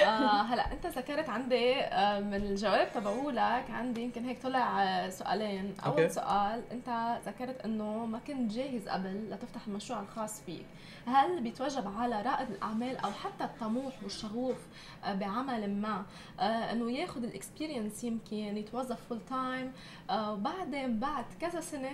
آه 0.02 0.42
هلا 0.42 0.72
أنت 0.72 0.86
ذكرت 0.86 1.28
عندي 1.28 1.74
آه 1.80 2.20
من 2.20 2.34
الجواب 2.34 2.92
تبعولك 2.94 3.64
عندي 3.70 4.02
يمكن 4.02 4.24
هيك 4.24 4.42
طلع 4.42 4.82
آه 4.82 5.10
سؤالين. 5.10 5.74
أول 5.86 5.92
okay. 5.92 6.08
سؤال 6.08 6.62
أنت 6.72 7.18
ذكرت 7.26 7.60
إنه 7.64 8.06
ما 8.06 8.18
كنت 8.26 8.52
جاهز 8.52 8.88
قبل 8.88 9.30
لتفتح 9.30 9.66
المشروع 9.68 10.00
الخاص 10.00 10.40
فيك. 10.46 10.66
هل 11.06 11.40
بيتوجب 11.40 11.88
على 11.98 12.22
رائد 12.22 12.50
الأعمال 12.50 12.96
أو 12.96 13.10
حتى 13.10 13.44
الطموح 13.44 14.02
والشغوف 14.02 14.56
آه 15.04 15.14
بعمل 15.14 15.74
ما 15.80 16.02
إنه 16.40 16.92
ياخذ 16.92 17.24
ال 17.24 17.32
experience 17.32 18.04
يمكن 18.04 18.56
يتوظف 18.56 18.98
full 19.08 19.20
time 19.30 19.72
وبعدين 20.10 20.98
بعد 21.00 21.24
كذا 21.40 21.60
سنة 21.60 21.90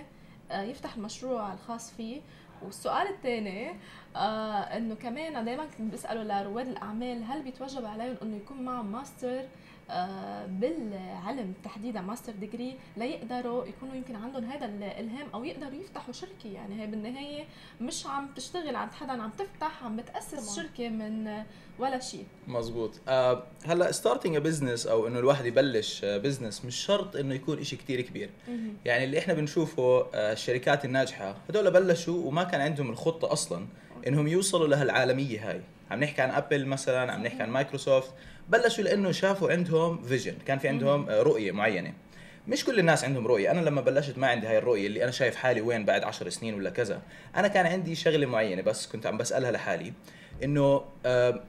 يفتح 0.51 0.95
المشروع 0.95 1.53
الخاص 1.53 1.91
فيه. 1.91 2.21
والسؤال 2.61 3.07
الثاني 3.07 3.75
آه 4.15 4.77
إنه 4.77 4.95
كمان 4.95 5.45
دائما 5.45 5.67
بساله 5.93 6.23
لرواد 6.41 6.67
الأعمال 6.67 7.23
هل 7.23 7.41
بيتوجب 7.43 7.85
عليهم 7.85 8.15
إنه 8.21 8.35
يكون 8.37 8.61
معهم 8.61 8.91
ماستر؟ 8.91 9.39
آه 9.39 9.47
بالعلم 10.47 11.53
تحديدا 11.63 12.01
master 12.01 12.31
degree 12.33 12.75
ليقدروا 12.97 13.65
يكونوا 13.65 13.95
يمكن 13.95 14.15
عندهم 14.15 14.43
هذا 14.43 14.65
الإلهام 14.65 15.27
أو 15.33 15.43
يقدروا 15.43 15.81
يفتحوا 15.81 16.13
شركة. 16.13 16.47
يعني 16.53 16.81
هي 16.81 16.87
بالنهاية 16.87 17.43
مش 17.81 18.05
عم 18.07 18.27
تشتغل 18.35 18.75
عند 18.75 18.91
حدا 18.91 19.11
عم 19.11 19.29
تفتح 19.37 19.83
عم 19.83 19.95
بتأسس 19.95 20.33
طبعاً. 20.33 20.55
شركة 20.67 20.89
من 20.89 21.27
آه، 21.27 21.45
ولا 21.79 21.99
شيء. 21.99 22.25
مزبوط. 22.47 22.91
آه 23.07 23.43
هلأ 23.65 23.91
starting 23.91 24.37
business 24.37 24.87
أو 24.87 25.07
إنه 25.07 25.19
الواحد 25.19 25.45
يبلش 25.45 26.05
business 26.05 26.65
مش 26.65 26.75
شرط 26.75 27.15
إنه 27.15 27.35
يكون 27.35 27.59
إشي 27.59 27.75
كتير 27.75 28.01
كبير. 28.01 28.29
يعني 28.85 29.03
اللي 29.03 29.19
إحنا 29.19 29.33
بنشوفه 29.33 29.99
آه 30.13 30.33
الشركات 30.33 30.85
الناجحة 30.85 31.35
هدول 31.49 31.71
بلشوا 31.71 32.25
وما 32.27 32.43
كان 32.43 32.61
عندهم 32.61 32.89
الخطة 32.89 33.31
أصلا 33.33 33.67
إنهم 34.07 34.27
يوصلوا 34.27 34.67
لهالعالمية 34.67 35.49
هاي. 35.49 35.61
عم 35.91 35.99
نحكي 36.03 36.21
عن 36.21 36.29
ابل 36.29 36.65
مثلا 36.65 37.11
عم 37.13 37.23
نحكي 37.23 37.43
عن 37.43 37.49
مايكروسوفت 37.49 38.11
بلشوا 38.49 38.83
لأنه 38.83 39.11
شافوا 39.11 39.51
عندهم 39.51 40.03
vision 40.03 40.33
كان 40.45 40.59
في 40.59 40.67
عندهم 40.67 41.09
آه، 41.09 41.21
رؤية 41.21 41.51
معينة. 41.51 41.93
مش 42.47 42.65
كل 42.65 42.79
الناس 42.79 43.03
عندهم 43.03 43.27
رؤية. 43.27 43.51
أنا 43.51 43.61
لما 43.61 43.81
بلشت 43.81 44.17
ما 44.17 44.27
عندي 44.27 44.47
هاي 44.47 44.57
الرؤية 44.57 44.87
اللي 44.87 45.03
أنا 45.03 45.11
شايف 45.11 45.35
حالي 45.35 45.61
وين 45.61 45.85
بعد 45.85 46.03
عشر 46.03 46.29
سنين 46.29 46.53
ولا 46.53 46.69
كذا. 46.69 47.01
أنا 47.35 47.47
كان 47.47 47.65
عندي 47.65 47.95
شغلة 47.95 48.25
معينة 48.25 48.61
بس 48.61 48.87
كنت 48.87 49.05
عم 49.05 49.17
بسألها 49.17 49.51
لحالي. 49.51 49.93
إنه 50.43 50.81
آه، 51.05 51.43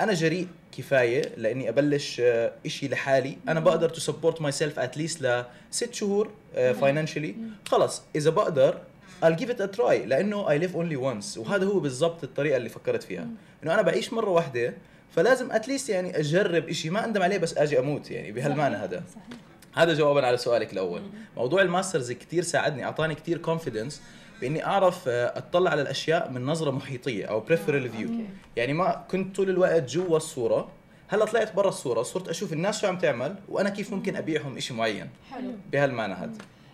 أنا 0.00 0.12
جريء 0.12 0.48
كفاية 0.78 1.22
لإني 1.36 1.68
أبلش 1.68 2.20
آه، 2.20 2.52
إشي 2.66 2.88
لحالي. 2.88 3.38
أنا 3.48 3.60
بقدر 3.60 3.88
to 3.88 4.00
support 4.00 4.42
myself 4.42 4.52
at 4.52 4.78
least 4.78 5.44
لست 5.70 5.94
شهور 5.94 6.30
financially 6.54 7.36
خلص. 7.66 8.02
إذا 8.16 8.30
بقدر 8.30 8.78
I'll 9.22 9.36
give 9.36 9.48
it 9.48 9.60
a 9.60 9.76
try. 9.76 10.06
لأنه 10.06 10.46
I 10.46 10.62
live 10.62 10.72
only 10.74 10.96
once. 10.96 11.38
وهذا 11.38 11.64
هو 11.66 11.80
بالضبط 11.80 12.24
الطريقة 12.24 12.56
اللي 12.56 12.68
فكرت 12.68 13.02
فيها. 13.02 13.26
إنه 13.62 13.74
أنا 13.74 13.82
بعيش 13.82 14.12
مرة 14.12 14.30
واحدة 14.30 14.74
فلازم 15.10 15.52
at 15.52 15.62
least 15.62 15.88
يعني 15.88 16.18
أجرب 16.18 16.68
إشي. 16.68 16.90
ما 16.90 17.04
أندم 17.04 17.22
عليه 17.22 17.38
بس 17.38 17.56
آجي 17.56 17.78
أموت 17.78 18.10
يعني 18.10 18.32
بهالمعنى 18.32 18.76
هذا. 18.76 19.04
صحيح. 19.10 19.38
هذا 19.74 19.94
جوابا 19.94 20.26
على 20.26 20.36
سؤالك 20.36 20.72
الأول. 20.72 21.02
موضوع 21.36 21.62
ال 21.62 21.68
masters 21.68 22.12
كثير 22.12 22.42
ساعدني 22.42 22.84
أعطاني 22.84 23.14
كثير 23.14 23.38
confidence 23.38 24.02
بإني 24.40 24.66
أعرف 24.66 25.08
آه، 25.08 25.38
أطلع 25.38 25.70
على 25.70 25.82
الأشياء 25.82 26.30
من 26.30 26.46
نظرة 26.46 26.70
محيطية 26.70 27.26
أو 27.26 27.40
peripheral 27.40 27.88
view 27.88 28.08
okay. 28.08 28.26
يعني 28.56 28.72
ما 28.72 29.04
كنت 29.10 29.36
طول 29.36 29.50
الوقت 29.50 29.90
جوا 29.90 30.16
الصورة. 30.16 30.68
هلأ 31.08 31.24
طلعت 31.24 31.54
برا 31.54 31.68
الصورة 31.68 32.02
صرت 32.02 32.28
أشوف 32.28 32.52
الناس 32.52 32.80
شو 32.80 32.86
عم 32.86 32.98
تعمل 32.98 33.34
وأنا 33.48 33.70
كيف 33.70 33.92
ممكن 33.92 34.16
أبيعهم 34.16 34.60
شيء 34.60 34.76
معين. 34.76 35.10
حلو. 35.30 35.50
بهالمعنى 35.72 36.14
هذا. 36.14 36.32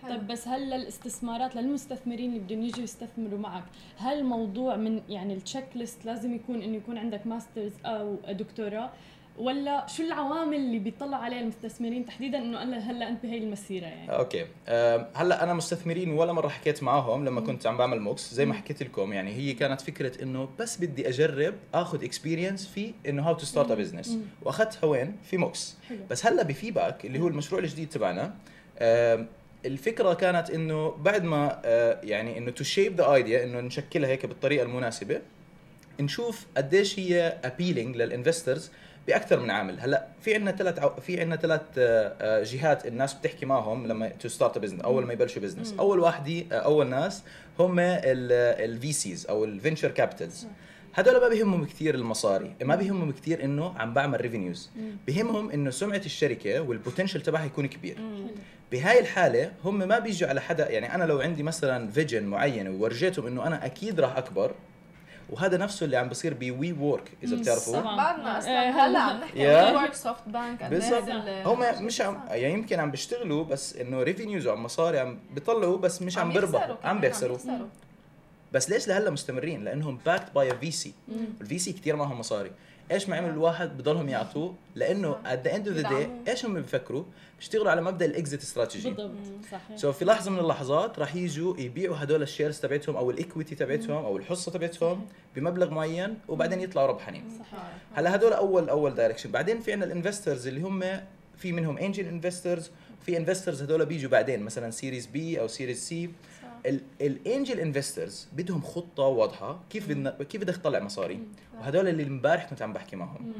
طيب 0.09 0.27
بس 0.27 0.47
هل 0.47 0.69
للاستثمارات 0.69 1.55
للمستثمرين 1.55 2.29
اللي 2.29 2.39
بدهم 2.39 2.61
يجوا 2.61 2.83
يستثمروا 2.83 3.39
معك 3.39 3.63
هل 3.97 4.23
موضوع 4.23 4.75
من 4.75 5.01
يعني 5.09 5.33
ال 5.33 5.38
check 5.38 5.65
list 5.75 6.05
لازم 6.05 6.35
يكون 6.35 6.61
إنه 6.61 6.77
يكون 6.77 6.97
عندك 6.97 7.27
masters 7.27 7.71
أو 7.85 8.15
دكتوراه؟ 8.29 8.91
ولا 9.37 9.87
شو 9.87 10.03
العوامل 10.03 10.55
اللي 10.57 10.79
بيطلعوا 10.79 11.23
عليها 11.23 11.39
المستثمرين 11.39 12.05
تحديدا 12.05 12.37
إنه 12.37 12.63
أنا 12.63 12.77
هلأ 12.77 13.09
انت 13.09 13.23
بهي 13.23 13.37
المسيرة 13.37 13.85
يعني؟ 13.85 14.11
okay. 14.11 14.45
أه 14.67 15.07
هلأ 15.15 15.43
أنا 15.43 15.53
مستثمرين 15.53 16.09
ولا 16.09 16.33
مرة 16.33 16.47
حكيت 16.47 16.83
معاهم 16.83 17.25
لما 17.25 17.41
كنت 17.41 17.67
عم 17.67 17.77
بعمل 17.77 17.99
MOCS 17.99 18.33
زي 18.33 18.45
ما 18.45 18.53
حكيت 18.53 18.83
لكم 18.83 19.13
يعني 19.13 19.33
هي 19.33 19.53
كانت 19.53 19.81
فكرة 19.81 20.23
إنه 20.23 20.49
بس 20.59 20.77
بدي 20.77 21.09
أجرب 21.09 21.53
آخذ 21.73 22.03
experience 22.03 22.67
في 22.67 22.93
إنه 23.07 23.27
how 23.27 23.33
to 23.33 23.45
start 23.45 23.71
a 23.71 23.75
business 23.75 24.17
واخذتها 24.41 24.87
وين 24.87 25.15
في 25.23 25.37
MOCS 25.37 25.77
حلو. 25.89 25.99
بس 26.09 26.25
هلأ 26.25 26.43
بفيباك 26.43 27.05
اللي 27.05 27.19
هو 27.19 27.27
المشروع 27.27 27.61
الجديد 27.61 27.89
تبعنا 27.89 28.35
أه 28.79 29.25
الفكرة 29.65 30.13
كانت 30.13 30.49
إنه 30.49 30.89
بعد 30.91 31.23
ما 31.23 31.61
أه 31.65 31.99
يعني 32.03 32.37
إنه 32.37 32.51
to 32.51 32.63
shape 32.63 32.97
the 32.97 33.13
idea 33.13 33.43
إنه 33.43 33.59
نشكلها 33.59 34.09
هيك 34.09 34.25
بالطريقة 34.25 34.63
المناسبة 34.63 35.21
نشوف 35.99 36.45
قديش 36.57 36.99
هي 36.99 37.37
appealing 37.43 37.95
لل 37.95 38.09
investors 38.09 38.71
بأكثر 39.07 39.39
من 39.39 39.51
عامل. 39.51 39.79
هلأ 39.79 40.07
في 40.21 40.35
عندنا 40.35 40.51
ثلاث 40.51 40.79
عو... 40.79 40.89
في 40.89 41.19
عندنا 41.19 41.35
ثلاث 41.35 41.61
جهات 42.53 42.85
الناس 42.85 43.13
بتحكي 43.13 43.45
معهم 43.45 43.87
لما 43.87 44.07
to 44.09 44.27
start 44.27 44.57
business 44.57 44.81
أول 44.81 45.05
ما 45.05 45.13
يبلشوا 45.13 45.41
business 45.41 45.75
أول 45.79 45.99
واحد 45.99 46.45
أول 46.51 46.87
ناس 46.87 47.23
هم 47.59 47.79
ال 47.79 48.93
VCs 48.93 49.27
أو 49.27 49.45
ال 49.45 49.51
venture 49.51 49.91
capitals 49.91 50.47
هدول 50.95 51.21
ما 51.21 51.27
بيهمهم 51.27 51.65
كثير 51.65 51.95
المصاري 51.95 52.55
ما 52.61 52.75
بيهمهم 52.75 53.11
كثير 53.11 53.43
إنه 53.43 53.73
عم 53.79 53.93
بعمل 53.93 54.21
revenues 54.21 54.69
بيهمهم 55.07 55.49
إنه 55.51 55.69
سمعة 55.69 56.01
الشركة 56.05 56.59
وال 56.61 56.72
potential 56.72 57.21
تبعها 57.21 57.45
يكون 57.45 57.67
كبير. 57.67 57.97
بهاي 58.71 58.99
الحالة 58.99 59.51
هم 59.63 59.77
ما 59.79 59.99
بيجوا 59.99 60.29
على 60.29 60.41
حدا 60.41 60.69
يعني 60.71 60.95
أنا 60.95 61.03
لو 61.03 61.19
عندي 61.21 61.43
مثلا 61.43 61.91
vision 61.91 62.23
معين 62.23 62.67
وورجيتهم 62.67 63.27
إنه 63.27 63.47
أنا 63.47 63.65
أكيد 63.65 63.99
راح 63.99 64.17
أكبر 64.17 64.51
وهذا 65.29 65.57
نفسه 65.57 65.83
اللي 65.85 65.97
عم 65.97 66.09
بصير 66.09 66.33
ب 66.33 66.73
WeWork 66.73 67.11
إذا 67.23 67.55
طبعاً. 67.73 67.95
بعدنا 67.97 68.31
إيه، 68.31 68.37
أصلا 68.39 68.69
هلا. 68.69 68.85
هلا. 68.87 68.99
عم 68.99 69.17
نحكي 69.21 69.39
يا. 69.39 69.65
عن 69.65 69.75
WeWork 69.75 69.93
SoftBank 69.93 70.63
بالضبط. 70.63 71.09
هم 71.45 71.85
مش 71.85 72.01
عم 72.01 72.19
يعني 72.29 72.53
يمكن 72.53 72.79
عم 72.79 72.91
بيشتغلوا 72.91 73.43
بس 73.43 73.75
إنه 73.75 74.03
revenues 74.03 74.47
وعم 74.47 74.63
مصاري 74.63 74.99
عم 74.99 75.17
بيطلعوا 75.33 75.77
بس 75.77 76.01
مش 76.01 76.17
عم 76.17 76.31
بيربحوا 76.33 76.75
عم 76.83 76.99
بيخسروا. 76.99 77.37
بس 78.55 78.69
ليش 78.69 78.87
لهلا 78.87 79.09
مستمرين؟ 79.09 79.63
لأنهم 79.63 79.99
backed 80.05 80.31
by 80.35 80.57
VC 80.57 80.93
ال 81.41 81.59
VC 81.59 81.73
كثير 81.73 81.95
معهم 81.95 82.19
مصاري. 82.19 82.51
إيش 82.91 83.09
ما 83.09 83.15
عمل 83.15 83.29
الواحد 83.29 83.77
بضلهم 83.77 84.09
يعطوه؟ 84.09 84.55
لأنه 84.75 85.17
at 85.25 85.47
the 85.47 85.55
end 85.55 85.67
of 85.67 85.77
the 85.77 85.89
day. 85.89 86.09
إيش 86.27 86.45
هم 86.45 86.53
بيفكروا؟ 86.53 87.03
بيشتغلوا 87.39 87.71
على 87.71 87.81
مبدأ 87.81 88.05
ال 88.05 88.12
exit 88.12 88.41
strategy. 88.41 88.89
بالضبط. 88.89 89.11
صحيح. 89.51 89.75
so 89.75 89.91
في 89.91 90.05
لحظة 90.05 90.31
من 90.31 90.39
اللحظات 90.39 90.99
راح 90.99 91.15
يجوا 91.15 91.57
يبيعوا 91.57 91.95
هدول 91.97 92.21
ال 92.21 92.26
shares 92.26 92.59
تبعتهم 92.59 92.95
أو 92.95 93.11
ال 93.11 93.17
equity 93.17 93.55
تبعتهم 93.55 94.05
أو 94.05 94.17
الحصة 94.17 94.51
تبعتهم 94.51 95.05
بمبلغ 95.35 95.69
معين 95.69 96.17
وبعدين 96.27 96.61
يطلعوا 96.61 96.87
ربحانين 96.87 97.23
صحيح. 97.39 97.63
هلا 97.93 98.15
هدول 98.15 98.33
اول 98.33 98.69
أول 98.69 98.95
direction 98.95 99.31
بعدين 99.31 99.59
في 99.59 99.71
عندنا 99.71 99.91
ال 99.91 99.97
investors 99.97 100.47
اللي 100.47 100.61
هم 100.61 100.83
في 101.37 101.51
منهم 101.51 101.77
angel 101.77 102.05
investors 102.07 102.71
في 103.05 103.17
investors 103.17 103.61
هدول 103.61 103.85
بيجوا 103.85 104.09
بعدين 104.11 104.43
مثلا 104.43 104.71
series 104.71 105.05
B 105.05 105.39
أو 105.39 105.47
series 105.47 105.83
C 105.87 106.09
ال 107.01 107.11
angel 107.11 107.59
investors 107.59 108.27
بدهم 108.33 108.61
خطة 108.61 109.03
واضحة 109.03 109.63
كيف 109.69 109.89
بدنا 109.89 110.17
كيف 110.29 110.41
بدك 110.41 110.55
تطلع 110.55 110.79
مصاري. 110.79 111.19
وهدول 111.59 111.87
اللي 111.87 112.03
امبارح 112.03 112.49
كنت 112.49 112.61
عم 112.61 112.73
بحكي 112.73 112.95
معهم. 112.95 113.33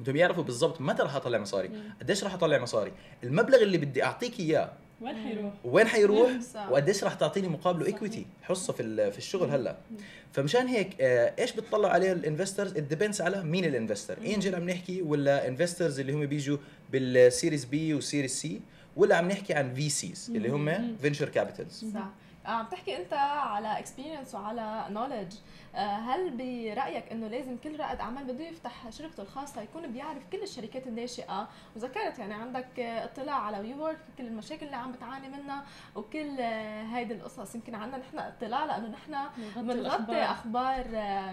بدهم 0.00 0.16
يعرفوا 0.16 0.42
بالضبط 0.42 0.80
متى 0.80 1.02
راح 1.02 1.16
أطلع 1.16 1.38
مصاري 1.38 1.70
قديش 2.00 2.24
راح 2.24 2.34
أطلع 2.34 2.58
مصاري. 2.58 2.92
المبلغ 3.24 3.62
اللي 3.62 3.78
بدي 3.78 4.04
أعطيك 4.04 4.40
إياه 4.40 4.72
وين 5.00 5.16
حيروح؟ 5.16 5.52
وين 5.64 5.86
حيروح. 5.86 6.30
وقديش 6.70 7.04
راح 7.04 7.14
تعطيني 7.14 7.48
مقابله 7.48 7.86
equity 7.86 8.26
حصه 8.42 8.72
في 8.72 9.10
في 9.10 9.18
الشغل 9.18 9.50
هلأ. 9.50 9.76
فمشان 10.32 10.66
هيك 10.66 11.00
آه، 11.00 11.34
إيش 11.38 11.52
بتطلع 11.52 11.88
عليه 11.88 12.12
ال 12.12 12.18
investors 12.18 12.76
it 12.76 12.86
depends 12.86 13.20
على 13.20 13.44
مين 13.44 13.64
ال 13.64 13.70
investor 13.70 14.18
angel 14.18 14.54
عم 14.54 14.70
نحكي 14.70 15.02
ولا 15.02 15.48
investors 15.48 16.00
اللي 16.00 16.12
هم 16.12 16.26
بيجوا 16.26 16.58
بال 16.92 17.10
series 17.10 17.64
B 17.64 17.94
و 17.94 17.99
series 17.99 18.30
C 18.30 18.60
ولا 18.96 19.16
عم 19.16 19.28
نحكي 19.28 19.54
عن 19.54 19.74
VCs 19.74 20.30
اللي 20.34 20.48
هم 20.48 20.96
venture 21.02 21.28
capitals 21.28 21.84
صح. 21.94 22.10
عم 22.46 22.66
تحكي 22.66 22.96
انت 22.96 23.12
على 23.12 23.78
experience 23.78 24.34
وعلى 24.34 24.86
knowledge 24.90 25.34
هل 25.74 26.30
برأيك 26.30 27.12
انه 27.12 27.28
لازم 27.28 27.56
كل 27.56 27.80
رائد 27.80 28.00
أعمال 28.00 28.24
بده 28.24 28.44
يفتح 28.44 28.90
شركته 28.90 29.22
الخاصة 29.22 29.62
يكون 29.62 29.92
بيعرف 29.92 30.22
كل 30.32 30.42
الشركات 30.42 30.86
الناشئة؟ 30.86 31.48
وذكرت 31.76 32.18
يعني 32.18 32.34
عندك 32.34 32.80
آه، 32.80 33.04
اطلاع 33.04 33.34
على 33.34 33.58
WeWork 33.60 33.98
كل 34.18 34.26
المشاكل 34.26 34.66
اللي 34.66 34.76
عم 34.76 34.92
بتعاني 34.92 35.28
منها 35.28 35.64
وكل 35.96 36.40
آه، 36.40 36.82
هيدي 36.82 37.14
القصص. 37.14 37.54
يمكن 37.54 37.74
عندنا 37.74 37.98
نحن 37.98 38.18
اطلاع 38.18 38.64
لأنه 38.64 38.88
نحن 38.88 39.16
بنغطي. 39.56 40.22
أخبار 40.22 40.84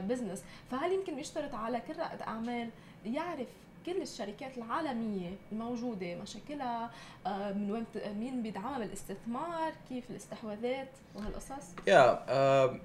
business 0.02 0.44
فهل 0.72 0.92
يمكن 0.92 1.16
بيشترط 1.16 1.56
على 1.56 1.80
كل 1.80 2.00
رائد 2.00 2.22
أعمال 2.22 2.70
يعرف 3.06 3.48
كل 3.86 4.02
الشركات 4.02 4.58
العالمية 4.58 5.30
الموجودة 5.52 6.16
مشاكلها 6.16 6.92
آه، 7.28 7.54
من 7.54 7.72
وين 7.72 7.86
مين 8.20 8.44
بيدعمها 8.44 8.80
بالاستثمار 8.80 9.74
كيف 9.90 10.10
الاستحواذات 10.10 10.90
وهالقصص. 11.16 11.76
yeah 11.88 12.26
آه، 12.30 12.80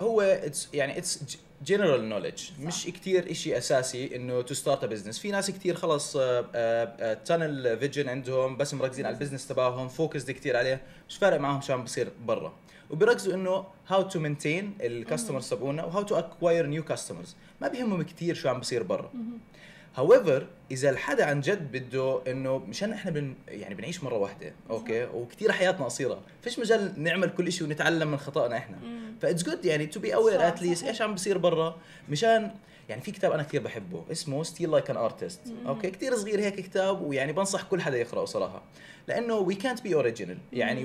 هو 0.00 0.20
it's 0.20 0.68
يعني 0.74 0.98
it's 0.98 1.38
general 1.64 2.08
knowledge 2.08 2.50
مش 2.60 2.84
كتير 2.86 3.30
إشي 3.30 3.58
أساسي 3.58 4.16
إنه 4.16 4.42
to 4.42 4.54
start 4.54 4.84
a 4.84 4.86
business 4.86 5.18
في 5.18 5.30
ناس 5.30 5.50
كتير 5.50 5.74
خلص 5.74 6.12
tunnel 7.24 7.78
vision 7.78 8.08
عندهم 8.08 8.56
بس 8.56 8.74
مركزين 8.74 9.06
على 9.06 9.14
ال 9.14 9.18
business 9.18 9.48
تبعهم 9.48 9.88
focused 9.88 10.30
كتير 10.30 10.56
عليه. 10.56 10.80
مش 11.08 11.16
فارق 11.16 11.40
معاهم 11.40 11.60
شو 11.60 11.72
عم 11.72 11.84
بصير 11.84 12.12
برا. 12.24 12.52
وبيركزوا 12.90 13.34
إنه 13.34 13.64
how 13.88 14.02
to 14.02 14.20
maintain 14.20 14.74
ال 14.80 14.87
customers 14.87 15.50
تبعونا 15.50 15.84
و 15.84 16.02
how 16.02 16.12
to 16.12 16.18
acquire 16.18 16.66
new 16.66 16.84
customers 16.84 17.36
ما 17.60 17.68
بيهمهم 17.68 18.02
كتير 18.02 18.34
شو 18.34 18.48
عم 18.48 18.60
بصير 18.60 18.82
برا. 18.82 19.12
however 19.96 20.46
إذا 20.70 20.90
الحدا 20.90 21.24
عن 21.24 21.40
جد 21.40 21.72
بده 21.72 22.20
إنه 22.26 22.58
مشان 22.58 22.92
إحنا 22.92 23.10
بن 23.10 23.34
يعني 23.48 23.74
بنعيش 23.74 24.04
مرة 24.04 24.14
واحدة 24.18 24.52
okay؟ 24.70 25.04
وكثير 25.04 25.52
حياتنا 25.52 25.84
قصيرة 25.84 26.20
فيش 26.42 26.58
مجال 26.58 27.02
نعمل 27.02 27.30
كل 27.30 27.52
شيء 27.52 27.66
ونتعلم 27.66 28.10
من 28.10 28.16
خطأنا 28.16 28.56
إحنا. 28.56 28.76
ف 29.22 29.26
it's 29.26 29.42
good 29.42 29.64
يعني 29.64 29.86
to 29.86 30.00
be 30.00 30.14
aware 30.14 30.48
at 30.48 30.58
least 30.58 30.84
إيش 30.84 31.02
عم 31.02 31.14
بصير 31.14 31.38
برا 31.38 31.76
مشان 32.08 32.50
يعني 32.88 33.02
في 33.02 33.10
كتاب 33.10 33.32
أنا 33.32 33.42
كثير 33.42 33.62
بحبه 33.62 34.04
اسمه 34.12 34.42
Steal 34.42 34.70
Like 34.70 34.90
an 34.90 34.96
Artist 34.96 35.40
okay؟ 35.66 35.90
كثير 35.90 36.16
صغير 36.16 36.40
هيك 36.40 36.54
كتاب 36.54 37.02
ويعني 37.02 37.32
بنصح 37.32 37.62
كل 37.62 37.80
حدا 37.80 37.98
يقرأه 37.98 38.24
صراحة. 38.24 38.62
لأنه 39.08 39.34
وي 39.34 39.54
كانت 39.54 39.82
بي 39.82 39.94
اوريجينال 39.94 40.38
يعني 40.52 40.84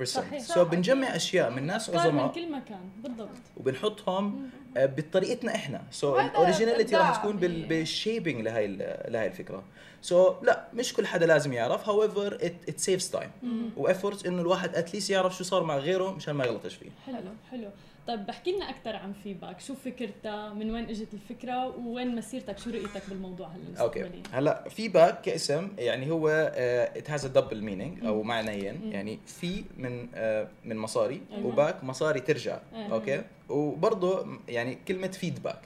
100% 0.00 0.02
صحيح. 0.02 0.38
so 0.38 0.64
بنجمع 0.64 1.16
أشياء 1.16 1.50
من 1.50 1.66
ناس 1.66 1.88
افكار 1.88 2.12
من 2.12 2.18
عظماء 2.18 2.34
كل 2.34 2.52
مكان 2.52 2.80
بالضبط. 3.02 3.28
وبنحطهم 3.56 4.50
آه، 4.76 4.86
بطريقتنا 4.86 5.54
إحنا. 5.54 5.82
so 5.90 6.20
ال 6.20 6.26
originality 6.26 6.96
راح 6.96 7.16
تكون 7.16 7.36
بال 7.36 7.59
shaping 7.59 8.40
لهي 8.40 8.66
لهي 9.08 9.26
الفكرة. 9.26 9.62
so 10.02 10.34
لا 10.42 10.68
مش 10.74 10.92
كل 10.92 11.06
حدا 11.06 11.26
لازم 11.26 11.52
يعرف. 11.52 11.88
however 11.88 12.38
it 12.68 12.80
saves 12.80 13.10
time 13.10 13.30
و 13.76 13.83
effort 13.83 14.26
إنه 14.26 14.42
الواحد 14.42 14.76
at 14.76 14.86
least 14.86 15.10
يعرف 15.10 15.36
شو 15.36 15.44
صار 15.44 15.62
مع 15.62 15.76
غيره 15.76 16.12
مشان 16.12 16.34
ما 16.34 16.44
يغلطش 16.44 16.74
فيه. 16.74 16.90
حلو 17.06 17.16
حلو. 17.50 17.68
طيب 18.08 18.26
بحكي 18.26 18.52
لنا 18.52 18.70
أكثر 18.70 18.96
عن 18.96 19.12
Feeback 19.12 19.60
شو 19.60 19.74
فكرتها؟ 19.74 20.54
من 20.54 20.70
وين 20.70 20.84
إجت 20.88 21.14
الفكرة؟ 21.14 21.76
وين 21.86 22.16
مسيرتك؟ 22.16 22.58
شو 22.58 22.70
رؤيتك 22.70 23.02
بالموضوع 23.08 23.48
هلا 23.48 23.80
okay؟ 23.80 24.10
هلا 24.32 24.68
Feeback 24.68 25.20
كاسم 25.20 25.68
يعني 25.78 26.10
هو 26.10 26.28
it 26.28 27.10
has 27.10 27.24
a 27.24 27.28
double 27.28 27.62
meaning 27.62 28.04
أو 28.06 28.22
معنيين 28.22 28.92
يعني 28.92 29.18
fee 29.26 29.64
من 29.76 30.08
آه، 30.14 30.48
من 30.64 30.76
مصاري 30.76 31.20
أيوة. 31.32 31.46
و 31.46 31.54
back 31.54 31.84
مصاري 31.84 32.20
ترجع. 32.20 32.58
أيوة. 32.74 32.92
okay؟ 32.92 33.22
وبرضه 33.48 34.26
يعني 34.48 34.78
كلمة 34.88 35.08
feedback. 35.08 35.60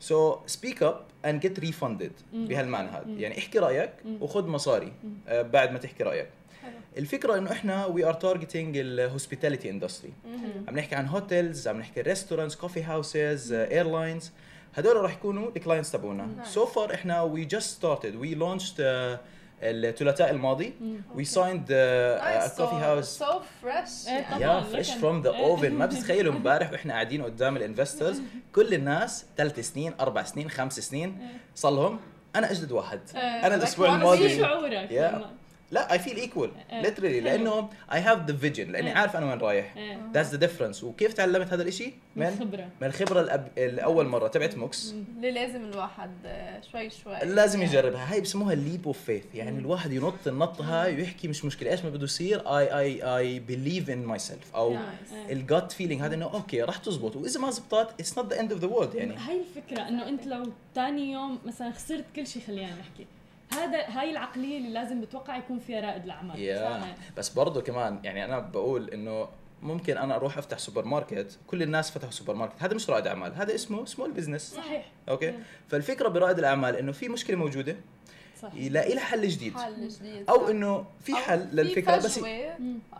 so 0.00 0.36
speak 0.46 0.82
up 0.82 1.00
and 1.24 1.40
get 1.40 1.60
refunded 1.60 2.12
بهالمعنى 2.32 2.88
هذا. 2.88 3.06
يعني 3.08 3.38
احكي 3.38 3.58
رأيك 3.58 3.92
وخذ 4.20 4.46
مصاري 4.46 4.92
آه، 5.28 5.42
بعد 5.42 5.72
ما 5.72 5.78
تحكي 5.78 6.02
رأيك. 6.02 6.28
الفكرة 6.98 7.38
إنه 7.38 7.52
إحنا 7.52 7.86
we 7.86 8.04
are 8.04 8.14
targeting 8.14 8.76
ال 8.76 8.84
hospitality 8.84 9.70
industry 9.70 10.12
عم 10.68 10.78
نحكي 10.78 10.94
عن 10.94 11.06
hotels 11.06 11.68
عم 11.68 11.78
نحكي 11.78 12.00
restaurants 12.00 12.56
coffee 12.56 12.82
houses 12.82 13.52
airlines 13.52 14.30
هدول 14.74 14.96
راح 14.96 15.12
يكونوا 15.12 15.50
ال 15.56 15.61
clients 15.61 15.92
تبعونا. 15.92 16.28
so 16.44 16.66
far 16.66 16.94
إحنا 16.94 17.22
we 17.22 17.44
just 17.44 17.76
started 17.76 18.14
we 18.14 18.34
launched 18.34 18.74
الثلاثاء 19.62 20.30
الماضي. 20.30 20.72
we 21.14 21.24
signed 21.24 21.60
كوفي 22.56 22.74
هاوس 22.74 23.04
سو 23.18 23.40
فريش 23.62 24.08
إيه. 24.08 24.38
يا 24.38 24.60
فريش 24.60 24.90
فروم 24.90 25.22
ذا 25.22 25.30
إيه. 25.30 25.44
اوفن 25.44 25.72
ما 25.72 25.86
بتتخيلوا 25.96 26.32
امبارح 26.32 26.72
وإحنا 26.72 26.92
قاعدين 26.92 27.22
قدام 27.22 27.56
الانفسترز 27.56 28.22
كل 28.54 28.74
الناس 28.74 29.24
ثلاث 29.36 29.60
سنين 29.60 29.92
أربع 30.00 30.22
سنين 30.22 30.50
خمس 30.50 30.80
سنين. 30.80 31.18
صار 31.54 31.72
لهم 31.72 31.98
أنا 32.36 32.50
اجدد 32.50 32.72
واحد. 32.72 33.00
أنا 33.14 33.54
الأسبوع 33.54 33.94
الماضي. 33.94 34.38
شعورك 34.38 34.88
Yeah. 34.90 35.43
لا 35.74 35.92
اي 35.92 35.98
فيل 35.98 36.16
ايكوال 36.16 36.50
إيه. 36.72 36.82
ليترلي 36.82 37.20
لأنه 37.20 37.70
اي 37.92 38.00
هاف 38.00 38.26
ذا 38.26 38.36
فيجن 38.36 38.72
لأني 38.72 38.90
إيه. 38.90 38.96
عارف 38.96 39.16
أنا 39.16 39.30
وين 39.30 39.38
رايح. 39.38 39.76
إيه. 39.76 39.98
ذاتس 40.14 40.30
ذا 40.30 40.36
ديفرنس 40.36 40.84
وكيف 40.84 41.12
تعلمت 41.12 41.52
هذا 41.52 41.62
الشيء 41.62 41.92
من 42.16 42.26
من 42.26 42.36
خبرة. 42.40 42.68
من 42.80 42.88
الخبرة 42.88 43.20
الأب... 43.20 43.48
الأول 43.58 44.06
مرة 44.06 44.28
تبعت 44.28 44.56
موكس 44.56 44.94
اللي 45.16 45.30
لازم 45.30 45.64
الواحد 45.64 46.10
آه، 46.26 46.60
شوي 46.72 46.90
شوي. 46.90 47.18
لازم 47.24 47.62
يجربها. 47.62 48.12
هاي 48.12 48.20
بسموها 48.20 48.52
ال 48.52 48.59
leap 48.59 48.86
of 48.86 49.04
faith 49.04 49.24
يعني 49.34 49.58
الواحد 49.58 49.92
ينط 49.92 50.26
النطة 50.26 50.64
هاي 50.82 50.94
ويحكي 50.96 51.28
مش 51.28 51.44
مشكلة. 51.44 51.70
إيش 51.70 51.84
ما 51.84 51.90
بده 51.90 52.04
يصير؟ 52.04 52.56
I 52.58 52.78
I 52.78 53.02
I 53.16 53.38
believe 53.38 53.90
in 53.90 54.04
myself 54.04 54.54
أو 54.54 54.74
Nice. 54.74 55.30
ال 55.30 55.40
gut 55.40 55.72
feeling 55.72 56.02
هذا 56.02 56.14
إنه 56.14 56.24
okay 56.34 56.62
راح 56.62 56.76
تزبط. 56.76 57.16
وإذا 57.16 57.40
ما 57.40 57.50
زبطت 57.50 58.00
it's 58.00 58.18
not 58.18 58.32
the 58.32 58.40
end 58.40 58.52
of 58.52 58.60
the 58.60 58.66
world 58.66 58.94
يعني. 58.94 59.16
هاي 59.16 59.40
الفكرة 59.40 59.88
إنه 59.88 60.08
أنت 60.08 60.26
لو 60.26 60.52
ثاني 60.74 61.12
يوم 61.12 61.38
مثلا 61.44 61.70
خسرت 61.72 62.04
كل 62.16 62.26
شيء 62.26 62.42
خلينا 62.46 62.70
نحكي. 62.70 63.06
هذا 63.58 63.78
هاي 63.88 64.10
العقلية 64.10 64.58
اللي 64.58 64.70
لازم 64.70 65.00
بتوقع 65.00 65.36
يكون 65.36 65.58
فيها 65.58 65.80
رائد 65.80 66.04
الأعمال. 66.04 66.38
yeah. 66.38 66.94
بس 67.16 67.28
برضه 67.28 67.60
كمان 67.60 68.00
يعني 68.04 68.24
أنا 68.24 68.38
بقول 68.38 68.90
إنه 68.90 69.28
ممكن 69.62 69.96
أنا 69.96 70.14
أروح 70.16 70.38
أفتح 70.38 70.58
سوبر 70.58 70.84
ماركت 70.84 71.38
كل 71.46 71.62
الناس 71.62 71.90
فتحوا 71.90 72.10
سوبر 72.10 72.34
ماركت 72.34 72.62
هذا 72.62 72.74
مش 72.74 72.90
رائد 72.90 73.06
أعمال 73.06 73.34
هذا 73.34 73.54
اسمه 73.54 73.84
small 73.84 74.12
business 74.12 74.54
صحيح. 74.54 74.86
okay؟ 75.08 75.34
فالفكرة 75.68 76.08
برائد 76.08 76.38
الأعمال 76.38 76.76
إنه 76.76 76.92
في 76.92 77.08
مشكلة 77.08 77.36
موجودة. 77.36 77.76
صح 78.44 78.54
يلاقي 78.54 78.94
لها 78.94 79.04
حل 79.04 79.28
جديد. 79.28 79.56
حل 79.56 79.88
جديد 79.88 80.30
أو 80.30 80.44
صح. 80.44 80.48
إنه 80.48 80.84
في 81.04 81.12
أو 81.12 81.18
حل 81.18 81.48
للفكرة 81.52 81.96
بس 81.96 82.20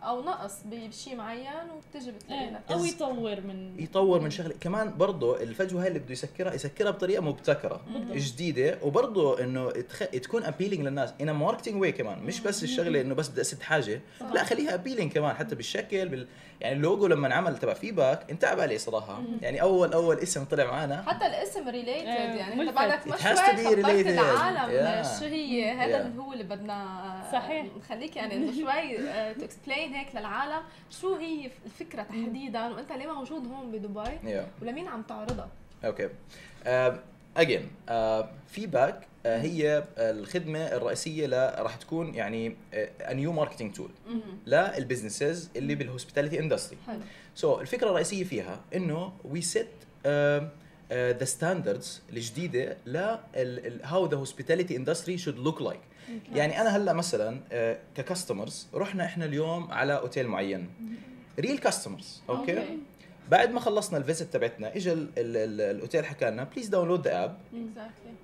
أو 0.03 0.23
نقص 0.23 0.53
بشيء 0.65 1.15
معين 1.15 1.69
وبتجي 1.75 2.11
بتلاقي 2.11 2.43
إيه. 2.43 2.49
لك 2.49 2.61
أو 2.71 2.85
يطور 2.85 3.41
من 3.41 3.79
يطور 3.79 4.19
من 4.21 4.29
شغلة. 4.29 4.55
كمان 4.61 4.97
برضه 4.97 5.41
الفجوة 5.41 5.81
هاي 5.81 5.87
اللي 5.87 5.99
بده 5.99 6.11
يسكرها 6.11 6.53
يسكرها 6.53 6.91
بطريقة 6.91 7.21
مبتكرة 7.21 7.81
جديدة. 8.11 8.77
وبرضه 8.83 9.43
إنه 9.43 9.71
تخ... 9.71 9.99
تكون 9.99 10.43
appealing 10.43 10.85
للناس 10.85 11.13
in 11.21 11.31
marketing 11.31 11.81
way 11.81 11.91
كمان. 11.91 12.19
مش 12.19 12.39
بس 12.39 12.63
الشغلة 12.63 13.01
إنه 13.01 13.15
بس 13.15 13.29
بدي 13.29 13.41
أسد 13.41 13.61
حاجة. 13.61 14.01
لا 14.33 14.43
خليها 14.43 14.73
appealing 14.73 15.11
كمان 15.11 15.35
حتى 15.35 15.55
بالشكل 15.55 16.09
بال... 16.09 16.27
يعني 16.61 16.75
اللوجو 16.75 17.07
لما 17.07 17.27
انعمل 17.27 17.57
تبع 17.57 17.73
Feeback 17.73 18.31
انتعب 18.31 18.59
عليه 18.59 18.77
صراحة. 18.77 19.21
يعني 19.41 19.61
اول 19.61 19.93
أول 19.93 20.19
اسم 20.19 20.43
طلع 20.43 20.65
معنا 20.65 21.01
حتى 21.01 21.25
الاسم 21.27 21.69
related 21.69 22.07
إيه، 22.07 22.13
يعني 22.13 22.61
أنت. 22.61 22.75
بعدك 22.75 23.01
related. 23.03 24.07
العالم 24.07 24.65
Yeah. 24.65 25.19
شو 25.19 25.25
هي 25.35 25.71
هذا 25.79 25.97
Yeah. 25.97 26.05
اللي 26.05 26.21
هو 26.21 26.33
اللي 26.33 26.43
بدنا 26.43 27.29
صحيح. 27.31 27.65
نخليك 27.77 28.15
يعني 28.15 28.53
شوي 28.53 28.97
to 29.33 29.45
explain 29.45 29.93
هيك 29.93 30.15
للعالم 30.15 30.61
شو 31.01 31.15
هي 31.15 31.49
الفكرة 31.65 32.03
تحديدا 32.03 32.67
وأنت 32.67 32.91
ليه 32.91 33.13
موجود 33.13 33.47
هون 33.47 33.71
بدبي؟ 33.71 34.03
Yeah. 34.05 34.61
ولمين 34.61 34.87
عم 34.87 35.01
تعرضها؟ 35.01 35.49
okay 35.85 36.09
again 37.37 37.67
Feeback 38.47 39.07
هي 39.25 39.83
الخدمة 39.97 40.59
الرئيسية 40.59 41.27
ل 41.27 41.33
راح 41.63 41.75
تكون 41.75 42.15
يعني 42.15 42.55
new 43.11 43.31
marketing 43.31 43.73
tool 43.75 43.89
لل 44.47 44.64
businesses 44.64 45.49
اللي 45.55 45.75
بال 45.75 45.85
hospitality 45.85 46.39
industry 46.39 46.77
حلو. 46.87 46.99
so 47.35 47.55
so, 47.57 47.59
الفكرة 47.59 47.89
الرئيسية 47.89 48.23
فيها 48.23 48.59
إنه 48.75 49.13
we 49.25 49.41
set 49.41 49.67
the 50.91 51.25
standards 51.25 52.01
الجديدة 52.09 52.77
ل 52.85 52.97
how 53.83 54.05
the 54.05 54.17
hospitality 54.17 54.75
industry 54.77 55.17
should 55.17 55.39
look 55.39 55.61
like 55.61 55.79
يعني 56.33 56.61
أنا 56.61 56.69
هلأ 56.77 56.93
مثلا 56.93 57.39
uh, 57.51 57.97
ك 57.97 58.04
customers 58.04 58.67
رحنا 58.73 59.05
إحنا 59.05 59.25
اليوم 59.25 59.71
على 59.71 59.93
اوتيل 59.97 60.27
معين. 60.27 60.69
real 61.39 61.57
customers 61.57 62.21
okay. 62.29 62.77
بعد 63.31 63.51
ما 63.51 63.59
خلصنا 63.59 63.97
ال 63.97 64.03
visit 64.03 64.33
تبعتنا 64.33 64.75
اجى 64.75 64.93
ال- 64.93 65.09
ال- 65.17 65.37
ال- 65.37 65.61
الأوتيل 65.75 66.05
حكى 66.05 66.29
لنا 66.29 66.43
please 66.43 66.67
download 66.67 67.07
the 67.07 67.23
app 67.23 67.37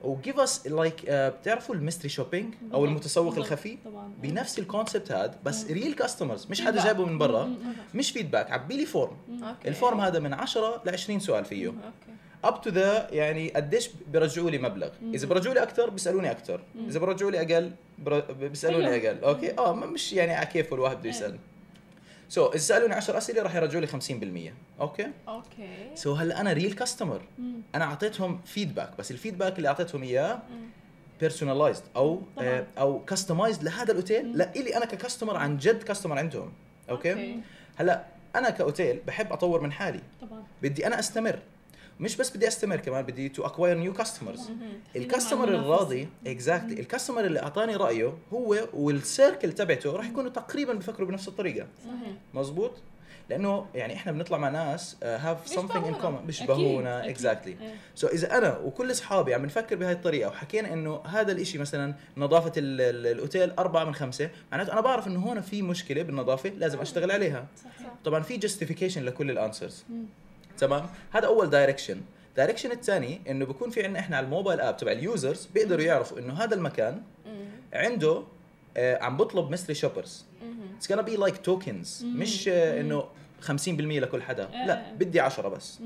و 0.03 0.11
give 0.11 0.39
us 0.39 0.67
like 0.67 1.01
بتعرفوا 1.09 1.76
ال 1.76 1.80
mystery 1.80 2.09
shopping 2.09 2.53
أو 2.74 2.86
المتسوق. 2.86 3.38
الخفي؟ 3.38 3.78
بنفس 4.22 4.59
ال 4.59 4.66
concept 4.66 5.11
هذا 5.12 5.36
بس 5.45 5.66
real 5.72 5.93
customers 5.93 6.47
مش 6.49 6.62
حدا 6.62 6.84
جايبه 6.84 7.05
من 7.05 7.18
برا 7.18 7.53
مش 7.95 8.12
feedback 8.11 8.51
عبي 8.51 8.78
لي 8.78 8.86
form 8.86 9.17
ال 9.65 9.72
form 9.72 9.99
هذا 10.01 10.20
من 10.20 10.34
10 10.34 10.82
ل 10.86 10.89
20 10.89 11.20
سؤال 11.20 11.45
فيه. 11.45 11.68
okay. 11.67 12.11
up 12.43 12.61
to 12.61 12.69
the 12.69 13.07
يعني 13.11 13.49
قديش 13.49 13.89
بيرجعوا 14.07 14.49
لي 14.49 14.57
مبلغ. 14.57 14.89
إذا 15.13 15.27
برجعوا 15.27 15.55
لي 15.55 15.63
أكثر 15.63 15.89
بيسألوني 15.89 16.31
أكثر 16.31 16.61
إذا 16.87 16.99
برجعوا 16.99 17.31
لي 17.31 17.37
أقل 17.41 17.71
بيسألوني 18.39 18.85
حلو. 18.85 19.09
أقل. 19.09 19.23
okay؟ 19.24 19.57
آه 19.57 19.73
مش 19.73 20.13
يعني 20.13 20.33
على 20.33 20.45
كيف 20.45 20.73
الواحد 20.73 20.97
بده 20.97 21.09
يسأل. 21.09 21.37
so 22.30 22.47
إذا 22.47 22.57
سألوني 22.57 22.93
10 22.93 23.17
أسئلة 23.17 23.41
راح 23.41 23.55
يرجعوا 23.55 23.81
لي 23.81 23.87
50% 23.87 24.81
okay؟ 24.82 25.07
okay. 25.28 25.95
so 25.95 26.13
هلأ 26.13 26.41
أنا 26.41 26.53
real 26.53 26.74
customer 26.74 27.22
أنا 27.75 27.85
أعطيتهم 27.85 28.41
feedback 28.45 28.97
بس 28.99 29.11
ال 29.11 29.17
feedback 29.17 29.57
اللي 29.57 29.67
أعطيتهم 29.67 30.03
إياه 30.03 30.41
personalized 31.19 31.84
أو 31.95 32.21
طبعاً. 32.35 32.47
آه 32.47 32.65
أو 32.77 33.05
customized 33.05 33.63
لهذا 33.63 33.91
الأوتيل. 33.91 34.37
لأ 34.37 34.55
إلي 34.55 34.77
أنا 34.77 34.85
ك 34.86 34.91
customer 34.91 35.38
عن 35.37 35.57
جد 35.57 35.83
customer 35.84 36.17
عندهم. 36.17 36.53
okay, 36.89 37.11
okay. 37.11 37.39
هلأ 37.75 38.05
أنا 38.35 38.49
كأوتيل 38.49 38.99
بحب 39.07 39.33
أطور 39.33 39.61
من 39.61 39.71
حالي. 39.71 40.01
طبعا. 40.21 40.43
بدي 40.61 40.87
أنا 40.87 40.99
أستمر. 40.99 41.39
مش 42.02 42.18
بس 42.18 42.38
بدي 42.38 42.47
أستمر 42.47 42.76
كمان 42.78 43.02
بدي 43.06 43.30
to 43.30 43.45
acquire 43.45 43.78
new 43.78 43.93
customers 43.93 44.49
ال 44.95 45.01
customer. 45.01 45.47
الراضي 45.49 46.08
exactly 46.28 46.80
ال 46.80 46.85
customer 46.85 47.26
اللي 47.26 47.39
أعطاني 47.39 47.76
رأيه 47.76 48.14
هو 48.34 48.68
وال 48.74 48.93
circle 48.93 49.53
تبعته 49.54 49.91
راح 49.91 50.08
يكونوا 50.10 50.30
تقريبا 50.32 50.74
بفكروا 50.74 51.08
بنفس 51.08 51.28
الطريقة. 51.28 51.68
صحيح 51.86 52.14
مزبوط 52.34 52.72
لأنه 53.30 53.66
يعني 53.76 53.93
إحنا 53.93 54.12
بنطلع 54.12 54.38
مع 54.38 54.49
ناس 54.49 54.97
have 55.03 55.47
something 55.47 55.86
in. 55.86 55.93
common 55.93 56.26
بيشبهونا 56.26 57.10
exactly 57.09 57.53
أكيد. 57.54 57.62
إيه. 57.68 57.76
so 57.95 58.07
إذا 58.08 58.38
أنا 58.38 58.58
وكل 58.58 58.91
أصحابي 58.91 59.34
عم 59.34 59.45
نفكر 59.45 59.76
بهاي 59.76 59.91
الطريقة 59.93 60.30
وحكينا 60.30 60.74
إنه 60.74 61.02
هذا 61.06 61.32
الإشي 61.32 61.58
مثلا 61.58 61.93
نظافة 62.18 62.52
ال- 62.58 62.82
ال- 62.82 63.08
الأوتيل 63.08 63.52
أربعة 63.52 63.84
من 63.84 63.95
خمسة 63.95 64.30
معناته 64.52 64.74
أنا 64.74 64.82
بعرف 64.82 65.08
إنه 65.08 65.20
هون 65.20 65.41
في 65.41 65.62
مشكلة 65.62 66.02
بالنظافة 66.04 66.49
لازم 66.49 66.80
أشتغل 66.80 67.12
عليها. 67.12 67.47
صح 67.64 67.70
طبعا 68.06 68.24
في 68.24 68.38
justification 68.38 69.03
لكل 69.04 69.32
ال 69.32 69.38
answers 69.38 69.86
تمام؟ 70.58 70.86
هذا 71.12 71.26
أول 71.28 71.49
direction 71.49 72.01
ال 72.30 72.34
direction 72.34 72.72
الثاني 72.72 73.22
إنه 73.30 73.45
بكون 73.45 73.70
في 73.70 73.84
عندنا 73.84 73.99
إحنا 73.99 74.18
على 74.18 74.24
ال 74.26 74.30
mobile 74.30 74.59
app 74.61 74.78
تبع 74.78 74.91
ال 74.91 75.01
users 75.01 75.45
بيقدروا 75.54 75.84
يعرفوا 75.84 76.20
إنه 76.20 76.34
هذا 76.34 76.56
المكان 76.56 77.02
عنده 77.74 78.24
آه 78.78 79.04
عم 79.04 79.18
بطلب 79.18 79.49
mystery 79.49 79.76
shoppers 79.76 80.26
it's 80.78 80.93
gonna 80.93 80.99
be 80.99 81.15
like 81.15 81.38
tokens 81.38 82.05
مش 82.06 82.47
آه 82.47 82.82
إنه 82.82 83.04
50% 83.41 83.49
لكل 83.70 84.22
حدا. 84.22 84.49
لا 84.68 84.91
بدي 84.93 85.20
10 85.20 85.49
بس. 85.49 85.80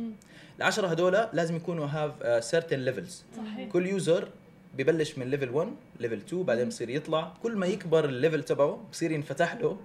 ال10 0.62 0.80
هدول 0.80 1.28
لازم 1.34 1.56
يكونوا 1.56 1.86
have 1.86 2.44
certain 2.46 2.80
levels 2.80 3.24
كل 3.72 3.86
user 3.88 4.30
ببلش 4.78 5.18
من 5.18 5.28
level 5.30 5.50
1 5.50 5.70
level 6.00 6.18
2 6.18 6.44
بعدين 6.44 6.68
بصير 6.68 6.90
يطلع. 6.90 7.34
كل 7.44 7.56
ما 7.56 7.66
يكبر 7.66 8.06
ال 8.06 8.12
level 8.12 8.44
تبعه 8.44 8.80
بصير 8.92 9.12
ينفتح 9.12 9.56
له 9.56 9.78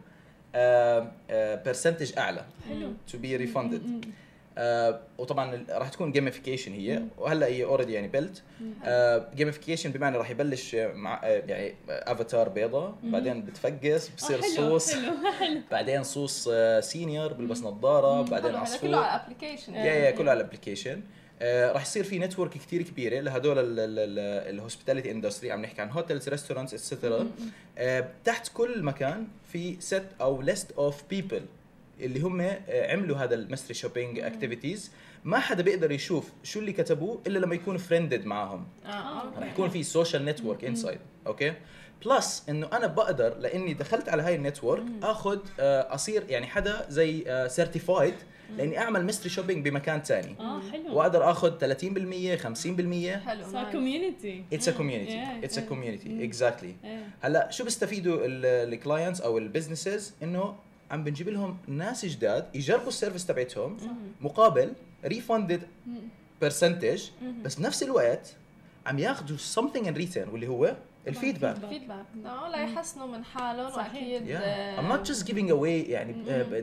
percentage 1.67 2.19
أعلى. 2.19 2.45
حلو. 2.69 2.93
to 3.13 3.19
be 3.19 3.37
refunded 3.37 4.05
وطبعا 5.19 5.65
راح 5.71 5.89
تكون 5.89 6.13
gamification 6.13 6.73
هي. 6.73 7.03
وهلا 7.19 7.47
هي 7.47 7.65
already 7.65 7.93
يعني 7.93 8.09
built 8.09 8.43
gamification 9.35 9.91
بمعنى 9.91 10.17
راح 10.17 10.31
يبلش 10.31 10.75
مع 10.75 11.21
آه، 11.25 11.43
يعني 11.47 11.75
افاتار 11.89 12.49
بيضة 12.49 12.95
بعدين 13.03 13.43
بتفقس 13.43 14.09
بصير 14.09 14.39
آه، 14.39 14.43
حلو، 14.43 14.51
صوص 14.79 14.95
حلو 14.95 15.13
حلو. 15.41 15.61
بعدين 15.71 16.03
صوص 16.03 16.49
senior 16.81 17.33
بلبس 17.33 17.63
نظارة 17.63 18.23
بعدين 18.23 18.55
عصفور. 18.55 18.89
كله 18.91 18.99
على 18.99 19.21
ال 19.21 19.25
application 19.25 19.75
yeah 19.75 19.85
yeah 19.85 20.11
كله 20.11 20.31
على 20.31 20.41
ال 20.41 20.46
application 20.46 21.03
آه 21.43 21.73
راح 21.73 21.83
يصير 21.83 22.05
في 22.05 22.19
network 22.19 22.51
كثير 22.51 22.83
كبيرة 22.83 23.21
لهدول 23.21 23.55
ال 23.59 23.72
hospitality 23.72 25.11
industry 25.11 25.53
عم 25.53 25.63
نحكي 25.63 25.83
عن 25.83 25.91
hotels 25.91 26.29
restaurants 26.29 26.75
etcetera 26.75 27.27
تحت 28.25 28.49
كل 28.55 28.83
مكان 28.83 29.27
في 29.53 29.77
set 29.91 30.21
أو 30.21 30.43
list 30.43 30.73
of 30.73 31.03
people 31.11 31.43
اللي 32.05 32.21
هم 32.21 32.41
آه، 32.41 32.57
عملوا 32.93 33.17
هذا 33.17 33.35
ال 33.35 33.40
mystery 33.40 33.75
shopping 33.75 34.19
activities 34.19 34.91
ما 35.25 35.39
حدا 35.39 35.63
بيقدر 35.63 35.91
يشوف 35.93 36.31
شو 36.43 36.61
اللي 36.61 36.73
كتبوه 36.73 37.21
إلا 37.27 37.39
لما 37.39 37.55
يكون 37.55 37.77
friended 37.77 38.25
معاهم. 38.27 38.67
آه 38.87 39.33
رح 39.39 39.53
يكون 39.53 39.69
في 39.71 39.83
social 39.83 40.25
network 40.25 40.65
inside 40.65 40.99
okay؟ 41.27 41.53
plus 42.07 42.45
إنه 42.49 42.69
أنا 42.73 42.87
بقدر 42.87 43.37
لإني 43.39 43.75
دخلت 43.75 44.09
على 44.09 44.23
هاي 44.23 44.35
ال 44.35 44.41
network 44.41 44.85
آخذ 45.03 45.39
آه، 45.61 45.95
أصير 45.95 46.25
يعني 46.29 46.47
حدا 46.47 46.87
زي 46.89 47.25
certified 47.51 48.15
لإني 48.57 48.79
أعمل 48.79 49.05
mystery 49.05 49.29
shopping 49.31 49.69
بمكان 49.69 50.03
ثاني 50.03 50.35
آه 50.41 50.61
حلو. 50.73 50.95
وأقدر 50.97 51.31
آخذ 51.31 51.59
30% 51.59 52.37
50% 52.37 53.19
حلو. 53.27 53.45
صار. 53.53 53.73
community 53.73 54.45
it's 54.53 54.69
a 54.69 54.73
community 54.73 55.23
it's 55.45 55.59
a. 55.59 55.61
community 55.61 56.25
exactly 56.25 56.75
هلأ 57.21 57.51
شو 57.51 57.65
بيستفيدوا 57.65 58.19
ال 58.25 58.37
clients 58.37 59.21
أو 59.21 59.39
ال 59.39 59.46
businesses 59.46 60.15
إنه 60.23 60.55
عم 60.91 61.05
بنجيب 61.05 61.29
لهم 61.29 61.57
ناس 61.69 62.07
جداد 62.07 62.47
يجربوا 62.55 62.89
ال 62.89 62.94
service 62.94 63.27
تبعتهم 63.27 63.77
مقابل 64.21 64.73
refunded 65.05 65.63
percentage 66.43 67.03
بس 67.45 67.55
بنفس 67.55 67.83
الوقت 67.83 68.35
عم 68.87 68.99
ياخذوا 68.99 69.39
something 69.39 69.85
in 69.85 69.95
return 69.95 70.29
واللي 70.33 70.49
هو 70.49 70.77
ال 71.09 71.14
feedback. 71.14 71.57
feedback 71.57 72.05
آه 72.27 72.49
ليحسنوا 72.49 73.07
من 73.07 73.25
حالهم 73.25 73.71
صحيح. 73.71 73.95
واكيد 73.95 74.27
Yeah. 74.29 74.33
آه، 74.43 74.77
I'm 74.81 74.93
not 74.97 75.09
just 75.11 75.25
giving 75.27 75.49
away 75.51 75.89
يعني 75.91 76.15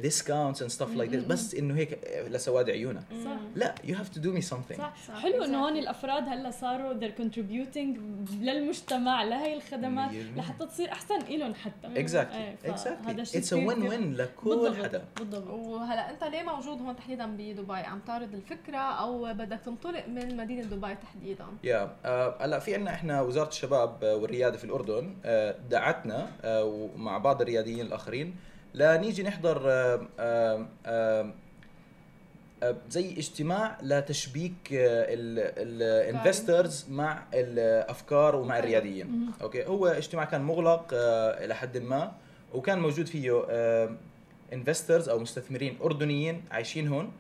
discounts 0.09 0.57
and 0.57 0.71
stuff 0.77 0.97
like 0.97 1.11
this 1.11 1.27
بس 1.27 1.55
إنه 1.55 1.75
هيك 1.75 1.93
آه، 2.05 2.27
لسواد 2.27 2.69
عيونك. 2.69 3.03
صح. 3.25 3.31
لا 3.55 3.75
you 3.87 3.91
have 3.93 4.17
to 4.17 4.21
do 4.21 4.27
me 4.39 4.49
something. 4.49 4.77
صح, 4.77 4.93
صح، 5.07 5.21
حلو 5.23 5.43
إنه. 5.43 5.63
هون 5.65 5.77
الأفراد 5.77 6.23
هلأ 6.29 6.51
صاروا 6.51 6.93
they're 6.99 7.21
contributing 7.21 7.97
للمجتمع 8.41 9.23
لهي 9.23 9.53
الخدمات. 9.57 10.11
لحتى 10.35 10.65
تصير 10.65 10.91
أحسن 10.91 11.19
لهم 11.29 11.53
حتى. 11.53 11.87
exactly 12.07 12.67
exactly 12.69 13.03
فهذا 13.05 13.23
شيء 13.23 13.41
it's 13.41 13.45
a 13.45 13.49
win 13.49 13.79
كتير- 13.79 13.91
win 13.91 14.19
لكل 14.19 14.49
بالضبط 14.49 14.75
حدا. 14.83 15.05
بالضبط. 15.19 15.47
وهلأ 15.49 16.09
أنت 16.09 16.23
ليه 16.23 16.43
موجود 16.43 16.81
هون 16.81 16.95
تحديدا 16.95 17.25
بدبي؟ 17.25 17.73
عم 17.73 17.99
تعرض 17.99 18.33
الفكرة 18.33 18.77
أو 18.77 19.33
بدك 19.33 19.59
تنطلق 19.65 20.07
من 20.07 20.37
مدينة 20.37 20.63
دبي 20.63 20.95
تحديدا؟ 20.95 21.45
يا 21.63 21.95
آه، 22.05 22.45
هلأ 22.45 22.59
في 22.59 22.75
عندنا 22.75 22.91
إحنا 22.93 23.21
وزارة 23.21 23.47
الشباب 23.49 24.03
والرياده 24.27 24.57
في 24.57 24.63
الأردن 24.63 25.13
آه، 25.25 25.55
دعتنا 25.69 26.31
آه، 26.43 26.63
ومع 26.63 27.17
بعض 27.17 27.41
الرياديين 27.41 27.81
الآخرين 27.81 28.35
لنيجي 28.73 29.23
نحضر 29.23 29.61
آه، 30.19 31.31
زي 32.89 33.17
اجتماع 33.17 33.77
لتشبيك 33.83 34.53
ال 34.71 34.93
investors 34.93 36.85
مع 36.89 37.23
الأفكار 37.33 38.35
ومع 38.35 38.59
الرياديين 38.59 39.31
okay؟ 39.41 39.65
هو 39.65 39.87
اجتماع 39.87 40.25
كان 40.25 40.41
مغلق 40.41 40.85
إلى 40.93 41.55
حد 41.55 41.77
ما 41.77 42.11
وكان 42.53 42.79
موجود 42.79 43.07
فيه 43.07 43.45
investors 44.53 45.09
أو 45.09 45.19
مستثمرين 45.19 45.77
أردنيين 45.83 46.43
عايشين 46.51 46.87
هون 46.87 47.11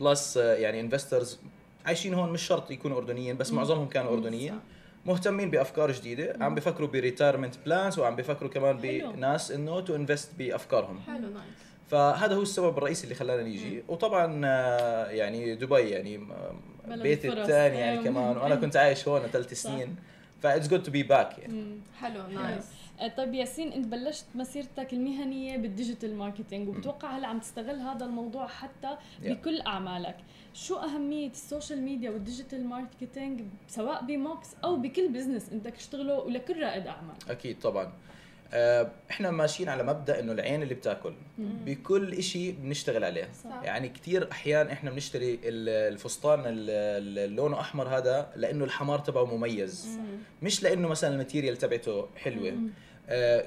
plus 0.00 0.36
يعني 0.36 0.80
investors 0.80 1.38
عايشين 1.86 2.14
هون 2.14 2.32
مش 2.32 2.42
شرط 2.42 2.70
يكونوا 2.70 2.98
أردنيين 2.98 3.36
بس 3.36 3.52
معظمهم 3.52 3.88
كانوا 3.88 4.12
أردنيين. 4.12 4.60
مهتمين 5.06 5.50
بأفكار 5.50 5.92
جديدة. 5.92 6.36
عم 6.40 6.54
بفكروا 6.54 6.88
ب 6.88 6.94
retirement 6.94 7.54
plans 7.66 7.98
وعم 7.98 8.16
بفكروا 8.16 8.50
كمان 8.50 8.78
حلو. 8.80 9.12
بناس 9.12 9.50
إنه 9.50 9.80
to 9.80 9.96
invest 9.96 10.30
بأفكارهم. 10.38 11.00
حلو 11.00 11.18
nice 11.18 11.44
فهذا 11.90 12.34
هو 12.34 12.42
السبب 12.42 12.78
الرئيسي 12.78 13.04
اللي 13.04 13.14
خلانا 13.14 13.42
نيجي. 13.42 13.82
وطبعا 13.88 14.40
آه، 14.44 15.06
يعني 15.10 15.54
دبي 15.54 15.80
يعني 15.80 16.16
آه، 16.88 16.96
بيتي 16.96 17.28
الثاني. 17.28 17.42
الفرص 17.42 17.78
يعني 17.78 17.92
أيوة. 17.92 18.04
كمان. 18.04 18.36
وأنا 18.36 18.54
كنت 18.54 18.76
عايش 18.76 19.08
هون 19.08 19.20
ثلاث 19.20 19.52
سنين. 19.54 19.96
ف 20.42 20.47
it's 20.47 20.68
good 20.68 20.82
to 20.82 20.90
be 20.90 21.02
back 21.02 21.38
يعني. 21.38 21.52
مم. 21.52 21.78
حلو 22.00 22.22
nice 22.26 22.64
آه، 22.64 22.79
طيب 23.08 23.34
ياسين 23.34 23.72
إنت 23.72 23.86
بلشت 23.86 24.24
مسيرتك 24.34 24.92
المهنية 24.92 25.56
بال 25.56 25.69
digital 25.69 26.14
marketing 26.16 26.68
وبتوقع 26.68 27.16
هلا 27.16 27.26
عم 27.26 27.38
تستغل 27.38 27.76
هذا 27.80 28.04
الموضوع 28.04 28.46
حتى. 28.46 28.96
بكل 29.22 29.60
أعمالك؟ 29.60 30.16
شو 30.54 30.76
أهمية 30.76 31.30
ال 31.30 31.37
social 31.37 31.82
media 31.82 32.10
وال 32.10 32.22
digital 32.22 32.64
marketing 32.64 33.40
سواء 33.68 34.04
بموكس 34.04 34.48
أو 34.64 34.76
بكل 34.76 35.08
business 35.08 35.52
أنت 35.52 35.68
تشتغله 35.68 36.18
ولكل 36.18 36.62
رائد 36.62 36.86
اعمال 36.86 37.14
أكيد 37.28 37.58
طبعا. 37.58 37.92
آه، 38.52 38.90
إحنا 39.10 39.30
ماشيين 39.30 39.68
على 39.68 39.82
مبدأ 39.82 40.20
إنه 40.20 40.32
العين 40.32 40.62
اللي 40.62 40.74
بتاكل. 40.74 41.12
بكل 41.38 42.12
إشي 42.14 42.52
بنشتغل 42.52 43.04
عليه. 43.04 43.28
صح. 43.44 43.62
يعني 43.64 43.88
كثير 43.88 44.30
أحيان 44.32 44.66
إحنا 44.66 44.90
بنشتري 44.90 45.34
ال- 45.34 45.92
الفستان 45.92 46.40
ال- 46.40 46.70
ال- 47.18 47.36
لونه 47.36 47.60
أحمر 47.60 47.88
هذا 47.88 48.32
لأنه 48.36 48.64
الحمار 48.64 48.98
تبعه 48.98 49.24
مميز. 49.36 49.98
مش 50.42 50.62
لأنه 50.62 50.88
مثلا 50.88 51.10
ال 51.12 51.17
material 51.17 51.56
تبعته 51.56 52.06
حلوة. 52.16 52.48
آه 52.48 52.54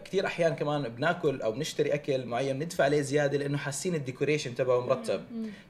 كثير 0.06 0.26
أحيان 0.26 0.56
كمان 0.56 0.90
بناكل 0.90 1.42
أو 1.42 1.52
بنشتري 1.52 1.94
أكل 1.94 2.26
معين 2.26 2.60
ندفع 2.60 2.84
عليه 2.84 3.02
زيادة 3.02 3.38
لأنه 3.38 3.58
حاسين 3.58 3.96
ال 3.96 4.01
decoration 4.01 4.56
تبعه 4.56 4.80
مرتب. 4.80 5.22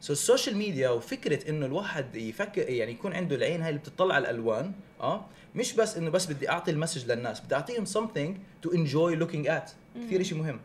so 0.01 0.13
ال 0.13 0.20
social 0.20 0.57
media 0.57 0.89
وفكرة 0.89 1.49
إنه 1.49 1.65
الواحد 1.65 2.15
يفكر 2.15 2.69
يعني 2.69 2.91
يكون 2.91 3.13
عنده 3.13 3.35
العين 3.35 3.61
هاي 3.61 3.69
اللي 3.69 3.79
بتطلع 3.79 4.15
على 4.15 4.29
الألوان 4.29 4.71
آه 5.01 5.25
مش 5.55 5.73
بس 5.73 5.97
إنه 5.97 6.09
بس 6.09 6.25
بدي 6.25 6.49
أعطي 6.49 6.71
ال 6.71 6.76
message 6.76 7.11
للناس 7.11 7.41
بدي 7.41 7.55
أعطيهم 7.55 7.85
something 7.85 8.33
to 8.67 8.69
enjoy 8.71 9.19
looking 9.23 9.47
at. 9.49 9.69
كثير 10.05 10.23
شيء 10.23 10.37
مهم. 10.37 10.59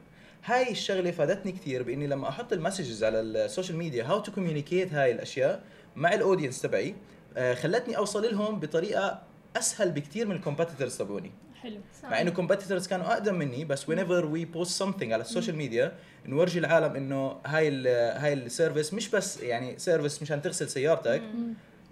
هاي 0.44 0.70
الشغلة 0.70 1.10
فادتني 1.10 1.52
كثير 1.52 1.82
بإني 1.82 2.06
لما 2.06 2.28
أحط 2.28 2.52
ال 2.52 2.58
messages 2.58 3.04
على 3.04 3.20
ال 3.20 3.28
social 3.28 3.78
media 3.78 4.04
how 4.04 4.20
to 4.20 4.32
communicate 4.32 4.92
هاي 4.92 5.12
الأشياء 5.12 5.62
مع 5.96 6.14
ال 6.14 6.19
audience 6.19 6.62
تبعي 6.62 6.94
آه 7.36 7.54
خلتني 7.54 7.96
أوصل 7.96 8.22
لهم 8.32 8.60
بطريقة 8.60 9.22
أسهل 9.56 9.90
بكثير 9.90 10.26
من 10.26 10.36
ال 10.36 10.41
competitors 10.41 10.98
تبعوني. 10.98 11.30
حلو. 11.62 11.80
مع 12.04 12.20
إنه 12.20 12.30
competitors 12.30 12.86
كانوا 12.86 13.06
أقدم 13.06 13.34
مني 13.34 13.64
بس 13.64 13.84
whenever 13.84 14.24
we 14.24 14.56
post 14.56 14.78
something 14.78 15.02
على 15.12 15.20
ال 15.20 15.25
social 15.25 15.56
media 15.56 15.92
نورجي 16.26 16.58
العالم 16.58 16.96
إنه 16.96 17.36
هاي 17.46 17.68
ال 17.68 17.86
هاي 18.18 18.32
ال 18.32 18.40
service 18.40 18.94
مش 18.94 19.08
بس 19.08 19.40
يعني 19.40 19.78
service 19.78 20.22
مشان 20.22 20.42
تغسل 20.42 20.68
سيارتك 20.68 21.22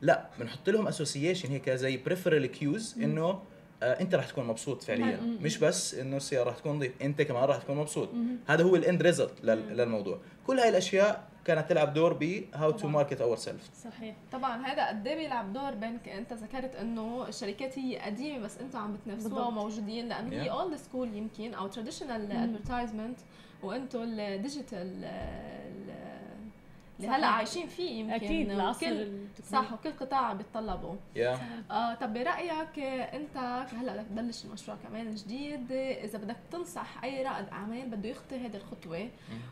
لا 0.03 0.27
بنحط 0.41 0.71
لهم 0.71 0.89
association 0.89 1.49
هيك 1.49 1.71
زي 1.71 1.97
peripheral 1.97 2.47
cues 2.47 2.95
إنه 3.03 3.43
آه 3.83 4.01
أنت 4.01 4.15
رح 4.15 4.29
تكون 4.29 4.47
مبسوط 4.47 4.83
فعليا. 4.83 5.21
مش 5.43 5.59
بس 5.59 5.95
إنه 5.95 6.17
السيارة 6.17 6.51
رح 6.51 6.59
تكون 6.59 6.77
نظيف 6.77 6.93
أنت 7.03 7.23
كمان 7.23 7.45
رح 7.45 7.57
تكون 7.57 7.77
مبسوط. 7.77 8.09
هذا 8.47 8.63
هو 8.65 8.77
ال 8.77 8.83
end 8.83 9.03
result 9.03 9.45
للموضوع. 9.45 10.19
كل 10.47 10.59
هاي 10.59 10.69
الأشياء 10.69 11.29
كانت 11.47 11.69
تلعب 11.71 11.95
دور 11.95 12.13
ب 12.13 12.45
how 12.55 12.71
to 12.71 12.89
market 12.89 13.21
ourself 13.21 13.71
صحيح. 13.85 14.15
طبعا 14.33 14.67
هذا 14.67 14.89
قد 14.89 15.07
إيه 15.07 15.17
بيلعب 15.17 15.53
دور 15.53 15.75
بينك 15.75 16.09
أنت 16.09 16.33
ذكرت 16.33 16.77
إنه 16.77 17.29
الشركات 17.29 17.79
هي 17.79 17.99
قديمة 17.99 18.39
بس 18.45 18.59
أنتم 18.59 18.79
عم 18.79 18.93
بتنافسوها. 18.93 19.47
وموجودين 19.47 20.09
لأنه 20.09 20.37
هي 20.43 20.49
Yeah. 20.49 20.53
Old 20.53 20.77
school 20.77 21.15
يمكن 21.15 21.55
أو 21.55 21.67
traditional 21.67 22.33
advertisement 22.33 23.19
وأنتم 23.63 24.03
ال 24.03 24.15
digital 24.15 25.05
اللي 27.01 27.09
هلا. 27.09 27.27
عايشين 27.27 27.67
فيه 27.67 27.91
يمكن 28.01 28.13
أكيد 28.15 28.51
العصر. 28.51 29.07
صح 29.45 29.73
وكل 29.73 29.91
قطاع 29.93 30.33
بيتطلبوا. 30.33 30.95
يا. 31.17 31.39
آه 31.71 31.95
طب 31.95 32.13
برأيك 32.13 32.79
أنت 33.15 33.37
هلأ 33.73 33.93
بدك 33.97 34.07
تبلش 34.11 34.45
المشروع 34.45 34.77
كمان 34.89 35.15
جديد 35.15 35.73
إذا 35.73 36.19
بدك 36.19 36.37
تنصح 36.53 37.05
أي 37.05 37.23
رائد 37.23 37.49
أعمال 37.49 37.89
بده 37.91 38.09
يخطي 38.09 38.37
هذه 38.37 38.57
الخطوة 38.57 39.09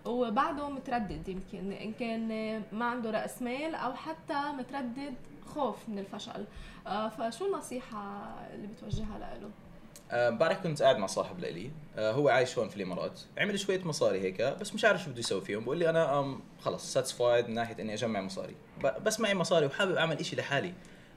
وبعده 0.07 0.69
متردد 0.69 1.29
يمكن 1.29 1.73
إن 1.73 1.93
كان 1.93 2.29
ما 2.73 2.85
عنده 2.85 3.11
رأس 3.11 3.43
مال 3.43 3.75
أو 3.75 3.95
حتى 3.95 4.53
متردد 4.59 5.15
خوف 5.47 5.89
من 5.89 5.99
الفشل. 5.99 6.45
آه 6.87 7.09
فشو 7.09 7.47
النصيحة 7.47 8.23
اللي 8.55 8.67
بتوجهها 8.67 9.19
له 9.41 9.51
امبارح 10.11 10.59
كنت 10.59 10.83
قاعد 10.83 10.99
مع 10.99 11.07
صاحب 11.07 11.41
لإلي 11.41 11.71
آه، 11.97 12.13
هو 12.13 12.29
عايش 12.29 12.59
هون 12.59 12.69
في 12.69 12.77
الإمارات. 12.77 13.21
عمل 13.39 13.59
شوية 13.59 13.85
مصاري 13.85 14.21
هيك 14.21 14.43
بس 14.43 14.75
مش 14.75 14.85
عارف 14.85 15.03
شو 15.05 15.11
بده 15.11 15.19
يسوي 15.19 15.41
فيهم. 15.41 15.65
بقول 15.65 15.79
لي 15.79 15.91
أنا 15.91 16.37
خلص 16.61 16.93
ساتسفايد 16.93 17.49
من 17.49 17.55
ناحية 17.55 17.83
إني 17.83 17.95
أجمع 17.95 18.21
مصاري. 18.21 18.55
بس 19.05 19.21
معي 19.21 19.35
مصاري 19.35 19.67
وحابب 19.67 19.95
أعمل 19.97 20.19
إشي 20.19 20.37
لحالي. 20.37 20.73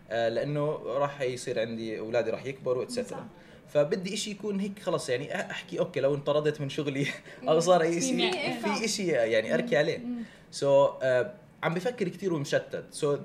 آه، 0.09 0.29
لأنه 0.29 0.69
راح 0.85 1.21
يصير 1.21 1.59
عندي 1.59 1.99
أولادي 1.99 2.29
راح 2.31 2.45
يكبروا. 2.45 2.83
et 2.83 2.94
cetera 2.94 3.27
فبدي 3.67 4.13
إشي 4.13 4.31
يكون 4.31 4.59
هيك 4.59 4.79
خلص 4.79 5.09
يعني 5.09 5.51
أحكي 5.51 5.79
okay 5.79 5.99
لو 5.99 6.15
انطردت 6.15 6.61
من 6.61 6.69
شغلي 6.69 7.07
أو 7.49 7.59
صار 7.59 7.81
أي 7.81 8.01
شيء. 8.01 8.31
في 8.61 8.85
إشي 8.85 9.07
يعني 9.07 9.53
أركي 9.53 9.77
عليه. 9.77 9.99
so, 10.51 10.91
uh, 11.01 11.25
عم 11.63 11.73
بفكر 11.73 12.07
كثير 12.09 12.33
ومشتت. 12.33 12.83
so, 12.91 13.19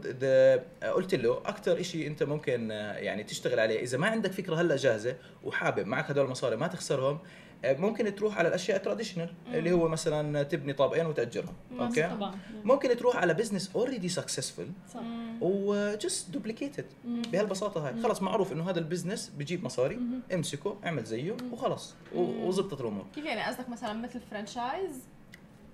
قلت 0.87 1.15
له 1.15 1.39
أكثر 1.39 1.83
شيء 1.83 2.07
أنت 2.07 2.23
ممكن 2.23 2.69
uh, 2.69 2.73
يعني 3.03 3.25
تشتغل 3.25 3.61
عليه. 3.61 3.81
إذا 3.83 3.99
ما 3.99 4.07
عندك 4.07 4.33
فكرة 4.33 4.57
هلا 4.61 4.77
جاهزة 4.77 5.17
وحابب 5.45 5.87
معك 5.87 6.11
هدول 6.11 6.25
المصاري 6.25 6.57
ما 6.57 6.67
تخسرهم 6.67 7.19
uh, 7.19 7.67
ممكن 7.67 8.15
تروح 8.15 8.39
على 8.39 8.49
الأشياء 8.49 8.77
ال 8.77 8.82
traditional 8.82 9.35
اللي 9.55 9.73
هو 9.73 9.89
مثلا 9.89 10.43
تبني 10.43 10.73
طابقين 10.73 11.07
وتأجرهم. 11.07 11.55
okay؟ 11.81 12.09
طبعا. 12.09 12.35
ممكن 12.65 12.97
تروح 12.97 13.17
على 13.17 13.35
بزنس 13.35 13.71
اوريدي 13.77 14.09
سكسسفul 14.09 14.93
صح. 14.95 15.01
و 15.41 15.59
just 15.59 16.31
duplicate 16.31 16.75
it 16.75 16.85
بهالبساطة 17.05 17.89
هاي. 17.89 18.03
خلص 18.03 18.23
معروف 18.23 18.53
إنه 18.53 18.71
هذا 18.71 18.79
ال 18.79 18.85
business 18.85 19.33
بجيب 19.39 19.65
مصاري 19.65 19.99
امسكه 20.35 20.79
اعمل 20.85 21.05
زيه 21.05 21.37
وخلص. 21.53 21.95
و- 22.15 22.21
وزبطت 22.49 22.81
الأمور. 22.81 23.05
كيف 23.15 23.25
يعني 23.25 23.43
قصدك 23.43 23.69
مثلا 23.69 23.93
مثل 23.93 24.21
franchise 24.31 24.93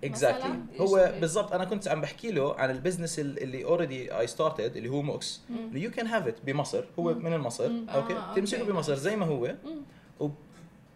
exactly 0.05 0.49
مثلاً؟ 0.49 0.81
هو؟ 0.89 1.13
بالضبط 1.21 1.53
أنا 1.53 1.65
كنت 1.65 1.89
عم 1.89 2.01
بحكي 2.01 2.31
له 2.31 2.55
عن 2.55 2.71
ال 2.71 2.76
business 2.76 3.19
ال- 3.19 3.43
اللي 3.43 3.65
already 3.65 4.19
I 4.19 4.27
started 4.27 4.77
اللي 4.77 4.89
هو 4.89 5.03
موكس 5.03 5.41
you 5.73 5.91
can 5.91 6.07
have 6.07 6.27
it 6.27 6.37
بمصر. 6.45 6.85
هو 6.99 7.15
من 7.15 7.39
مصر 7.39 7.65
okay؟ 7.95 8.13
آه، 8.17 8.35
تمسكه 8.35 8.61
okay. 8.61 8.73
بمصر 8.73 8.95
زي 8.95 9.17
ما 9.17 9.27
هو. 9.27 9.55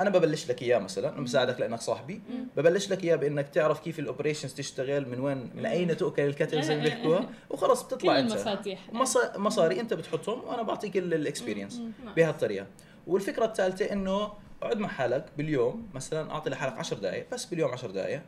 أنا 0.01 0.11
ببلش 0.11 0.51
لك 0.51 0.63
إياه 0.63 0.79
مثلا 0.79 1.25
بساعدك 1.25 1.61
لأنك 1.61 1.81
صاحبي. 1.81 2.21
ببلش 2.57 2.91
لك 2.91 3.05
إياه 3.05 3.17
بإنك 3.17 3.49
تعرف 3.49 3.81
كيف 3.81 3.99
ال 3.99 4.04
operations 4.04 4.55
تشتغل 4.55 5.09
من 5.09 5.21
وين 5.21 5.51
من 5.55 5.67
أين 5.67 5.97
تؤكل 5.97 6.23
الكتف 6.23 6.63
زي 6.63 6.77
ما 6.77 6.83
بيحكوها. 6.83 7.29
وخلص 7.51 7.83
كل 7.83 7.87
بتطلع 7.97 8.19
أنت. 8.19 8.33
المفاتيح. 8.33 8.93
مص- 8.93 9.37
مصاري 9.37 9.81
أنت 9.81 9.95
بتحطهم 9.95 10.45
وأنا 10.45 10.63
بعطيك 10.63 10.97
ال 10.97 11.05
experience 11.05 11.83
بهالطريقة. 12.17 12.67
والفكرة 13.07 13.45
الثالثة 13.45 13.93
إنه 13.93 14.33
اقعد 14.63 14.79
مع 14.79 14.89
حالك 14.89 15.25
باليوم 15.39 15.89
مثلا 15.95 16.31
أعطي 16.31 16.51
لحالك 16.51 16.79
10 16.79 16.99
دقائق 16.99 17.27
بس 17.33 17.45
باليوم 17.45 17.71
10 17.71 17.91
دقائق 17.91 18.23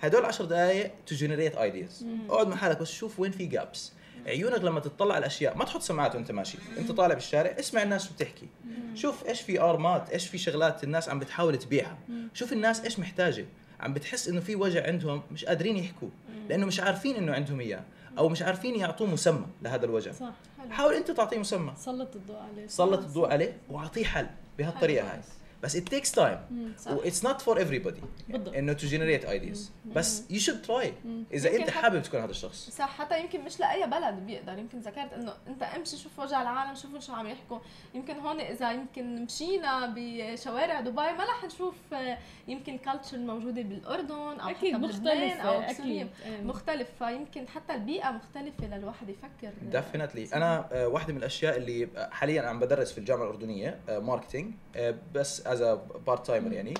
هدول 0.00 0.24
10 0.24 0.44
دقائق 0.44 0.90
to 1.06 1.14
generate 1.14 1.56
ideas 1.56 2.06
اقعد 2.28 2.48
مع 2.48 2.56
حالك 2.56 2.80
بس 2.80 2.90
شوف 2.90 3.20
وين 3.20 3.30
في 3.30 3.46
gaps 3.46 3.92
عيونك 4.26 4.64
لما 4.64 4.80
تطلع 4.80 5.14
على 5.14 5.20
الأشياء 5.20 5.56
ما 5.56 5.64
تحط 5.64 5.82
سماعات 5.82 6.14
وأنت 6.14 6.32
ماشي. 6.32 6.58
أنت 6.78 6.92
طالع 6.92 7.14
بالشارع 7.14 7.56
اسمع 7.58 7.82
الناس 7.82 8.08
شو 8.08 8.14
بتحكي. 8.14 8.48
شوف 8.94 9.26
إيش 9.26 9.40
في 9.40 9.60
ارمات 9.60 10.10
إيش 10.10 10.28
في 10.28 10.38
شغلات 10.38 10.84
الناس 10.84 11.08
عم 11.08 11.18
بتحاول 11.18 11.58
تبيعها. 11.58 11.98
شوف 12.34 12.52
الناس 12.52 12.80
إيش 12.80 12.98
محتاجة. 12.98 13.46
عم 13.80 13.94
بتحس 13.94 14.28
إنه 14.28 14.40
في 14.40 14.56
وجع 14.56 14.86
عندهم 14.86 15.22
مش 15.30 15.44
قادرين 15.44 15.76
يحكوا 15.76 16.08
لأنه 16.48 16.66
مش 16.66 16.80
عارفين 16.80 17.16
إنه 17.16 17.34
عندهم 17.34 17.60
إياه 17.60 17.82
أو 18.18 18.28
مش 18.28 18.42
عارفين 18.42 18.76
يعطوه 18.76 19.06
مسمى 19.06 19.46
لهذا 19.62 19.84
الوجع. 19.84 20.12
صح 20.12 20.32
حاول 20.70 20.94
أنت 20.94 21.10
تعطيه 21.10 21.38
مسمى. 21.38 21.72
سلط 21.76 22.16
الضوء 22.16 22.36
عليه. 22.36 22.66
سلط 22.66 23.00
الضوء 23.00 23.30
عليه 23.30 23.56
وأعطيه 23.70 24.04
حل 24.04 24.26
بهالطريقة 24.58 25.12
هاي. 25.12 25.20
بس 25.62 25.76
it 25.76 25.80
takes 25.80 26.10
time. 26.10 26.38
و 26.86 27.02
it's 27.02 27.22
not 27.22 27.42
for 27.42 27.58
everybody. 27.58 28.04
بالضبط. 28.28 28.54
انه 28.54 28.74
to 28.74 28.80
generate 28.80 29.26
ideas. 29.26 29.58
بس 29.86 30.22
you 30.30 30.40
should 30.40 30.66
try. 30.68 30.86
إذا 31.32 31.56
أنت 31.56 31.70
حابب 31.70 32.02
تكون 32.02 32.20
هذا 32.20 32.30
الشخص. 32.30 32.70
صح 32.70 32.98
حتى 32.98 33.20
يمكن 33.20 33.44
مش 33.44 33.60
لأي 33.60 33.86
بلد 33.86 34.14
بيقدر. 34.14 34.58
يمكن 34.58 34.78
ذكرت 34.78 35.12
إنه 35.12 35.32
أنت 35.46 35.62
أمشي 35.62 35.96
شوف 35.96 36.18
وجع 36.18 36.42
العالم 36.42 36.74
شوفوا 36.74 37.00
شو 37.00 37.12
عم 37.12 37.26
يحكوا. 37.26 37.58
يمكن 37.94 38.18
هون 38.18 38.40
إذا 38.40 38.72
يمكن 38.72 39.24
مشينا 39.24 39.94
بشوارع 39.96 40.80
دبي 40.80 40.92
ما 40.92 41.24
رح 41.24 41.44
نشوف 41.44 41.74
آه، 41.92 42.18
يمكن 42.48 42.74
ال 42.74 42.79
culture 42.79 43.16
الموجوده 43.16 43.62
بالأردن 43.62 44.14
أو 44.14 44.48
أكيد 44.50 44.74
حتى 44.74 44.86
بلبنان 44.86 45.40
أو 45.40 45.60
أكيد 45.60 46.08
إيه. 46.24 46.42
مختلف. 46.42 46.88
فيمكن 46.98 47.48
حتى 47.48 47.74
البيئة 47.74 48.10
مختلفة 48.10 48.76
للواحد 48.76 49.08
يفكر. 49.08 49.52
definitely 49.62 50.28
أنا 50.34 50.68
آه، 50.72 50.88
واحدة 50.88 51.12
من 51.12 51.18
الأشياء 51.18 51.56
اللي 51.56 51.88
حاليا 52.10 52.42
عم 52.42 52.60
بدرس 52.60 52.92
في 52.92 52.98
الجامعة 52.98 53.24
الأردنية 53.24 53.80
marketing 53.88 54.54
بس 55.14 55.45
as 55.52 55.78
part 56.06 56.26
timer 56.26 56.52
يعني. 56.52 56.74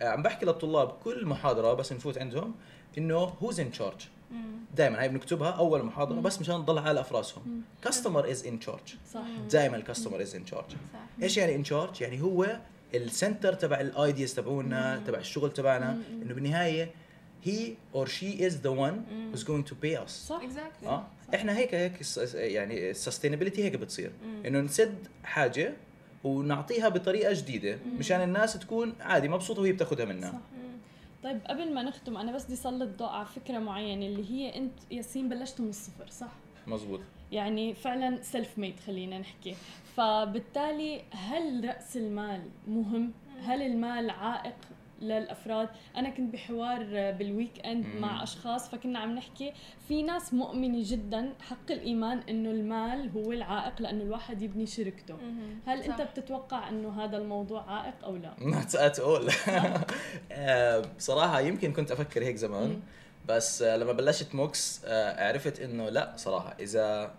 آه، 0.00 0.08
عم 0.08 0.22
بحكي 0.22 0.46
للطلاب 0.46 0.88
كل 0.88 1.26
محاضرة 1.26 1.74
بس 1.74 1.92
نفوت 1.92 2.18
عندهم 2.18 2.54
إنه 2.98 3.16
who's 3.16 3.60
in 3.60 3.72
charge 3.72 4.06
دائما 4.76 5.00
هاي 5.00 5.08
بنكتبها 5.08 5.50
أول 5.50 5.82
محاضرة 5.82 6.20
بس 6.20 6.40
مشان 6.40 6.54
نضل 6.54 6.78
على 6.78 7.04
في 7.04 7.14
راسهم 7.14 7.62
customer 7.82 8.30
is 8.30 8.46
in 8.46 8.58
charge 8.58 8.94
صح. 9.12 9.20
دائما 9.50 9.76
ال 9.76 9.81
customer 9.81 10.22
is 10.22 10.34
in 10.34 10.44
charge 10.44 10.64
إيش 11.22 11.36
يعني 11.36 11.54
in 11.54 11.62
charge؟ 11.62 12.00
يعني 12.00 12.22
هو 12.22 12.58
ال 12.94 13.02
center 13.02 13.52
تبع 13.52 13.80
ال 13.80 13.89
ideas 13.89 14.34
تبعونا 14.34 15.02
تبع 15.06 15.18
الشغل 15.18 15.52
تبعنا. 15.52 15.98
إنه 16.22 16.34
بالنهاية 16.34 16.90
هي 17.44 17.74
or 17.94 18.06
she 18.06 18.40
is 18.40 18.52
the 18.52 18.72
one 18.72 18.96
who's 19.32 19.44
going 19.44 19.64
to 19.70 19.74
pay 19.84 20.04
us. 20.06 20.10
صح. 20.10 20.40
exactly 20.42 20.88
آه؟ 20.88 21.06
إحنا 21.34 21.56
هيك 21.56 21.74
هيك 21.74 21.92
يعني 22.34 22.90
ال 22.90 22.95
sustainability 22.95 23.64
هيك 23.64 23.76
بتصير. 23.76 24.12
إنه 24.46 24.60
نسد 24.60 24.94
حاجة 25.24 25.74
ونعطيها 26.24 26.88
بطريقة 26.88 27.32
جديدة 27.32 27.78
مشان 27.98 28.20
الناس 28.20 28.58
تكون 28.58 28.94
عادي 29.00 29.28
مبسوطة 29.28 29.62
وهي 29.62 29.72
بتاخذها 29.72 30.04
منا 30.04 30.30
صح. 30.32 30.38
طيب 31.24 31.40
قبل 31.46 31.74
ما 31.74 31.82
نختم 31.82 32.16
أنا 32.16 32.32
بس 32.32 32.44
بدي 32.44 32.56
سلط 32.56 32.98
ضوء 32.98 33.08
على 33.08 33.26
فكرة 33.26 33.58
معينة 33.58 34.06
اللي 34.06 34.30
هي 34.30 34.56
أنت 34.56 34.72
ياسين 34.90 35.28
بلشتوا 35.28 35.64
من 35.64 35.70
الصفر 35.70 36.06
صح؟ 36.10 36.32
مزبوط 36.66 37.00
يعني 37.32 37.74
فعلا 37.74 38.22
self 38.22 38.58
made 38.58 38.80
خلينا 38.80 39.18
نحكي. 39.18 39.54
فبالتالي 39.96 41.02
هل 41.10 41.64
رأس 41.68 41.96
المال 41.96 42.42
مهم؟ 42.68 43.12
هل 43.40 43.62
المال 43.62 44.10
عائق؟ 44.10 44.56
للأفراد. 45.04 45.68
أنا 45.96 46.10
كنت 46.10 46.32
بحوار 46.32 46.84
بال 47.12 47.66
weekend. 47.66 47.86
مع 47.86 48.22
أشخاص 48.22 48.68
فكنا 48.70 48.98
عم 48.98 49.14
نحكي. 49.14 49.52
في 49.88 50.02
ناس 50.02 50.34
مؤمنة 50.34 50.78
جدا 50.80 51.32
حق 51.40 51.70
الإيمان 51.70 52.18
إنه 52.18 52.50
المال 52.50 53.10
هو 53.10 53.32
العائق 53.32 53.82
لأنه 53.82 54.02
الواحد 54.02 54.42
يبني 54.42 54.66
شركته. 54.66 55.16
هل 55.66 55.84
صح. 55.84 55.90
انت 55.90 56.02
بتتوقع 56.02 56.68
إنه 56.68 57.04
هذا 57.04 57.16
الموضوع 57.16 57.70
عائق 57.70 58.04
أو 58.04 58.16
لا؟ 58.16 58.34
At 58.90 58.96
all. 58.96 59.32
آه، 60.32 60.82
بصراحة 60.98 61.40
يمكن 61.40 61.72
كنت 61.72 61.90
أفكر 61.90 62.22
هيك 62.22 62.36
زمان 62.36 62.80
بس 63.28 63.62
آه، 63.62 63.76
لما 63.76 63.92
بلشت 63.92 64.34
موكس 64.34 64.80
آه، 64.84 65.28
عرفت 65.28 65.60
إنه 65.60 65.88
لا 65.88 66.12
صراحة 66.16 66.56
إذا 66.60 67.14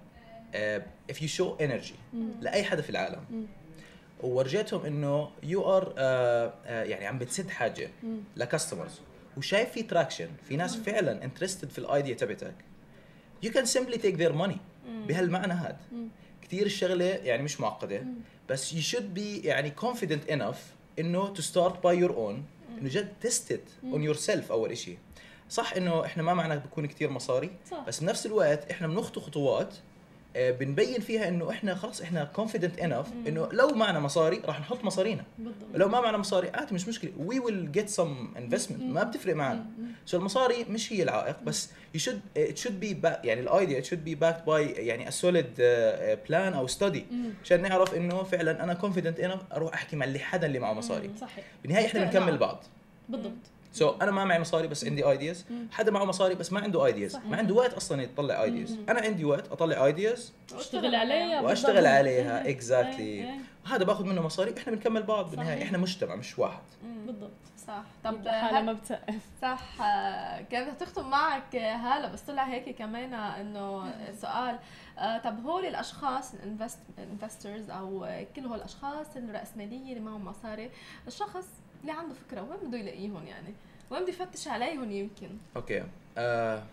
آه، 0.56 0.84
if 1.12 1.16
you 1.16 1.28
show 1.28 1.62
energy 1.62 2.16
لأي 2.42 2.64
حدا 2.64 2.82
في 2.82 2.90
العالم 2.90 3.48
وورجيتهم 4.26 4.86
إنه 4.86 5.30
you 5.44 5.78
are 5.78 5.94
يعني 6.66 7.08
عم 7.08 7.20
بتسد 7.20 7.50
حاجة 7.50 7.90
ل 8.36 8.42
customers 8.42 9.00
وشايف 9.38 9.72
في 9.72 9.84
traction 9.84 10.30
في 10.48 10.56
ناس 10.56 10.76
فعلا 10.76 11.24
interested 11.24 11.70
في 11.70 11.78
ال 11.78 11.85
idea 11.85 12.14
تبعتك. 12.14 12.56
You 13.46 13.50
can 13.50 13.66
simply 13.66 13.98
take 13.98 14.18
their 14.18 14.34
money 14.34 14.58
بهالمعنى 15.08 15.54
هذا 15.54 15.78
كثير 16.42 16.66
الشغلة 16.66 17.06
يعني 17.06 17.44
مش 17.44 17.60
معقدة. 17.60 18.04
بس 18.50 18.74
you 18.74 18.96
should 18.96 19.18
be 19.18 19.46
يعني 19.46 19.74
confident 19.82 20.32
enough 20.32 20.60
إنه 21.00 21.34
to 21.34 21.38
start 21.38 21.74
by 21.74 21.96
your 22.04 22.12
own. 22.12 22.40
إنه 22.80 22.90
جد 22.90 23.14
test 23.24 23.54
it 23.54 23.94
on 23.94 24.00
yourself 24.00 24.52
أول 24.52 24.72
إشي. 24.72 24.98
صح 25.50 25.74
إنه 25.74 26.06
إحنا 26.06 26.24
ما 26.24 26.34
معنا 26.34 26.56
بكون 26.56 26.86
كثير 26.86 27.10
مصاري. 27.10 27.52
صح. 27.72 27.86
بس 27.88 28.00
بنفس 28.00 28.26
الوقت 28.26 28.72
إحنا 28.72 28.88
بنخطو 28.88 29.22
خطوات 29.22 29.76
بنبين 30.38 31.00
فيها 31.00 31.28
إنه 31.28 31.52
إحنا 31.52 31.76
خلص 31.76 32.02
إحنا 32.02 32.32
confident 32.38 32.80
enough 32.82 33.28
إنه 33.28 33.50
لو 33.52 33.68
معنا 33.68 34.00
مصاري 34.00 34.42
راح 34.46 34.60
نحط 34.60 34.84
مصارينا. 34.84 35.24
بالضبط. 35.38 35.70
لو 35.74 35.88
ما 35.88 36.02
معنا 36.02 36.18
مصاري 36.18 36.50
عادي 36.50 36.76
مش 36.76 36.88
مشكلة. 36.88 37.12
we 37.18 37.40
will 37.40 37.72
get 37.72 37.90
some 37.90 38.34
investment 38.38 38.82
ما 38.82 39.04
بتفرق 39.04 39.36
معنا. 39.36 39.66
so 40.06 40.18
المصاري 40.18 40.66
مش 40.70 40.94
هي 40.94 41.04
العائق 41.04 41.44
بس 41.44 41.70
you 41.94 42.00
should 42.00 42.22
it 42.38 42.58
should 42.58 42.80
be 42.80 43.02
يعني 43.24 43.42
ال 43.42 43.49
idea 43.49 43.78
it 43.78 43.86
should 43.86 44.04
be 44.04 44.16
backed 44.16 44.46
by 44.46 44.66
يعني 44.66 45.08
a 45.08 45.12
solid 45.12 45.54
plan 46.30 46.54
أو 46.54 46.68
study 46.68 47.06
عشان 47.44 47.62
نعرف 47.62 47.94
إنه 47.96 48.24
فعلا 48.24 48.64
أنا 48.64 48.74
confident 48.74 49.20
enough 49.20 49.42
أروح 49.54 49.74
أحكي 49.74 49.96
مع 49.96 50.06
اللي 50.06 50.20
حدا 50.20 50.48
اللي 50.48 50.60
معه 50.60 50.74
مصاري. 50.74 51.12
صحيح. 51.22 51.46
بالنهاية 51.64 51.86
إحنا. 51.86 52.04
بنكمل 52.04 52.38
بعض. 52.38 52.64
بالضبط. 53.10 53.34
so 53.76 53.92
so, 53.92 54.02
أنا 54.02 54.12
ما 54.12 54.26
معي 54.26 54.40
مصاري 54.40 54.68
بس 54.68 54.86
عندي 54.86 55.04
ideas 55.10 55.46
حدا 55.72 55.92
معه 55.92 56.06
مصاري 56.06 56.36
بس 56.36 56.54
ما 56.54 56.60
عنده 56.60 56.86
ideas. 56.86 57.16
ما 57.16 57.38
عنده 57.38 57.54
وقت 57.56 57.74
أصلا 57.74 58.02
يطلع 58.04 58.44
ideas 58.44 58.78
أنا 58.90 59.02
عندي 59.02 59.26
وقت 59.26 59.52
أطلع 59.52 59.86
ideas 59.86 60.34
اشتغل 60.54 60.96
عليها. 60.96 61.42
وأشتغل. 61.42 61.86
عليها. 61.86 62.50
exactly 62.50 63.40
هذا 63.66 63.84
باخذ 63.84 64.06
منه 64.06 64.22
مصاري. 64.22 64.54
إحنا 64.58 64.74
بنكمل 64.74 65.04
بعض 65.04 65.30
بالنهاية. 65.32 65.64
إحنا 65.64 65.78
مجتمع 65.78 66.16
مش 66.16 66.40
واحد. 66.40 66.64
بالضبط. 67.06 67.32
صح. 67.68 67.84
طب 68.04 68.12
طب 68.12 68.28
حالها 68.28 68.60
هل- 68.60 68.66
ما 68.66 68.74
بتسقف 68.74 69.22
صح. 69.42 69.62
كانت 70.52 70.80
تختم 70.84 71.10
معك 71.10 71.56
هلا 71.56 72.08
بس 72.14 72.22
طلع 72.22 72.44
هيك 72.44 72.78
كمان 72.78 73.14
إنه 73.14 73.94
سؤال. 74.22 74.60
آه، 75.00 75.18
طب 75.18 75.46
هول 75.46 75.66
الأشخاص 75.66 76.32
ال 76.98 77.05
investors 77.05 77.70
أو 77.70 78.08
كل 78.36 78.46
هول 78.46 78.58
الأشخاص 78.58 79.08
الرأسمالية 79.18 79.90
اللي 79.90 80.00
معهم 80.00 80.26
مصاري 80.26 80.70
الشخص 81.08 81.48
اللي 81.86 82.00
عنده 82.00 82.14
فكرة؟ 82.28 82.42
وين 82.42 82.70
بده 82.70 82.78
يلاقيهم 82.78 83.28
يعني؟ 83.28 83.54
وين 83.90 84.02
بده 84.04 84.10
يفتش 84.10 84.48
عليهم 84.48 84.92
يمكن؟ 84.92 85.30
okay. 85.56 85.84
آه 86.18 86.64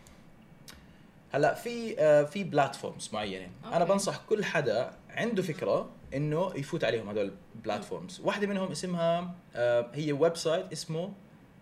هلأ 1.32 1.54
في 1.54 1.98
آه 2.00 2.22
في 2.24 2.44
platforms 2.44 3.10
معينه 3.12 3.48
أنا 3.64 3.76
okay. 3.78 3.92
بنصح 3.92 4.16
كل 4.28 4.44
حدا 4.44 4.90
عنده 5.10 5.42
فكرة 5.42 5.90
إنه 6.14 6.52
يفوت 6.56 6.84
عليهم 6.84 7.08
هدول 7.08 7.32
ال 7.54 7.61
platforms 7.61 8.20
واحدة 8.20 8.46
منهم 8.46 8.70
اسمها 8.70 9.34
آه، 9.56 9.90
هي 9.94 10.12
website 10.12 10.72
اسمه 10.72 11.12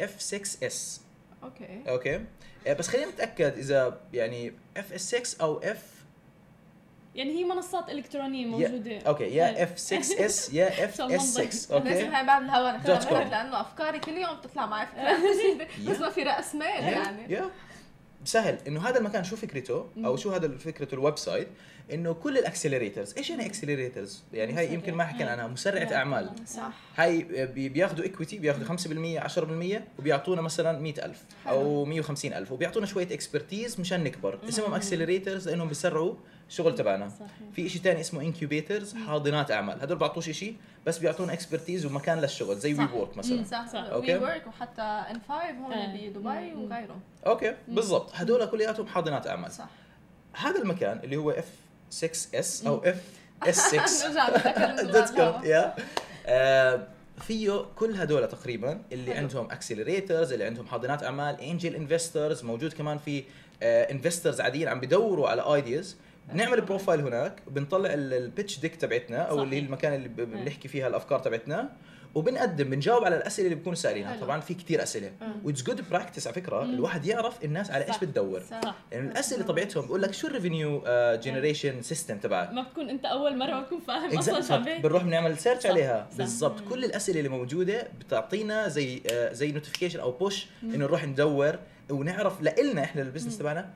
F6S 0.02 1.00
okay. 1.42 1.82
okay. 1.88 2.24
آه، 2.66 2.72
بس 2.72 2.88
خلينا 2.88 3.10
نتأكد 3.10 3.58
إذا 3.58 4.00
يعني 4.12 4.52
FS6 4.78 5.40
أو 5.40 5.60
F 5.60 5.76
يعني 7.14 7.30
هي 7.30 7.44
منصات 7.44 7.90
إلكترونية 7.90 8.46
موجودة. 8.46 8.98
okay 9.00 9.24
يا 9.24 9.56
إيه. 9.56 9.66
F6S 9.66 10.48
يا 10.54 10.66
عشان 10.66 10.90
FS6 10.90 11.00
لازم 11.10 11.74
okay؟ 11.74 12.06
هاي 12.06 12.26
بعد 12.26 12.42
الهوا. 12.42 12.72
نختار 12.72 13.28
لأنه 13.28 13.60
أفكاري 13.60 13.98
كل 13.98 14.12
يوم 14.12 14.36
بتطلع 14.36 14.66
معي. 14.66 14.86
بس 15.88 15.98
ما 16.00 16.10
في 16.10 16.22
رأس 16.22 16.54
مال 16.54 16.82
يعني. 16.82 17.40
سهل. 18.24 18.58
إنه 18.66 18.88
هذا 18.88 18.98
المكان 18.98 19.24
شو 19.24 19.36
فكرته؟ 19.36 19.86
أو 20.04 20.16
شو 20.16 20.30
هذا 20.30 20.58
فكرته 20.58 20.94
ال 20.94 21.18
website؟ 21.18 21.48
إنه 21.94 22.12
كل 22.12 22.38
ال 22.38 22.44
accelerators 22.44 23.14
إيش 23.16 23.30
يعني 23.30 23.46
accelerators؟ 23.46 24.22
يعني 24.32 24.52
هاي 24.52 24.74
يمكن 24.74 24.94
ما 24.94 25.04
حكينا 25.04 25.30
عنها 25.30 25.46
مسرعة 25.46 25.94
أعمال. 25.94 26.30
صح. 26.46 26.70
هاي 26.96 27.22
بي- 27.46 27.68
بياخذوا 27.68 28.04
equity 28.04 28.38
بياخذوا 28.38 28.66
5% 28.66 29.20
10% 29.20 29.82
وبيعطونا 29.98 30.42
مثلا 30.42 30.78
100000 30.78 31.22
أو 31.48 31.84
150000 31.84 32.52
وبيعطونا 32.52 32.86
شوية 32.86 33.06
expertise 33.14 33.80
مشان 33.80 34.04
نكبر. 34.04 34.38
اسمهم 34.48 34.74
accelerators 34.74 35.48
لأنهم 35.48 35.68
بيسرعوا 35.68 36.14
الشغل 36.48 36.74
تبعنا. 36.74 37.12
في 37.56 37.68
شيء 37.68 37.82
ثاني 37.82 38.00
اسمه 38.00 38.20
incubators 38.22 38.94
حاضنات 38.94 39.50
أعمال. 39.50 39.82
هدول 39.82 39.98
بيعطوش 39.98 40.30
شيء 40.30 40.56
بس 40.86 40.98
بيعطونا 40.98 41.32
expertise 41.32 41.86
ومكان 41.86 42.20
للشغل 42.20 42.56
زي 42.56 42.74
We. 42.74 42.84
Work 42.94 43.16
مثلا. 43.16 43.44
صح 43.44 43.66
صح. 43.68 43.82
We 43.84 43.92
okay. 43.92 44.16
Work 44.18 44.46
وحتى 44.46 44.82
in5 44.82 45.50
هون 45.50 45.72
آه. 45.72 45.96
بدبي 45.96 46.54
وغيرهم. 46.54 47.00
okay 47.26 47.54
بالضبط. 47.68 48.10
هدول 48.14 48.44
كلياتهم 48.46 48.86
حاضنات 48.86 49.26
أعمال. 49.26 49.52
صح. 49.52 49.68
هذا 50.32 50.62
المكان 50.62 51.00
اللي 51.04 51.16
هو 51.16 51.30
F6S 51.30 52.66
أو 52.66 52.78
FS6 52.84 54.08
نرجع 54.08 54.28
نتذكر 54.28 54.82
dot 55.00 55.10
com. 55.10 55.44
يا 55.44 55.74
آه، 56.26 56.86
فيه 57.26 57.64
كل 57.76 57.94
هدول 57.94 58.28
تقريبا 58.28 58.82
اللي 58.92 59.10
حلو. 59.14 59.22
عندهم 59.22 59.50
accelerators 59.50 60.32
اللي 60.32 60.44
عندهم 60.44 60.66
حاضنات 60.66 61.02
أعمال 61.02 61.40
angel 61.40 61.74
investors 61.74 62.44
موجود 62.44 62.72
كمان 62.72 62.98
في 62.98 63.24
investors 63.62 64.40
عاديين 64.40 64.68
عم 64.68 64.80
بدوروا 64.80 65.28
على 65.28 65.42
ideas 65.54 65.96
بنعمل 66.32 66.60
profile 66.60 67.00
هناك 67.00 67.42
بنطلع 67.46 67.90
ال 67.94 68.05
pitch 68.05 68.58
deck 68.60 68.76
تبعتنا 68.76 69.18
أو 69.22 69.42
اللي 69.42 69.56
هي 69.56 69.60
صحيح. 69.60 69.64
المكان 69.66 69.94
اللي 69.94 70.08
بنحكي 70.08 70.68
فيها 70.68 70.88
الأفكار 70.88 71.18
تبعتنا. 71.18 71.70
وبنقدم 72.14 72.70
بنجاوب 72.70 73.04
على 73.04 73.16
الأسئلة 73.16 73.46
اللي 73.46 73.56
بيكونوا 73.56 73.74
سائلينها. 73.76 74.16
طبعا 74.20 74.40
في 74.40 74.54
كثير 74.54 74.82
أسئلة. 74.82 75.12
what's 75.44 75.62
good 75.62 75.88
practice 75.90 76.26
على 76.26 76.34
فكرة 76.34 76.62
الواحد 76.62 77.06
يعرف 77.06 77.44
الناس 77.44 77.70
على 77.70 77.88
إيش. 77.88 77.98
بتدور. 77.98 78.40
صح. 78.40 78.74
يعني 78.92 79.10
الأسئلة 79.10 79.44
طبيعتهم 79.44 79.86
بقول 79.86 80.02
لك 80.02 80.14
شو 80.14 80.26
ال 80.26 80.33
revenue 80.33 80.82
generation 81.22 81.82
system 81.82 82.18
تبعك؟ 82.18 82.52
ما 82.52 82.62
بتكون 82.62 82.90
أنت 82.90 83.04
أول 83.04 83.38
مرة 83.38 83.50
ما 83.54 83.62
تكون 83.62 83.80
فاهم 83.80 84.18
أصلا. 84.18 84.40
شو. 84.42 84.82
بنروح 84.82 85.02
بنعمل 85.02 85.38
search. 85.38 85.66
عليها. 85.66 86.08
بالضبط. 86.18 86.60
كل 86.68 86.84
الأسئلة 86.84 87.18
اللي 87.18 87.28
موجودة 87.28 87.88
بتعطينا 88.00 88.68
زي 88.68 89.02
آه، 89.12 89.32
زي 89.32 89.52
notification 89.52 90.00
أو 90.00 90.10
push 90.12 90.46
إنه 90.62 90.76
نروح 90.76 91.04
ندور 91.04 91.58
ونعرف 91.90 92.42
لنا 92.42 92.82
إحنا 92.84 93.02
ال 93.02 93.06
business 93.06 93.38
تبعنا 93.38 93.70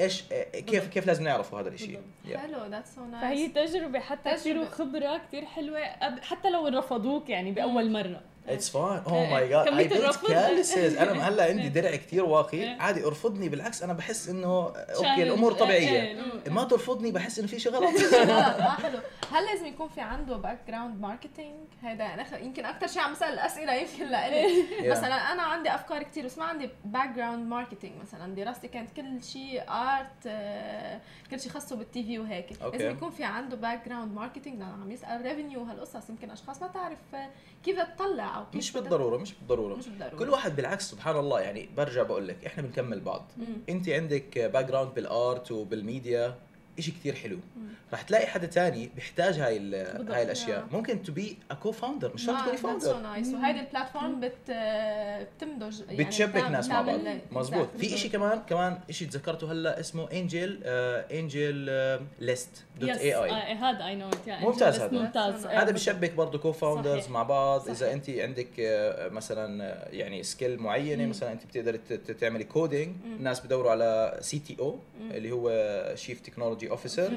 إيش 0.00 0.22
كيف 0.52 0.88
كيف 0.88 1.06
لازم 1.06 1.24
نعرفه 1.24 1.60
هذا 1.60 1.68
الشيء. 1.68 2.00
حلو 2.34 2.64
that's 2.70 2.94
so 2.94 3.04
nice 3.04 3.22
فهي 3.22 3.66
تجربة 3.66 3.98
حتى 3.98 4.30
كثير 4.30 4.54
تجربة. 4.54 4.68
وخبرة 4.68 5.20
كثير 5.28 5.44
حلوة 5.44 5.80
حتى 6.22 6.50
لو 6.50 6.66
رفضوك 6.66 7.28
يعني 7.28 7.52
بأول 7.52 7.90
مرة 7.90 8.20
it's 8.48 8.68
fine 8.70 8.84
oh 9.06 9.22
إيه، 9.22 9.30
my 9.34 9.48
God 9.48 9.66
I 9.66 9.74
built 9.88 9.92
الرفض. 10.04 10.28
calluses 10.28 10.96
أنا 10.96 11.28
هلأ 11.28 11.44
عندي 11.44 11.62
إيه. 11.62 11.68
درع 11.82 11.90
كثير 11.96 12.24
واقي 12.24 12.58
إيه. 12.58 12.80
عادي 12.80 13.04
ارفضني 13.06 13.48
بالعكس 13.48 13.82
أنا 13.82 13.92
بحس 13.92 14.28
إنه. 14.28 14.72
okay 14.96 15.22
الأمور 15.22 15.52
إيه، 15.52 15.58
طبيعية 15.58 16.00
إيه. 16.00 16.50
ما 16.50 16.64
ترفضني 16.64 17.10
بحس 17.12 17.38
إنه 17.38 17.48
في 17.48 17.58
شيء 17.58 17.72
غلط 17.72 17.90
ما 18.60 18.70
حلو 18.70 18.98
هل 19.32 19.44
لازم 19.46 19.66
يكون 19.66 19.88
في 19.88 20.00
عنده 20.00 20.36
background 20.36 21.00
marketing 21.00 21.54
هذا 21.82 22.24
أخ- 22.24 22.34
يمكن 22.42 22.64
أكثر 22.64 22.86
شيء 22.86 23.02
عم 23.02 23.12
بسأل 23.12 23.32
الأسئلة 23.32 23.74
يمكن 23.74 24.06
لإلي. 24.10 24.64
مثلا 24.90 25.32
أنا 25.32 25.42
عندي 25.42 25.74
أفكار 25.74 26.02
كثير 26.02 26.24
بس 26.26 26.38
ما 26.38 26.44
عندي 26.44 26.70
background 26.84 27.48
marketing 27.48 27.92
مثلا 28.02 28.34
دراستي 28.34 28.68
كانت 28.68 28.90
كل 28.96 29.22
شيء 29.24 29.62
art 29.68 30.24
كل 31.30 31.40
شيء 31.40 31.52
خاصه 31.52 31.76
بال 31.76 32.02
TV 32.02 32.18
وهيك. 32.18 32.46
لازم 32.72 32.90
يكون 32.90 33.10
في 33.10 33.24
عنده 33.24 33.56
background 33.56 34.14
marketing 34.14 34.58
لأنه 34.58 34.72
عم 34.72 34.90
يسأل 34.90 35.22
revenue 35.22 35.62
هالقصص 35.62 36.10
يمكن 36.10 36.30
أشخاص 36.30 36.62
ما 36.62 36.68
تعرف 36.68 36.98
آه، 37.14 37.28
كيف 37.64 37.80
تطلع 37.80 38.39
أو 38.40 38.44
كيف 38.46 38.56
مش 38.56 38.72
بالضرورة 38.72 39.16
مش 39.18 39.34
بالضرورة. 39.34 39.74
مش 39.74 39.88
بالضرورة. 39.88 40.16
كل 40.16 40.28
واحد 40.30 40.56
بالعكس 40.56 40.90
سبحان 40.90 41.16
الله. 41.16 41.40
يعني 41.40 41.68
برجع 41.76 42.02
بقول 42.02 42.28
لك 42.28 42.44
إحنا 42.46 42.62
بنكمل 42.62 43.00
بعض. 43.00 43.32
انت 43.68 43.88
عندك 43.88 44.38
background 44.38 44.94
بال 44.94 45.17
art 45.17 45.52
وبال 45.52 45.81
media. 45.81 46.38
شيء 46.80 46.94
كثير 47.00 47.14
حلو. 47.14 47.38
رح 47.92 48.02
تلاقي 48.02 48.26
حدا 48.26 48.46
تاني 48.46 48.90
بيحتاج 48.96 49.38
هاي. 49.38 49.58
هاي 50.08 50.22
الأشياء 50.22 50.60
Yeah. 50.70 50.72
ممكن 50.74 51.02
to 51.02 51.12
be 51.12 51.36
a 51.50 51.54
co-founder 51.54 52.14
مش 52.14 52.24
شرط 52.24 52.36
تكوني 52.42 52.56
founder 52.56 52.96
وهيدي 53.34 53.60
ال 53.60 53.67
platform 53.67 54.20
بت 54.20 54.50
بتمدج 55.36 55.80
يعني 55.88 56.04
بتشبك 56.04 56.36
ناس 56.50 56.68
مع 56.68 56.82
بعض 56.82 57.00
مزبوط. 57.32 57.68
في 57.78 57.88
شيء 57.98 58.10
كمان 58.10 58.38
كمان 58.48 58.78
شيء 58.90 59.08
تذكرته 59.08 59.52
هلا 59.52 59.80
اسمه 59.80 60.08
Angel 60.12 60.60
AngelList 60.64 62.64
dot 62.80 62.90
اي 62.90 63.14
اي 63.14 63.54
هذا 63.54 63.86
I 63.86 63.96
know 63.96 64.10
ممتاز 64.28 64.80
هذا. 64.80 64.98
ممتاز 64.98 65.46
هذا. 65.46 65.70
بشبك 65.72 66.12
برضه 66.14 66.38
co-founders. 66.38 67.08
مع 67.08 67.22
بعض 67.22 67.68
إذا. 67.68 67.92
انت 67.92 68.10
عندك 68.10 68.48
آه، 68.60 69.08
مثلا 69.08 69.64
آه، 69.64 69.88
يعني 69.90 70.22
skill 70.22 70.58
معينة. 70.58 71.06
مثلا 71.06 71.32
انت 71.32 71.42
ت- 71.92 72.10
تعملي 72.10 72.44
coding. 72.44 72.96
الناس 73.04 73.40
بدوروا 73.40 73.70
على 73.70 74.18
CTO. 74.20 74.78
اللي 75.10 75.32
هو 75.32 75.50
chief 75.94 76.20
technology 76.20 76.69
officer 76.70 77.16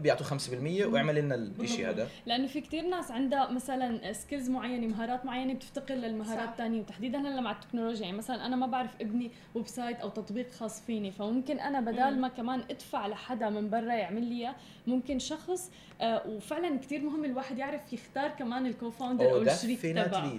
بيعطوا 0.00 0.26
5% 0.26 0.86
واعمل 0.86 1.14
لنا 1.14 1.34
الشيء 1.34 1.88
هذا. 1.88 2.08
لأنه 2.26 2.46
في 2.46 2.60
كتير 2.60 2.86
ناس 2.86 3.10
عندها 3.10 3.50
مثلا 3.50 4.12
skills 4.12 4.50
معينة 4.50 4.86
مهارات 4.86 5.24
معينة 5.24 5.54
بتفتقر 5.54 5.94
للمهارات. 5.94 6.48
الثانية 6.48 6.80
وتحديدا 6.80 7.18
هلا 7.18 7.40
مع 7.40 7.50
التكنولوجيا 7.52 8.04
يعني 8.04 8.16
مثلا 8.16 8.46
أنا 8.46 8.56
ما 8.56 8.66
بعرف 8.66 8.90
ابني 9.00 9.30
website 9.54 10.00
أو 10.00 10.08
تطبيق 10.08 10.50
خاص 10.50 10.80
فيني 10.86 11.10
فممكن 11.10 11.60
أنا 11.60 11.80
بدال. 11.80 12.20
ما 12.20 12.28
كمان 12.28 12.60
أدفع 12.70 13.06
لحدا 13.06 13.50
من 13.50 13.70
برا 13.70 13.94
يعمل 13.94 14.24
لي 14.24 14.54
ممكن 14.86 15.18
شخص 15.18 15.70
آه 16.00 16.26
وفعلا 16.26 16.78
كتير 16.78 17.00
مهم 17.00 17.24
الواحد 17.24 17.58
يعرف 17.58 17.92
يختار 17.92 18.28
كمان 18.28 18.66
ال 18.66 18.71
co-founder 18.71 19.24
أو 19.24 19.36
أو 19.36 19.42
الشريك 19.42 19.80
تبعه. 19.82 20.38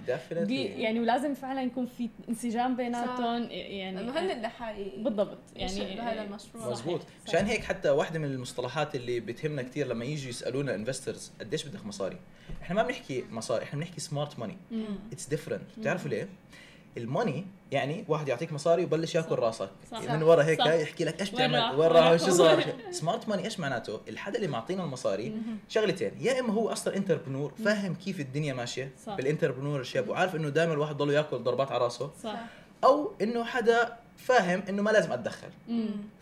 يعني 0.80 1.00
ولازم 1.00 1.34
فعلا 1.34 1.62
يكون 1.62 1.86
في 1.86 2.08
انسجام 2.28 2.76
بيناتهم 2.76 3.42
لأنه 3.42 3.52
يعني 3.52 4.10
هن 4.10 4.30
اللي 4.30 4.48
حيظبط 4.48 5.38
يعني 5.56 6.00
هذا 6.00 6.22
المشروع. 6.22 6.70
مزبوط. 6.70 7.00
عشان 7.26 7.46
هيك 7.46 7.64
حتى 7.64 7.90
واحدة 7.90 8.18
من 8.18 8.24
المصطلحات 8.24 8.94
اللي 8.94 9.20
بتهمنا 9.20 9.62
كثير 9.62 9.86
لما 9.86 10.04
يجوا 10.04 10.28
يسألونا 10.28 10.74
investors 10.74 11.32
قديش 11.40 11.64
بدك 11.64 11.86
مصاري؟ 11.86 12.18
إحنا 12.62 12.74
ما 12.74 12.82
بنحكي 12.82 13.24
مصاري 13.30 13.64
إحنا 13.64 13.80
بنحكي 13.80 14.00
smart 14.00 14.38
money. 14.38 14.56
It's 15.12 15.28
different 15.28 15.62
بتعرفوا 15.78 16.10
ليه؟ 16.10 16.28
ال 16.96 17.04
money 17.04 17.46
يعني 17.72 18.04
واحد 18.08 18.28
يعطيك 18.28 18.52
مصاري 18.52 18.84
وبلش 18.84 19.14
ياكل. 19.14 19.34
راسك 19.34 19.70
صح. 19.90 20.10
من 20.10 20.22
ورا 20.22 20.42
هيك 20.44 20.58
صح. 20.58 20.66
يحكي 20.66 21.04
لك 21.04 21.20
إيش 21.20 21.30
بتعمل 21.30 21.58
وشو 21.74 21.82
راح؟ 21.82 22.16
صار 22.16 22.64
smart 22.90 23.28
money 23.28 23.44
إيش 23.44 23.60
معناته 23.60 24.00
الحدا 24.08 24.36
اللي 24.36 24.48
معطينا 24.48 24.84
المصاري 24.84 25.36
شغلتين 25.68 26.12
يا 26.20 26.40
إما 26.40 26.52
هو 26.52 26.72
أصلا 26.72 26.96
entrepreneur 26.96 27.52
فاهم 27.64 27.94
كيف 27.94 28.20
الدنيا 28.20 28.54
ماشية. 28.54 28.92
بال 29.06 29.82
entrepreneurship 29.82 30.08
وعارف 30.08 30.36
إنه 30.36 30.48
دائما 30.48 30.72
الواحد 30.72 30.96
ضله 30.96 31.12
ياكل 31.12 31.38
ضربات 31.38 31.72
على 31.72 31.84
راسه 31.84 32.10
صح 32.22 32.38
أو 32.84 33.12
إنه 33.22 33.44
حدا 33.44 33.96
فاهم 34.16 34.62
إنه 34.68 34.82
ما 34.82 34.90
لازم 34.90 35.12
أتدخل. 35.12 35.48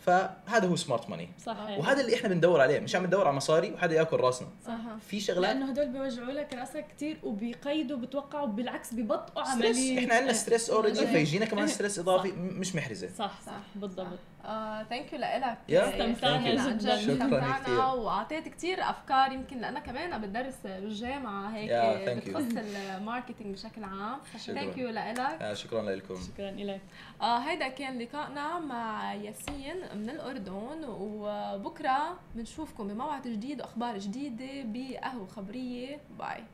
فهذا 0.07 0.69
هو 0.69 0.77
سمارت 0.77 1.11
ماني 1.11 1.29
صح 1.47 1.57
وهذا 1.79 2.01
اللي 2.01 2.15
إحنا 2.17 2.29
بندور 2.29 2.61
عليه 2.61 2.81
مش 2.81 2.97
عم 2.97 3.07
ندور 3.07 3.27
على 3.27 3.37
مصاري 3.37 3.73
وحدا 3.73 3.95
يأكل 3.97 4.17
راسنا. 4.17 4.49
صح 4.67 4.73
في 5.09 5.21
شغلات 5.21 5.43
لأنه 5.57 5.71
هدول 5.71 5.89
بيوجعوا 5.89 6.33
لك 6.33 6.55
راسك 6.55 6.85
كثير 6.97 7.17
وبيقيدوا 7.23 7.97
بتوقعوا 7.99 8.47
بالعكس 8.47 8.95
بيبطئوا 8.95 9.45
stress 9.45 9.77
عملية. 9.77 9.99
إحنا 9.99 10.15
عندنا 10.15 10.33
stress 10.33 10.71
already 10.71 10.97
صحيح. 11.05 11.11
فيجينا 11.11 11.45
كمان 11.47 11.67
stress 11.67 11.99
إضافي 11.99 12.29
م- 12.33 12.61
مش 12.61 12.75
محرزة. 12.75 13.09
صح 13.19 13.41
صح. 13.47 13.53
بالضبط. 13.75 14.07
Thank 14.91 15.13
you 15.13 15.19
لك. 15.19 15.59
استمتعنا 15.71 16.37
عن 16.63 16.79
جد 16.79 16.83
جداً. 16.83 16.95
استمتعنا 16.95 17.59
كتير. 17.63 17.79
وأعطيت 17.79 18.49
كثير 18.49 18.81
أفكار. 18.91 19.33
يمكن 19.33 19.59
لأنا 19.61 19.81
كمان 19.81 20.21
بدرس 20.21 20.55
بالجامعة 20.65 21.49
هيك 21.55 21.71
Yeah, 21.71 22.09
thank 22.09 22.27
you. 22.27 22.31
بتخص 22.39 22.57
ال 22.97 23.03
marketing 23.03 23.55
بشكل 23.55 23.85
عام. 23.85 24.19
ثانك 24.47 24.79
يو 24.79 24.89
لك 24.91 25.51
شكرا 25.53 25.83
لكم. 25.83 26.15
شكرا 26.35 26.51
لك 26.51 26.81
آه 27.21 27.39
هيدا 27.39 27.69
كان 27.69 27.99
لقائنا 27.99 28.59
مع 28.59 29.15
ياسين. 29.15 29.77
من 29.95 30.11
الأردن 30.11 30.85
وبكرة 30.85 32.19
بنشوفكم 32.35 32.89
بموعد 32.89 33.29
جديد 33.29 33.61
وأخبار 33.61 33.99
جديدة 33.99 34.63
بقهوة 34.65 35.27
خبرية. 35.27 36.01
Bye 36.19 36.45